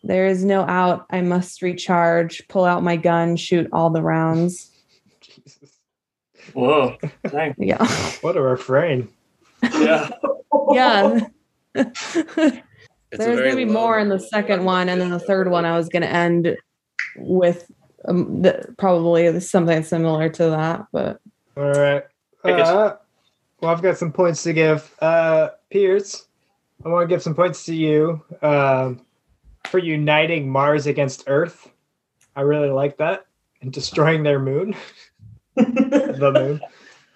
There 0.04 0.28
is 0.28 0.46
no 0.46 0.62
out. 0.62 1.06
I 1.10 1.22
must 1.22 1.62
recharge, 1.62 2.48
pull 2.48 2.64
out 2.64 2.84
my 2.84 2.96
gun, 2.96 3.36
shoot 3.36 3.68
all 3.74 3.90
the 3.90 4.02
rounds. 4.04 4.72
Jesus. 5.20 5.80
Whoa. 6.54 6.98
Dang. 7.32 7.56
Yeah. 7.58 7.86
What 8.22 8.38
a 8.38 8.42
refrain. 8.42 9.10
Yeah. 9.64 10.10
yeah. 10.72 11.20
It's 11.74 12.14
There's 13.12 13.40
gonna 13.40 13.56
be 13.56 13.66
more 13.66 13.98
in 14.00 14.10
the 14.10 14.20
second 14.20 14.64
one, 14.66 14.90
and 14.90 15.02
then 15.02 15.10
the 15.10 15.20
third 15.20 15.50
one 15.50 15.66
I 15.66 15.76
was 15.78 15.90
gonna 15.90 16.06
end 16.06 16.56
with 17.18 17.72
um, 18.08 18.42
the, 18.44 18.74
probably 18.78 19.40
something 19.40 19.84
similar 19.84 20.30
to 20.30 20.50
that. 20.52 20.86
But 20.92 21.20
All 21.58 21.64
right. 21.64 22.04
I 22.44 22.50
guess- 22.52 22.68
Uh, 22.68 22.96
well, 23.62 23.72
I've 23.72 23.82
got 23.82 23.98
some 23.98 24.12
points 24.12 24.44
to 24.44 24.54
give. 24.54 24.94
Uh, 25.00 25.50
Piers, 25.70 26.28
I 26.84 26.90
want 26.90 27.10
to 27.10 27.14
give 27.14 27.24
some 27.24 27.36
points 27.36 27.66
to 27.66 27.76
you 27.76 28.24
um, 28.42 29.02
for 29.68 29.80
uniting 29.80 30.50
Mars 30.50 30.88
against 30.88 31.24
Earth. 31.28 31.72
I 32.36 32.42
really 32.42 32.70
like 32.70 32.98
that. 32.98 33.26
And 33.62 33.72
destroying 33.72 34.24
their 34.24 34.40
moon. 34.40 34.76
the 35.56 36.60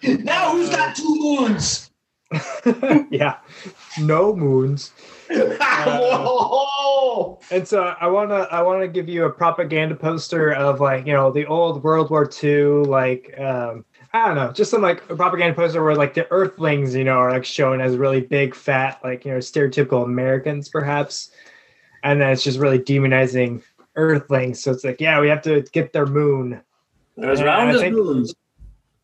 moon. 0.04 0.24
now 0.24 0.54
who's 0.54 0.70
got 0.70 0.96
two 0.96 1.16
moons? 1.20 1.92
yeah. 3.12 3.38
No 4.00 4.36
moons. 4.36 4.92
Whoa! 5.30 7.40
And 7.52 7.68
so 7.68 7.96
I 8.00 8.08
wanna 8.08 8.48
I 8.52 8.62
wanna 8.62 8.88
give 8.88 9.10
you 9.10 9.26
a 9.26 9.30
propaganda 9.30 9.96
poster 9.96 10.54
of 10.54 10.80
like, 10.80 11.08
you 11.08 11.14
know, 11.14 11.32
the 11.32 11.48
old 11.48 11.84
World 11.84 12.12
War 12.12 12.30
II, 12.44 12.86
like 12.86 13.34
um 13.40 13.86
I 14.12 14.26
don't 14.26 14.36
know, 14.36 14.52
just 14.52 14.72
some 14.72 14.82
like 14.82 15.08
a 15.10 15.16
propaganda 15.16 15.54
poster 15.56 15.84
where 15.84 15.96
like 15.96 16.16
the 16.16 16.28
Earthlings, 16.32 16.96
you 16.96 17.04
know, 17.04 17.18
are 17.18 17.32
like 17.32 17.46
shown 17.46 17.80
as 17.80 17.96
really 17.96 18.22
big, 18.22 18.56
fat, 18.56 19.00
like 19.04 19.24
you 19.26 19.32
know, 19.32 19.38
stereotypical 19.38 20.04
Americans, 20.04 20.68
perhaps. 20.70 21.30
And 22.04 22.20
then 22.20 22.32
it's 22.32 22.44
just 22.44 22.58
really 22.60 22.80
demonizing 22.80 23.62
Earthlings. 23.96 24.64
So 24.64 24.72
it's 24.72 24.84
like, 24.84 25.00
yeah, 25.00 25.20
we 25.20 25.28
have 25.28 25.42
to 25.44 25.62
get 25.74 25.94
their 25.94 26.06
moon. 26.08 26.62
There's 27.18 27.40
Yeah, 27.40 27.46
round 27.46 27.70
I 27.70 27.74
as 27.76 27.82
think- 27.82 27.96
moons. 27.96 28.34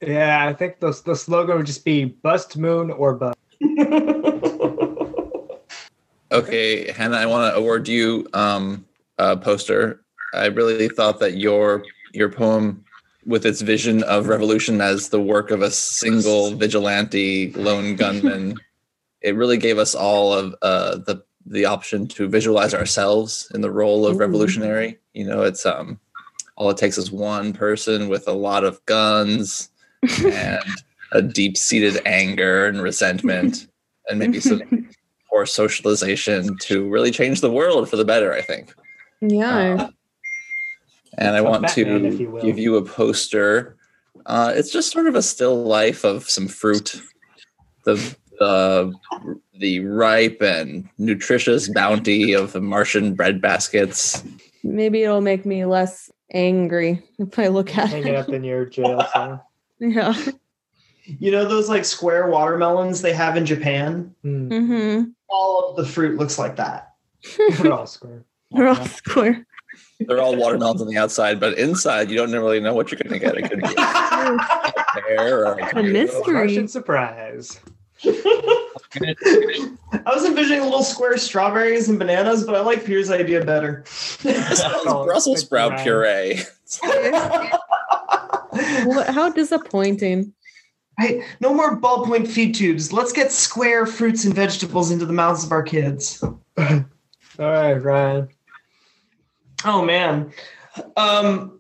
Yeah, 0.02 0.46
I 0.48 0.54
think 0.54 0.80
the 0.80 1.00
the 1.06 1.16
slogan 1.16 1.58
would 1.58 1.66
just 1.66 1.86
be 1.86 2.04
"Bust 2.06 2.58
Moon 2.58 2.92
or 2.92 3.14
Bust." 3.16 3.38
Okay, 6.32 6.92
Hannah, 6.92 7.18
I 7.18 7.26
want 7.28 7.54
to 7.54 7.58
award 7.58 7.88
you 7.88 8.28
um, 8.34 8.86
a 9.20 9.38
poster. 9.38 10.02
I 10.34 10.48
really 10.48 10.90
thought 10.90 11.20
that 11.20 11.38
your 11.38 11.84
your 12.14 12.30
poem, 12.30 12.84
with 13.26 13.46
its 13.46 13.62
vision 13.62 14.04
of 14.04 14.28
revolution 14.28 14.82
as 14.82 15.10
the 15.10 15.22
work 15.22 15.52
of 15.52 15.62
a 15.62 15.72
single 15.72 16.52
vigilante 16.56 17.52
lone 17.54 17.96
gunman, 17.96 18.60
it 19.22 19.36
really 19.36 19.58
gave 19.58 19.78
us 19.78 19.96
all 19.96 20.34
of 20.34 20.56
uh, 20.62 20.98
the 20.98 21.24
the 21.48 21.66
option 21.66 22.08
to 22.08 22.28
visualize 22.28 22.74
ourselves 22.74 23.52
in 23.54 23.62
the 23.62 23.70
role 23.72 24.08
of 24.08 24.16
Ooh. 24.16 24.20
revolutionary. 24.20 24.98
You 25.14 25.26
know, 25.26 25.44
it's 25.44 25.66
um, 25.66 26.00
all 26.56 26.70
it 26.70 26.78
takes 26.78 26.98
is 26.98 27.12
one 27.12 27.54
person 27.54 28.10
with 28.10 28.28
a 28.28 28.34
lot 28.34 28.64
of 28.64 28.84
guns 28.86 29.70
and 30.24 30.64
a 31.12 31.22
deep 31.22 31.56
seated 31.58 32.02
anger 32.06 32.66
and 32.66 32.82
resentment, 32.82 33.68
and 34.10 34.20
maybe 34.20 34.40
some 34.40 34.62
poor 35.30 35.46
socialization 35.46 36.58
to 36.60 36.90
really 36.90 37.12
change 37.12 37.42
the 37.42 37.52
world 37.52 37.90
for 37.90 37.96
the 37.96 38.06
better, 38.06 38.34
I 38.34 38.42
think. 38.42 38.74
yeah, 39.22 39.76
Uh, 39.80 39.90
and 41.18 41.36
I 41.36 41.42
want 41.42 41.64
Batman, 41.64 42.02
to 42.04 42.18
you 42.18 42.40
give 42.42 42.58
you 42.58 42.76
a 42.78 42.86
poster. 42.86 43.76
Uh, 44.26 44.54
it's 44.56 44.72
just 44.72 44.92
sort 44.92 45.08
of 45.08 45.16
a 45.16 45.22
still 45.22 45.64
life 45.64 46.04
of 46.04 46.30
some 46.30 46.48
fruit, 46.48 47.02
the 47.84 47.96
the 48.40 48.94
the 49.60 49.80
ripe 49.82 50.42
and 50.42 50.90
nutritious 50.98 51.70
bounty 51.70 52.34
of 52.34 52.52
the 52.52 52.62
Martian 52.62 53.14
bread 53.16 53.42
baskets. 53.42 54.24
maybe 54.64 55.04
it'll 55.04 55.22
make 55.22 55.46
me 55.46 55.64
less 55.66 56.12
angry 56.34 57.02
if 57.20 57.38
I 57.40 57.48
look 57.48 57.78
at 57.78 57.90
Hang 57.90 58.08
it 58.08 58.16
up 58.16 58.28
it. 58.30 58.36
in 58.36 58.44
your 58.44 58.66
jail 58.66 59.06
cell. 59.14 59.50
Yeah. 59.80 60.16
You 61.04 61.32
know 61.32 61.46
those 61.48 61.68
like 61.70 61.84
square 61.86 62.30
watermelons 62.30 63.02
they 63.02 63.14
have 63.14 63.36
in 63.38 63.46
Japan? 63.46 64.16
Hmm. 64.24 64.50
Mm-hmm. 64.52 65.04
All 65.30 65.70
of 65.70 65.76
the 65.76 65.86
fruit 65.86 66.18
looks 66.18 66.40
like 66.40 66.56
that. 66.56 66.94
They're 67.60 67.74
all 67.74 67.86
square. 67.86 68.24
They're 68.52 68.70
all 68.70 68.86
square. 68.86 69.46
They're 70.08 70.22
all 70.22 70.36
watermelons 70.36 70.82
on 70.82 70.88
the 70.88 70.98
outside, 70.98 71.40
but 71.40 71.58
inside 71.58 72.10
you 72.10 72.18
don't 72.18 72.32
really 72.32 72.60
know 72.60 72.74
what 72.74 72.92
you're 72.92 73.00
going 73.00 73.20
to 73.20 73.20
get. 73.20 73.38
It 73.38 73.50
could 73.50 73.62
be 73.62 73.68
a 73.68 75.02
pear 75.02 75.48
or 75.48 75.60
it 75.60 75.78
A 75.78 75.84
be 75.84 75.92
mystery. 75.92 76.34
Martian 76.34 76.68
surprise. 76.68 77.60
I 78.06 79.16
was 80.06 80.26
envisioning 80.26 80.64
little 80.64 80.84
square 80.84 81.18
strawberries 81.18 81.90
and 81.90 81.98
bananas, 81.98 82.44
but 82.44 82.56
I 82.56 82.62
like 82.62 82.86
Pierre's 82.86 83.10
idea 83.10 83.44
better. 83.44 83.84
This 84.22 84.60
is 84.60 84.62
Brussels 84.84 85.42
sprout 85.42 85.80
puree. 85.80 86.42
What, 88.86 89.10
how 89.10 89.30
disappointing. 89.32 90.34
Hey, 90.98 91.26
no 91.42 91.54
more 91.54 91.80
ballpoint 91.80 92.26
feed 92.28 92.56
tubes. 92.56 92.94
Let's 92.94 93.12
get 93.12 93.34
square 93.34 93.86
fruits 93.86 94.24
and 94.24 94.34
vegetables 94.34 94.92
into 94.92 95.06
the 95.06 95.12
mouths 95.12 95.44
of 95.44 95.52
our 95.52 95.62
kids. 95.62 96.24
All 96.24 96.86
right, 97.38 97.74
Ryan. 97.74 98.30
Oh 99.64 99.84
man. 99.84 100.32
Um 100.98 101.56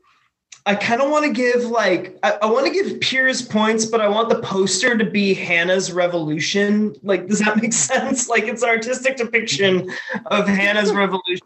I 0.67 0.73
kind 0.73 0.99
of 0.99 1.11
want 1.11 1.25
to 1.25 1.31
give 1.31 1.65
like 1.65 2.17
I, 2.23 2.31
I 2.41 2.45
want 2.47 2.65
to 2.65 2.73
give 2.73 2.99
Piers 2.99 3.41
points, 3.43 3.85
but 3.85 4.01
I 4.01 4.07
want 4.07 4.29
the 4.29 4.39
poster 4.39 4.97
to 4.97 5.05
be 5.05 5.33
Hannah's 5.35 5.91
revolution. 5.91 6.95
Like, 7.03 7.27
does 7.27 7.39
that 7.39 7.61
make 7.61 7.73
sense? 7.91 8.27
Like 8.27 8.45
it's 8.45 8.63
an 8.63 8.69
artistic 8.69 9.17
depiction 9.17 9.91
of 10.27 10.47
Hannah's 10.47 10.91
revolution, 10.95 11.45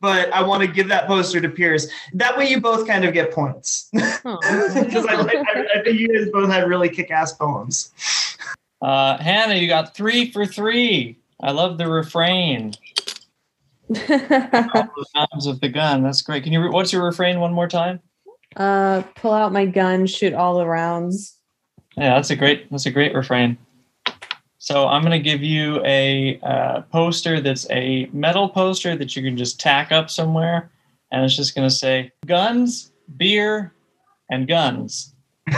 but 0.00 0.32
I 0.32 0.42
want 0.42 0.62
to 0.62 0.66
give 0.66 0.88
that 0.88 1.06
poster 1.06 1.42
to 1.42 1.48
Piers. 1.48 1.88
That 2.14 2.38
way 2.38 2.48
you 2.48 2.58
both 2.58 2.86
kind 2.86 3.04
of 3.04 3.12
get 3.12 3.32
points. 3.32 3.90
Aw. 3.94 4.74
Because 4.88 5.04
I, 5.06 5.14
I, 5.14 5.64
I 5.76 5.82
think 5.82 5.98
you 5.98 6.08
guys 6.08 6.30
both 6.32 6.50
had 6.50 6.66
really 6.68 6.88
kick-ass 6.88 7.34
poems. 7.34 7.92
Uh, 8.80 9.18
Hannah, 9.18 9.54
you 9.54 9.68
got 9.68 9.94
three 9.94 10.30
for 10.30 10.46
three. 10.46 11.18
I 11.40 11.50
love 11.50 11.76
the 11.78 11.88
refrain. 11.88 12.74
The 13.88 15.06
sounds 15.14 15.46
of 15.46 15.60
the 15.60 15.68
gun. 15.68 16.02
That's 16.02 16.22
great. 16.22 16.44
Can 16.44 16.52
you? 16.52 16.62
Re- 16.62 16.68
what's 16.70 16.92
your 16.92 17.04
refrain 17.04 17.40
one 17.40 17.52
more 17.52 17.68
time? 17.68 18.00
uh, 18.56 19.02
pull 19.14 19.32
out 19.32 19.52
my 19.52 19.66
gun, 19.66 20.06
shoot 20.06 20.32
all 20.34 20.58
the 20.58 20.66
rounds. 20.66 21.36
Yeah, 21.96 22.14
that's 22.14 22.30
a 22.30 22.36
great. 22.36 22.70
That's 22.70 22.86
a 22.86 22.90
great 22.90 23.14
refrain. 23.14 23.56
So 24.58 24.88
I'm 24.88 25.02
going 25.02 25.12
to 25.12 25.18
give 25.30 25.42
you 25.42 25.82
a 25.84 26.38
uh, 26.42 26.80
poster 26.82 27.40
that's 27.40 27.68
a 27.70 28.08
metal 28.12 28.48
poster 28.48 28.96
that 28.96 29.14
you 29.16 29.22
can 29.22 29.36
just 29.36 29.60
tack 29.60 29.92
up 29.92 30.10
somewhere, 30.10 30.70
and 31.12 31.24
it's 31.24 31.36
just 31.36 31.54
going 31.54 31.68
to 31.68 31.74
say 31.74 32.12
guns, 32.26 32.92
beer, 33.16 33.72
and 34.30 34.46
guns. 34.48 35.14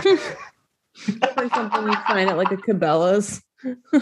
Something 0.94 1.86
you 1.86 1.94
find 2.06 2.28
at 2.30 2.36
like 2.36 2.52
a 2.52 2.56
Cabela's, 2.58 3.42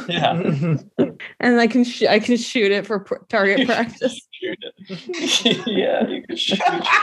Yeah. 0.09 0.77
and 1.41 1.61
I 1.61 1.67
can 1.67 1.85
sh- 1.85 2.03
I 2.05 2.19
can 2.19 2.37
shoot 2.37 2.73
it 2.73 2.87
for 2.87 3.01
pr- 3.01 3.25
target 3.29 3.67
practice. 3.67 4.21
shoot 4.33 4.59
it. 4.89 5.67
yeah, 5.67 6.07
you 6.07 6.23
can 6.23 6.37
shoot. 6.37 6.59
It. 6.61 6.87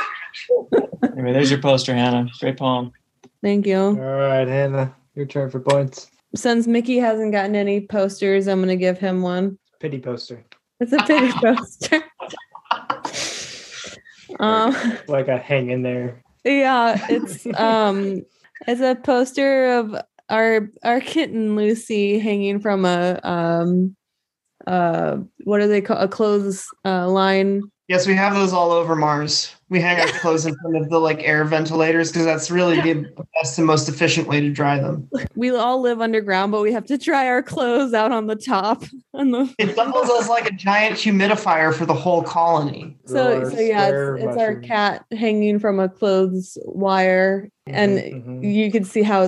Anyway, 1.14 1.32
there's 1.32 1.50
your 1.50 1.62
poster, 1.62 1.94
Hannah. 1.96 2.28
Great 2.42 2.58
poem. 2.58 2.92
Thank 3.42 3.66
you. 3.66 3.78
All 3.78 3.94
right, 3.96 4.46
Hannah, 4.46 4.94
your 5.16 5.26
turn 5.26 5.50
for 5.50 5.62
points. 5.62 6.10
Since 6.36 6.68
Mickey 6.68 6.98
hasn't 6.98 7.32
gotten 7.32 7.56
any 7.56 7.80
posters, 7.88 8.48
I'm 8.48 8.60
gonna 8.60 8.76
give 8.76 8.98
him 8.98 9.22
one. 9.22 9.58
Pity 9.80 10.00
poster, 10.00 10.44
It's 10.82 10.92
a 10.92 10.98
pity 10.98 11.32
poster. 11.32 12.04
um, 14.40 14.76
like 15.08 15.30
a 15.30 15.38
hang 15.38 15.70
in 15.70 15.84
there. 15.84 16.22
yeah, 16.44 17.06
it's 17.10 17.46
um, 17.58 18.22
it's 18.68 18.82
a 18.82 18.96
poster 18.96 19.78
of 19.78 19.96
our 20.30 20.70
our 20.84 21.00
kitten 21.00 21.56
Lucy 21.56 22.20
hanging 22.20 22.60
from 22.60 22.84
a 22.84 23.20
um, 23.24 23.96
uh, 24.68 25.18
what 25.44 25.60
do 25.60 25.68
they 25.68 25.82
call 25.82 25.98
a 25.98 26.08
clothes 26.08 26.68
uh, 26.84 27.08
line? 27.08 27.64
Yes, 27.88 28.08
we 28.08 28.16
have 28.16 28.34
those 28.34 28.54
all 28.54 28.72
over 28.72 28.96
Mars. 28.96 29.55
We 29.70 29.82
hang 29.82 30.00
our 30.00 30.08
clothes 30.20 30.46
in 30.46 30.56
front 30.58 30.78
of 30.78 30.90
the 30.90 31.00
like 31.00 31.24
air 31.24 31.44
ventilators 31.44 32.12
because 32.12 32.26
that's 32.26 32.52
really 32.52 32.80
the 32.82 33.08
best 33.34 33.58
and 33.58 33.66
most 33.66 33.90
efficient 33.90 34.28
way 34.28 34.40
to 34.40 34.52
dry 34.52 34.78
them. 34.80 35.10
We 35.36 35.50
all 35.56 35.82
live 35.82 36.02
underground, 36.02 36.52
but 36.52 36.62
we 36.62 36.72
have 36.72 36.86
to 36.86 36.98
dry 36.98 37.28
our 37.28 37.42
clothes 37.42 37.94
out 37.94 38.12
on 38.12 38.28
the 38.28 38.36
top. 38.36 38.84
On 39.16 39.32
the 39.32 39.52
It 39.58 39.76
doubles 39.76 40.10
as 40.20 40.30
like 40.30 40.48
a 40.48 40.54
giant 40.54 40.98
humidifier 40.98 41.74
for 41.74 41.86
the 41.86 41.94
whole 41.94 42.22
colony. 42.22 42.96
so 43.08 43.50
so 43.50 43.60
yeah, 43.60 43.90
it's, 43.90 44.24
it's 44.24 44.38
our 44.38 44.56
cat 44.56 45.04
hanging 45.12 45.58
from 45.58 45.80
a 45.80 45.90
clothes 45.90 46.58
wire, 46.66 47.50
and 47.66 48.00
Mhm, 48.00 48.26
mhm. 48.26 48.54
you 48.56 48.72
can 48.72 48.84
see 48.84 49.02
how 49.02 49.28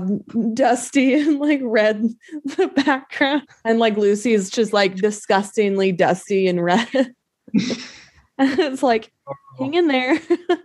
dusty 0.54 1.14
and 1.20 1.40
like 1.40 1.62
red 1.64 2.04
the 2.46 2.68
background 2.86 3.42
and 3.66 3.80
like 3.80 3.98
lucy 3.98 4.34
is 4.34 4.50
just 4.52 4.74
like 4.74 4.96
disgustingly 4.96 5.92
dusty 5.92 6.48
and 6.48 6.64
red 6.64 6.88
and 6.94 7.16
it's 8.60 8.84
like 8.84 9.12
hang 9.58 9.74
in 9.74 9.88
there 9.88 10.20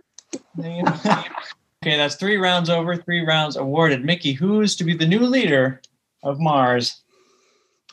okay, 0.59 1.97
that's 1.97 2.15
three 2.15 2.37
rounds 2.37 2.69
over, 2.69 2.95
three 2.95 3.21
rounds 3.21 3.55
awarded. 3.55 4.05
Mickey, 4.05 4.33
who's 4.33 4.75
to 4.77 4.83
be 4.83 4.95
the 4.95 5.05
new 5.05 5.19
leader 5.19 5.81
of 6.23 6.39
Mars? 6.39 7.01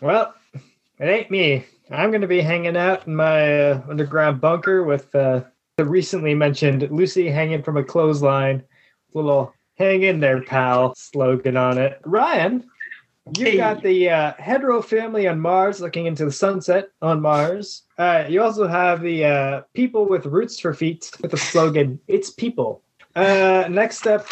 Well, 0.00 0.34
it 0.54 1.04
ain't 1.04 1.30
me. 1.30 1.64
I'm 1.90 2.10
going 2.10 2.20
to 2.20 2.28
be 2.28 2.40
hanging 2.40 2.76
out 2.76 3.06
in 3.06 3.16
my 3.16 3.70
uh, 3.70 3.82
underground 3.88 4.40
bunker 4.40 4.84
with 4.84 5.12
uh, 5.14 5.42
the 5.76 5.84
recently 5.84 6.34
mentioned 6.34 6.88
Lucy 6.90 7.28
hanging 7.28 7.62
from 7.62 7.76
a 7.76 7.84
clothesline. 7.84 8.62
Little 9.12 9.52
hang 9.76 10.02
in 10.02 10.20
there, 10.20 10.42
pal 10.42 10.94
slogan 10.94 11.56
on 11.56 11.78
it. 11.78 12.00
Ryan, 12.04 12.64
you 13.36 13.46
Hey. 13.46 13.56
got 13.56 13.82
the 13.82 14.10
uh, 14.10 14.32
hetero 14.38 14.82
family 14.82 15.28
on 15.28 15.40
Mars 15.40 15.80
looking 15.80 16.06
into 16.06 16.24
the 16.24 16.32
sunset 16.32 16.88
on 17.02 17.20
Mars. 17.20 17.82
Uh, 17.98 18.24
you 18.28 18.42
also 18.42 18.66
have 18.66 19.02
the 19.02 19.24
uh, 19.24 19.62
people 19.74 20.06
with 20.08 20.26
roots 20.26 20.58
for 20.58 20.72
feet 20.74 21.10
with 21.22 21.30
the 21.30 21.36
slogan, 21.36 22.00
It's 22.08 22.30
People. 22.30 22.82
Uh, 23.14 23.66
next 23.68 24.06
up, 24.06 24.26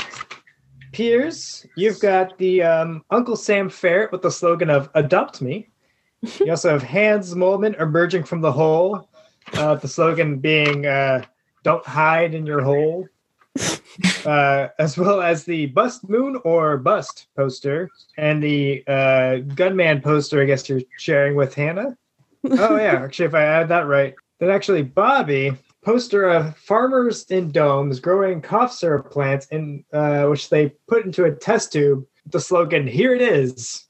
Piers, 0.92 1.66
you've 1.76 2.00
got 2.00 2.38
the 2.38 2.62
um, 2.62 3.04
Uncle 3.10 3.36
Sam 3.36 3.68
Ferret 3.68 4.10
with 4.10 4.22
the 4.22 4.30
slogan 4.30 4.70
of 4.70 4.88
Adopt 4.94 5.40
Me. 5.42 5.68
You 6.40 6.50
also 6.50 6.70
have 6.70 6.82
Hans 6.82 7.32
Moleman 7.34 7.80
emerging 7.80 8.24
from 8.24 8.40
the 8.40 8.50
hole, 8.50 9.08
uh, 9.52 9.76
the 9.76 9.86
slogan 9.86 10.40
being 10.40 10.84
uh, 10.84 11.24
Don't 11.62 11.86
hide 11.86 12.34
in 12.34 12.44
your 12.44 12.60
hole. 12.60 13.06
Uh, 14.24 14.68
as 14.78 14.96
well 14.96 15.20
as 15.20 15.44
the 15.44 15.66
Bust 15.66 16.08
Moon 16.08 16.38
or 16.44 16.76
Bust 16.76 17.26
poster 17.36 17.88
and 18.16 18.40
the 18.40 18.84
uh, 18.86 19.38
Gunman 19.54 20.02
poster, 20.02 20.40
I 20.40 20.44
guess 20.44 20.68
you're 20.68 20.82
sharing 20.98 21.34
with 21.34 21.54
Hannah. 21.54 21.96
Oh, 22.44 22.76
yeah, 22.76 23.02
actually, 23.02 23.26
if 23.26 23.34
I 23.34 23.42
add 23.42 23.68
that 23.70 23.88
right, 23.88 24.14
then 24.38 24.50
actually, 24.50 24.82
Bobby 24.82 25.52
poster 25.84 26.28
of 26.28 26.56
farmers 26.56 27.24
in 27.30 27.50
domes 27.50 28.00
growing 28.00 28.42
cough 28.42 28.72
syrup 28.72 29.10
plants 29.10 29.46
in 29.46 29.84
uh, 29.92 30.26
which 30.26 30.50
they 30.50 30.68
put 30.86 31.04
into 31.04 31.24
a 31.24 31.34
test 31.34 31.72
tube 31.72 32.04
with 32.24 32.32
the 32.32 32.40
slogan 32.40 32.86
here 32.86 33.14
it 33.14 33.22
is 33.22 33.86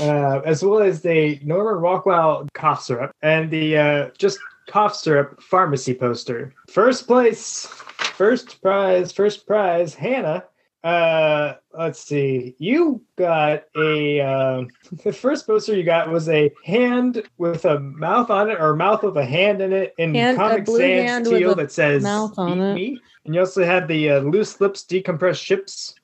uh, 0.00 0.40
as 0.46 0.64
well 0.64 0.80
as 0.80 1.02
the 1.02 1.38
norman 1.42 1.82
rockwell 1.82 2.46
cough 2.54 2.82
syrup 2.82 3.10
and 3.22 3.50
the 3.50 3.76
uh, 3.76 4.10
just 4.16 4.38
cough 4.68 4.94
syrup 4.94 5.38
pharmacy 5.42 5.92
poster 5.92 6.54
first 6.70 7.06
place 7.06 7.66
first 7.98 8.60
prize 8.62 9.12
first 9.12 9.46
prize 9.46 9.94
hannah 9.94 10.44
uh 10.84 11.54
let's 11.76 12.00
see 12.00 12.54
you 12.58 13.02
got 13.16 13.64
a 13.76 14.20
um 14.20 14.68
the 15.04 15.12
first 15.12 15.46
poster 15.46 15.74
you 15.74 15.82
got 15.82 16.08
was 16.08 16.28
a 16.28 16.52
hand 16.64 17.22
with 17.36 17.64
a 17.64 17.80
mouth 17.80 18.30
on 18.30 18.48
it 18.48 18.60
or 18.60 18.76
mouth 18.76 19.02
with 19.02 19.16
a 19.16 19.24
hand 19.24 19.60
in 19.60 19.72
it 19.72 19.94
in 19.98 20.14
Hand- 20.14 20.36
comic 20.36 20.66
sans 20.66 21.28
teal 21.28 21.54
that 21.56 21.72
says 21.72 22.02
mouth 22.02 22.38
on 22.38 22.60
it." 22.60 22.74
me." 22.74 23.00
and 23.24 23.34
you 23.34 23.40
also 23.40 23.64
had 23.64 23.88
the 23.88 24.10
uh, 24.10 24.20
loose 24.20 24.60
lips 24.60 24.84
decompressed 24.84 25.42
ships 25.42 25.94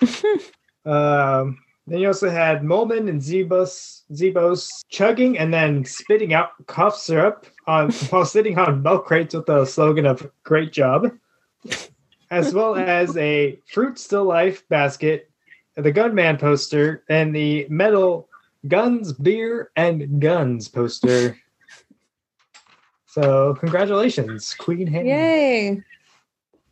um 0.86 1.58
then 1.86 1.98
you 1.98 2.06
also 2.06 2.30
had 2.30 2.62
Moleman 2.62 3.08
and 3.08 3.20
Zebos 3.20 4.02
Zebos 4.12 4.84
chugging 4.88 5.36
and 5.36 5.52
then 5.52 5.84
spitting 5.84 6.32
out 6.32 6.50
cough 6.66 6.96
syrup 6.96 7.46
on 7.66 7.90
while 8.10 8.24
sitting 8.24 8.56
on 8.58 8.82
milk 8.82 9.04
crates 9.06 9.34
with 9.34 9.46
the 9.46 9.64
slogan 9.64 10.06
of 10.06 10.30
"Great 10.44 10.72
job," 10.72 11.10
as 12.30 12.54
well 12.54 12.76
as 12.76 13.16
a 13.16 13.58
fruit 13.66 13.98
still 13.98 14.24
life 14.24 14.66
basket, 14.68 15.30
the 15.76 15.92
Gunman 15.92 16.38
poster, 16.38 17.04
and 17.08 17.34
the 17.34 17.66
metal 17.68 18.28
guns, 18.68 19.12
beer, 19.12 19.70
and 19.76 20.20
guns 20.20 20.68
poster. 20.68 21.38
So 23.06 23.54
congratulations, 23.60 24.54
Queen 24.54 24.86
Hannah. 24.86 25.08
yay 25.08 25.82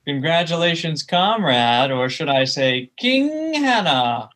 Congratulations, 0.06 1.02
comrade, 1.02 1.90
or 1.90 2.08
should 2.08 2.28
I 2.28 2.44
say, 2.44 2.90
King 2.96 3.54
Hannah. 3.54 4.30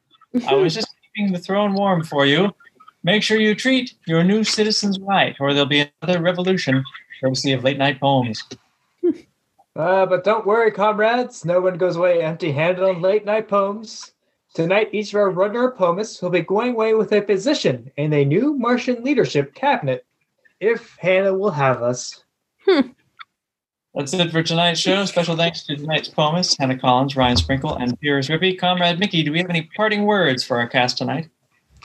I 0.47 0.55
was 0.55 0.75
just 0.75 0.89
keeping 1.17 1.33
the 1.33 1.39
throne 1.39 1.73
warm 1.73 2.05
for 2.05 2.27
you. 2.27 2.55
Make 3.03 3.23
sure 3.23 3.41
you 3.41 3.55
treat 3.55 3.95
your 4.07 4.23
new 4.23 4.45
citizens 4.45 4.99
right, 5.01 5.35
or 5.41 5.53
there'll 5.53 5.67
be 5.67 5.91
another 6.03 6.21
revolution, 6.21 6.85
courtesy 7.21 7.53
of 7.53 7.65
late 7.65 7.79
night 7.79 7.99
poems. 7.99 8.45
Uh, 9.77 10.07
but 10.07 10.22
don't 10.22 10.47
worry, 10.47 10.70
comrades. 10.70 11.45
No 11.45 11.61
one 11.61 11.79
goes 11.79 11.97
away 11.97 12.22
empty 12.22 12.53
handed 12.53 12.85
on 12.85 13.03
late 13.03 13.25
night 13.25 13.49
poems. 13.49 14.12
Tonight, 14.55 14.91
each 14.93 15.12
of 15.12 15.16
our 15.16 15.31
runner 15.31 15.72
poemists 15.72 16.22
will 16.22 16.31
be 16.31 16.43
going 16.43 16.75
away 16.75 16.95
with 16.95 17.12
a 17.12 17.20
position 17.20 17.91
in 17.97 18.12
a 18.12 18.25
new 18.25 18.55
Martian 18.55 19.03
leadership 19.03 19.53
cabinet, 19.55 20.07
if 20.61 20.97
Hannah 21.01 21.35
will 21.35 21.51
have 21.51 21.83
us. 21.83 22.22
That's 23.95 24.14
it 24.14 24.31
for 24.31 24.45
tonight's 24.45 24.79
show. 24.79 25.05
Special 25.07 25.37
thanks 25.37 25.64
to 25.64 25.77
tonight's 25.77 26.09
poemists, 26.09 26.57
Hannah 26.57 26.79
Collins, 26.79 27.16
Ryan 27.16 27.37
Sprinkle, 27.37 27.75
and 27.77 27.99
Piers 27.99 28.29
Rippey. 28.29 28.57
Comrade 28.57 29.01
Mickey, 29.01 29.25
do 29.25 29.33
we 29.33 29.39
have 29.39 29.51
any 29.51 29.68
parting 29.77 30.05
words 30.05 30.45
for 30.45 30.57
our 30.57 30.68
cast 30.68 30.99
tonight? 30.99 31.29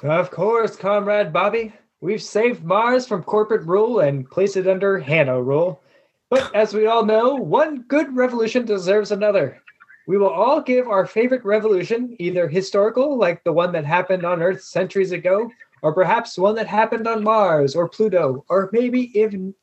Of 0.04 0.30
course, 0.30 0.76
Comrade 0.76 1.34
Bobby. 1.34 1.74
We've 2.02 2.22
saved 2.22 2.64
Mars 2.64 3.08
from 3.08 3.24
corporate 3.24 3.66
rule 3.66 4.00
and 4.00 4.30
placed 4.30 4.58
it 4.58 4.68
under 4.68 5.00
Hannah 5.00 5.42
rule. 5.42 5.82
But 6.30 6.54
as 6.56 6.74
we 6.74 6.86
all 6.86 7.06
know, 7.06 7.36
one 7.36 7.82
good 7.84 8.16
revolution 8.16 8.66
deserves 8.66 9.12
another. 9.12 9.62
We 10.08 10.18
will 10.18 10.30
all 10.30 10.62
give 10.62 10.88
our 10.88 11.06
favorite 11.06 11.44
revolution, 11.46 12.16
either 12.20 12.48
historical, 12.48 13.18
like 13.18 13.44
the 13.44 13.54
one 13.54 13.72
that 13.74 13.86
happened 13.86 14.26
on 14.26 14.42
Earth 14.42 14.64
centuries 14.64 15.12
ago, 15.12 15.52
or 15.82 15.94
perhaps 15.94 16.38
one 16.38 16.56
that 16.56 16.68
happened 16.68 17.08
on 17.08 17.24
Mars 17.24 17.76
or 17.76 17.88
Pluto, 17.88 18.44
or 18.50 18.70
maybe 18.72 19.12
even 19.20 19.54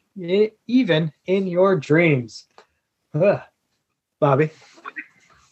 even 0.66 1.12
in 1.26 1.46
your 1.46 1.76
dreams. 1.76 2.46
Ugh. 3.14 3.40
Bobby. 4.18 4.50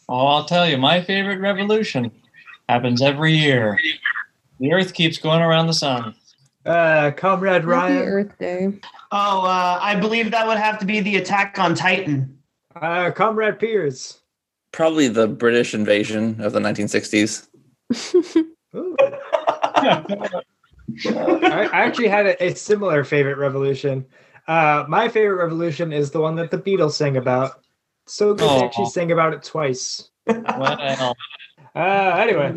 Oh, 0.09 0.25
I'll 0.27 0.45
tell 0.45 0.67
you, 0.67 0.77
my 0.77 1.01
favorite 1.01 1.39
revolution 1.39 2.11
happens 2.67 3.01
every 3.01 3.33
year. 3.33 3.77
The 4.59 4.73
Earth 4.73 4.93
keeps 4.93 5.17
going 5.17 5.41
around 5.41 5.67
the 5.67 5.73
sun. 5.73 6.15
Uh, 6.65 7.11
Comrade 7.15 7.63
Happy 7.63 7.67
Ryan. 7.67 8.03
Earth 8.03 8.37
Day. 8.39 8.73
Oh, 9.11 9.45
uh, 9.45 9.79
I 9.81 9.95
believe 9.95 10.31
that 10.31 10.47
would 10.47 10.57
have 10.57 10.79
to 10.79 10.85
be 10.85 10.99
the 10.99 11.17
attack 11.17 11.57
on 11.59 11.75
Titan. 11.75 12.37
Uh, 12.75 13.11
Comrade 13.11 13.59
Piers. 13.59 14.19
Probably 14.71 15.07
the 15.07 15.27
British 15.27 15.73
invasion 15.73 16.41
of 16.41 16.53
the 16.53 16.59
1960s. 16.59 17.47
Ooh. 18.75 18.95
I, 21.07 21.69
I 21.71 21.85
actually 21.85 22.07
had 22.09 22.25
a, 22.25 22.43
a 22.43 22.55
similar 22.55 23.03
favorite 23.03 23.37
revolution. 23.37 24.05
Uh, 24.47 24.85
my 24.87 25.07
favorite 25.07 25.41
revolution 25.43 25.93
is 25.93 26.11
the 26.11 26.19
one 26.19 26.35
that 26.35 26.51
the 26.51 26.57
Beatles 26.57 26.91
sang 26.93 27.17
about. 27.17 27.63
So 28.07 28.33
good 28.33 28.47
Aw. 28.47 28.59
they 28.59 28.65
actually 28.65 28.85
sang 28.87 29.11
about 29.11 29.33
it 29.33 29.43
twice. 29.43 30.09
Well, 30.27 31.15
Uh, 31.75 32.15
anyway, 32.21 32.53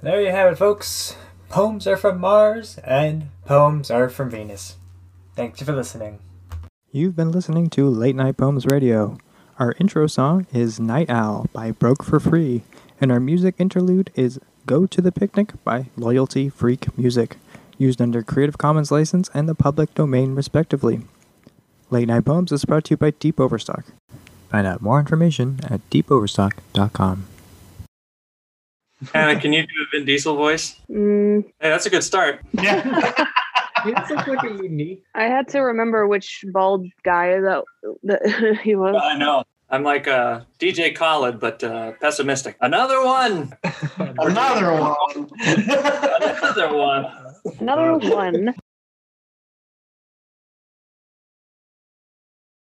there 0.00 0.22
you 0.22 0.30
have 0.30 0.52
it, 0.52 0.56
folks. 0.56 1.16
Poems 1.48 1.84
are 1.88 1.96
from 1.96 2.20
Mars, 2.20 2.78
and 2.84 3.30
poems 3.44 3.90
are 3.90 4.08
from 4.08 4.30
Venus. 4.30 4.76
Thank 5.36 5.60
you 5.60 5.66
for 5.66 5.72
listening. 5.74 6.18
You've 6.92 7.16
been 7.16 7.32
listening 7.32 7.70
to 7.70 7.88
Late 7.88 8.14
Night 8.14 8.36
Poems 8.36 8.66
Radio. 8.66 9.18
Our 9.58 9.74
intro 9.80 10.06
song 10.06 10.46
is 10.52 10.78
Night 10.80 11.10
Owl 11.10 11.46
by 11.52 11.72
Broke 11.72 12.04
for 12.04 12.20
Free, 12.20 12.62
and 13.00 13.10
our 13.10 13.20
music 13.20 13.56
interlude 13.58 14.10
is 14.14 14.38
Go 14.66 14.86
to 14.86 15.00
the 15.00 15.12
Picnic 15.12 15.52
by 15.64 15.86
Loyalty 15.96 16.48
Freak 16.48 16.96
Music, 16.96 17.36
used 17.78 18.00
under 18.00 18.22
Creative 18.22 18.56
Commons 18.58 18.90
license 18.90 19.28
and 19.34 19.48
the 19.48 19.54
public 19.54 19.92
domain, 19.94 20.34
respectively. 20.34 21.02
Late 21.90 22.08
Night 22.08 22.24
Poems 22.24 22.52
is 22.52 22.64
brought 22.64 22.84
to 22.84 22.90
you 22.92 22.96
by 22.96 23.10
Deep 23.10 23.38
Overstock. 23.40 23.84
Find 24.50 24.66
out 24.66 24.80
more 24.80 25.00
information 25.00 25.60
at 25.68 25.80
deepoverstock.com. 25.90 27.26
Anna, 29.12 29.38
can 29.38 29.52
you 29.52 29.62
do 29.62 29.68
a 29.82 29.96
Vin 29.96 30.06
Diesel 30.06 30.36
voice? 30.36 30.76
Mm, 30.90 31.44
Hey, 31.60 31.68
that's 31.68 31.86
a 31.86 31.90
good 31.90 32.04
start. 32.04 32.40
Yeah. 32.52 33.26
It's 33.86 34.10
like, 34.10 34.26
like 34.26 34.44
a 34.44 34.62
unique. 34.62 35.04
I 35.14 35.24
had 35.24 35.48
to 35.48 35.60
remember 35.60 36.06
which 36.06 36.44
bald 36.52 36.86
guy 37.04 37.40
that, 37.40 37.64
that 38.04 38.58
he 38.62 38.74
was. 38.74 38.96
I 39.00 39.16
know. 39.16 39.44
I'm 39.70 39.82
like 39.82 40.06
uh, 40.06 40.42
DJ 40.58 40.94
Khaled, 40.94 41.40
but 41.40 41.64
uh, 41.64 41.92
pessimistic. 42.00 42.56
Another 42.60 43.04
one. 43.04 43.56
Another 43.98 44.72
one. 44.72 45.30
Another 45.40 46.76
one. 46.76 47.06
Another 47.58 47.98
one. 48.10 48.54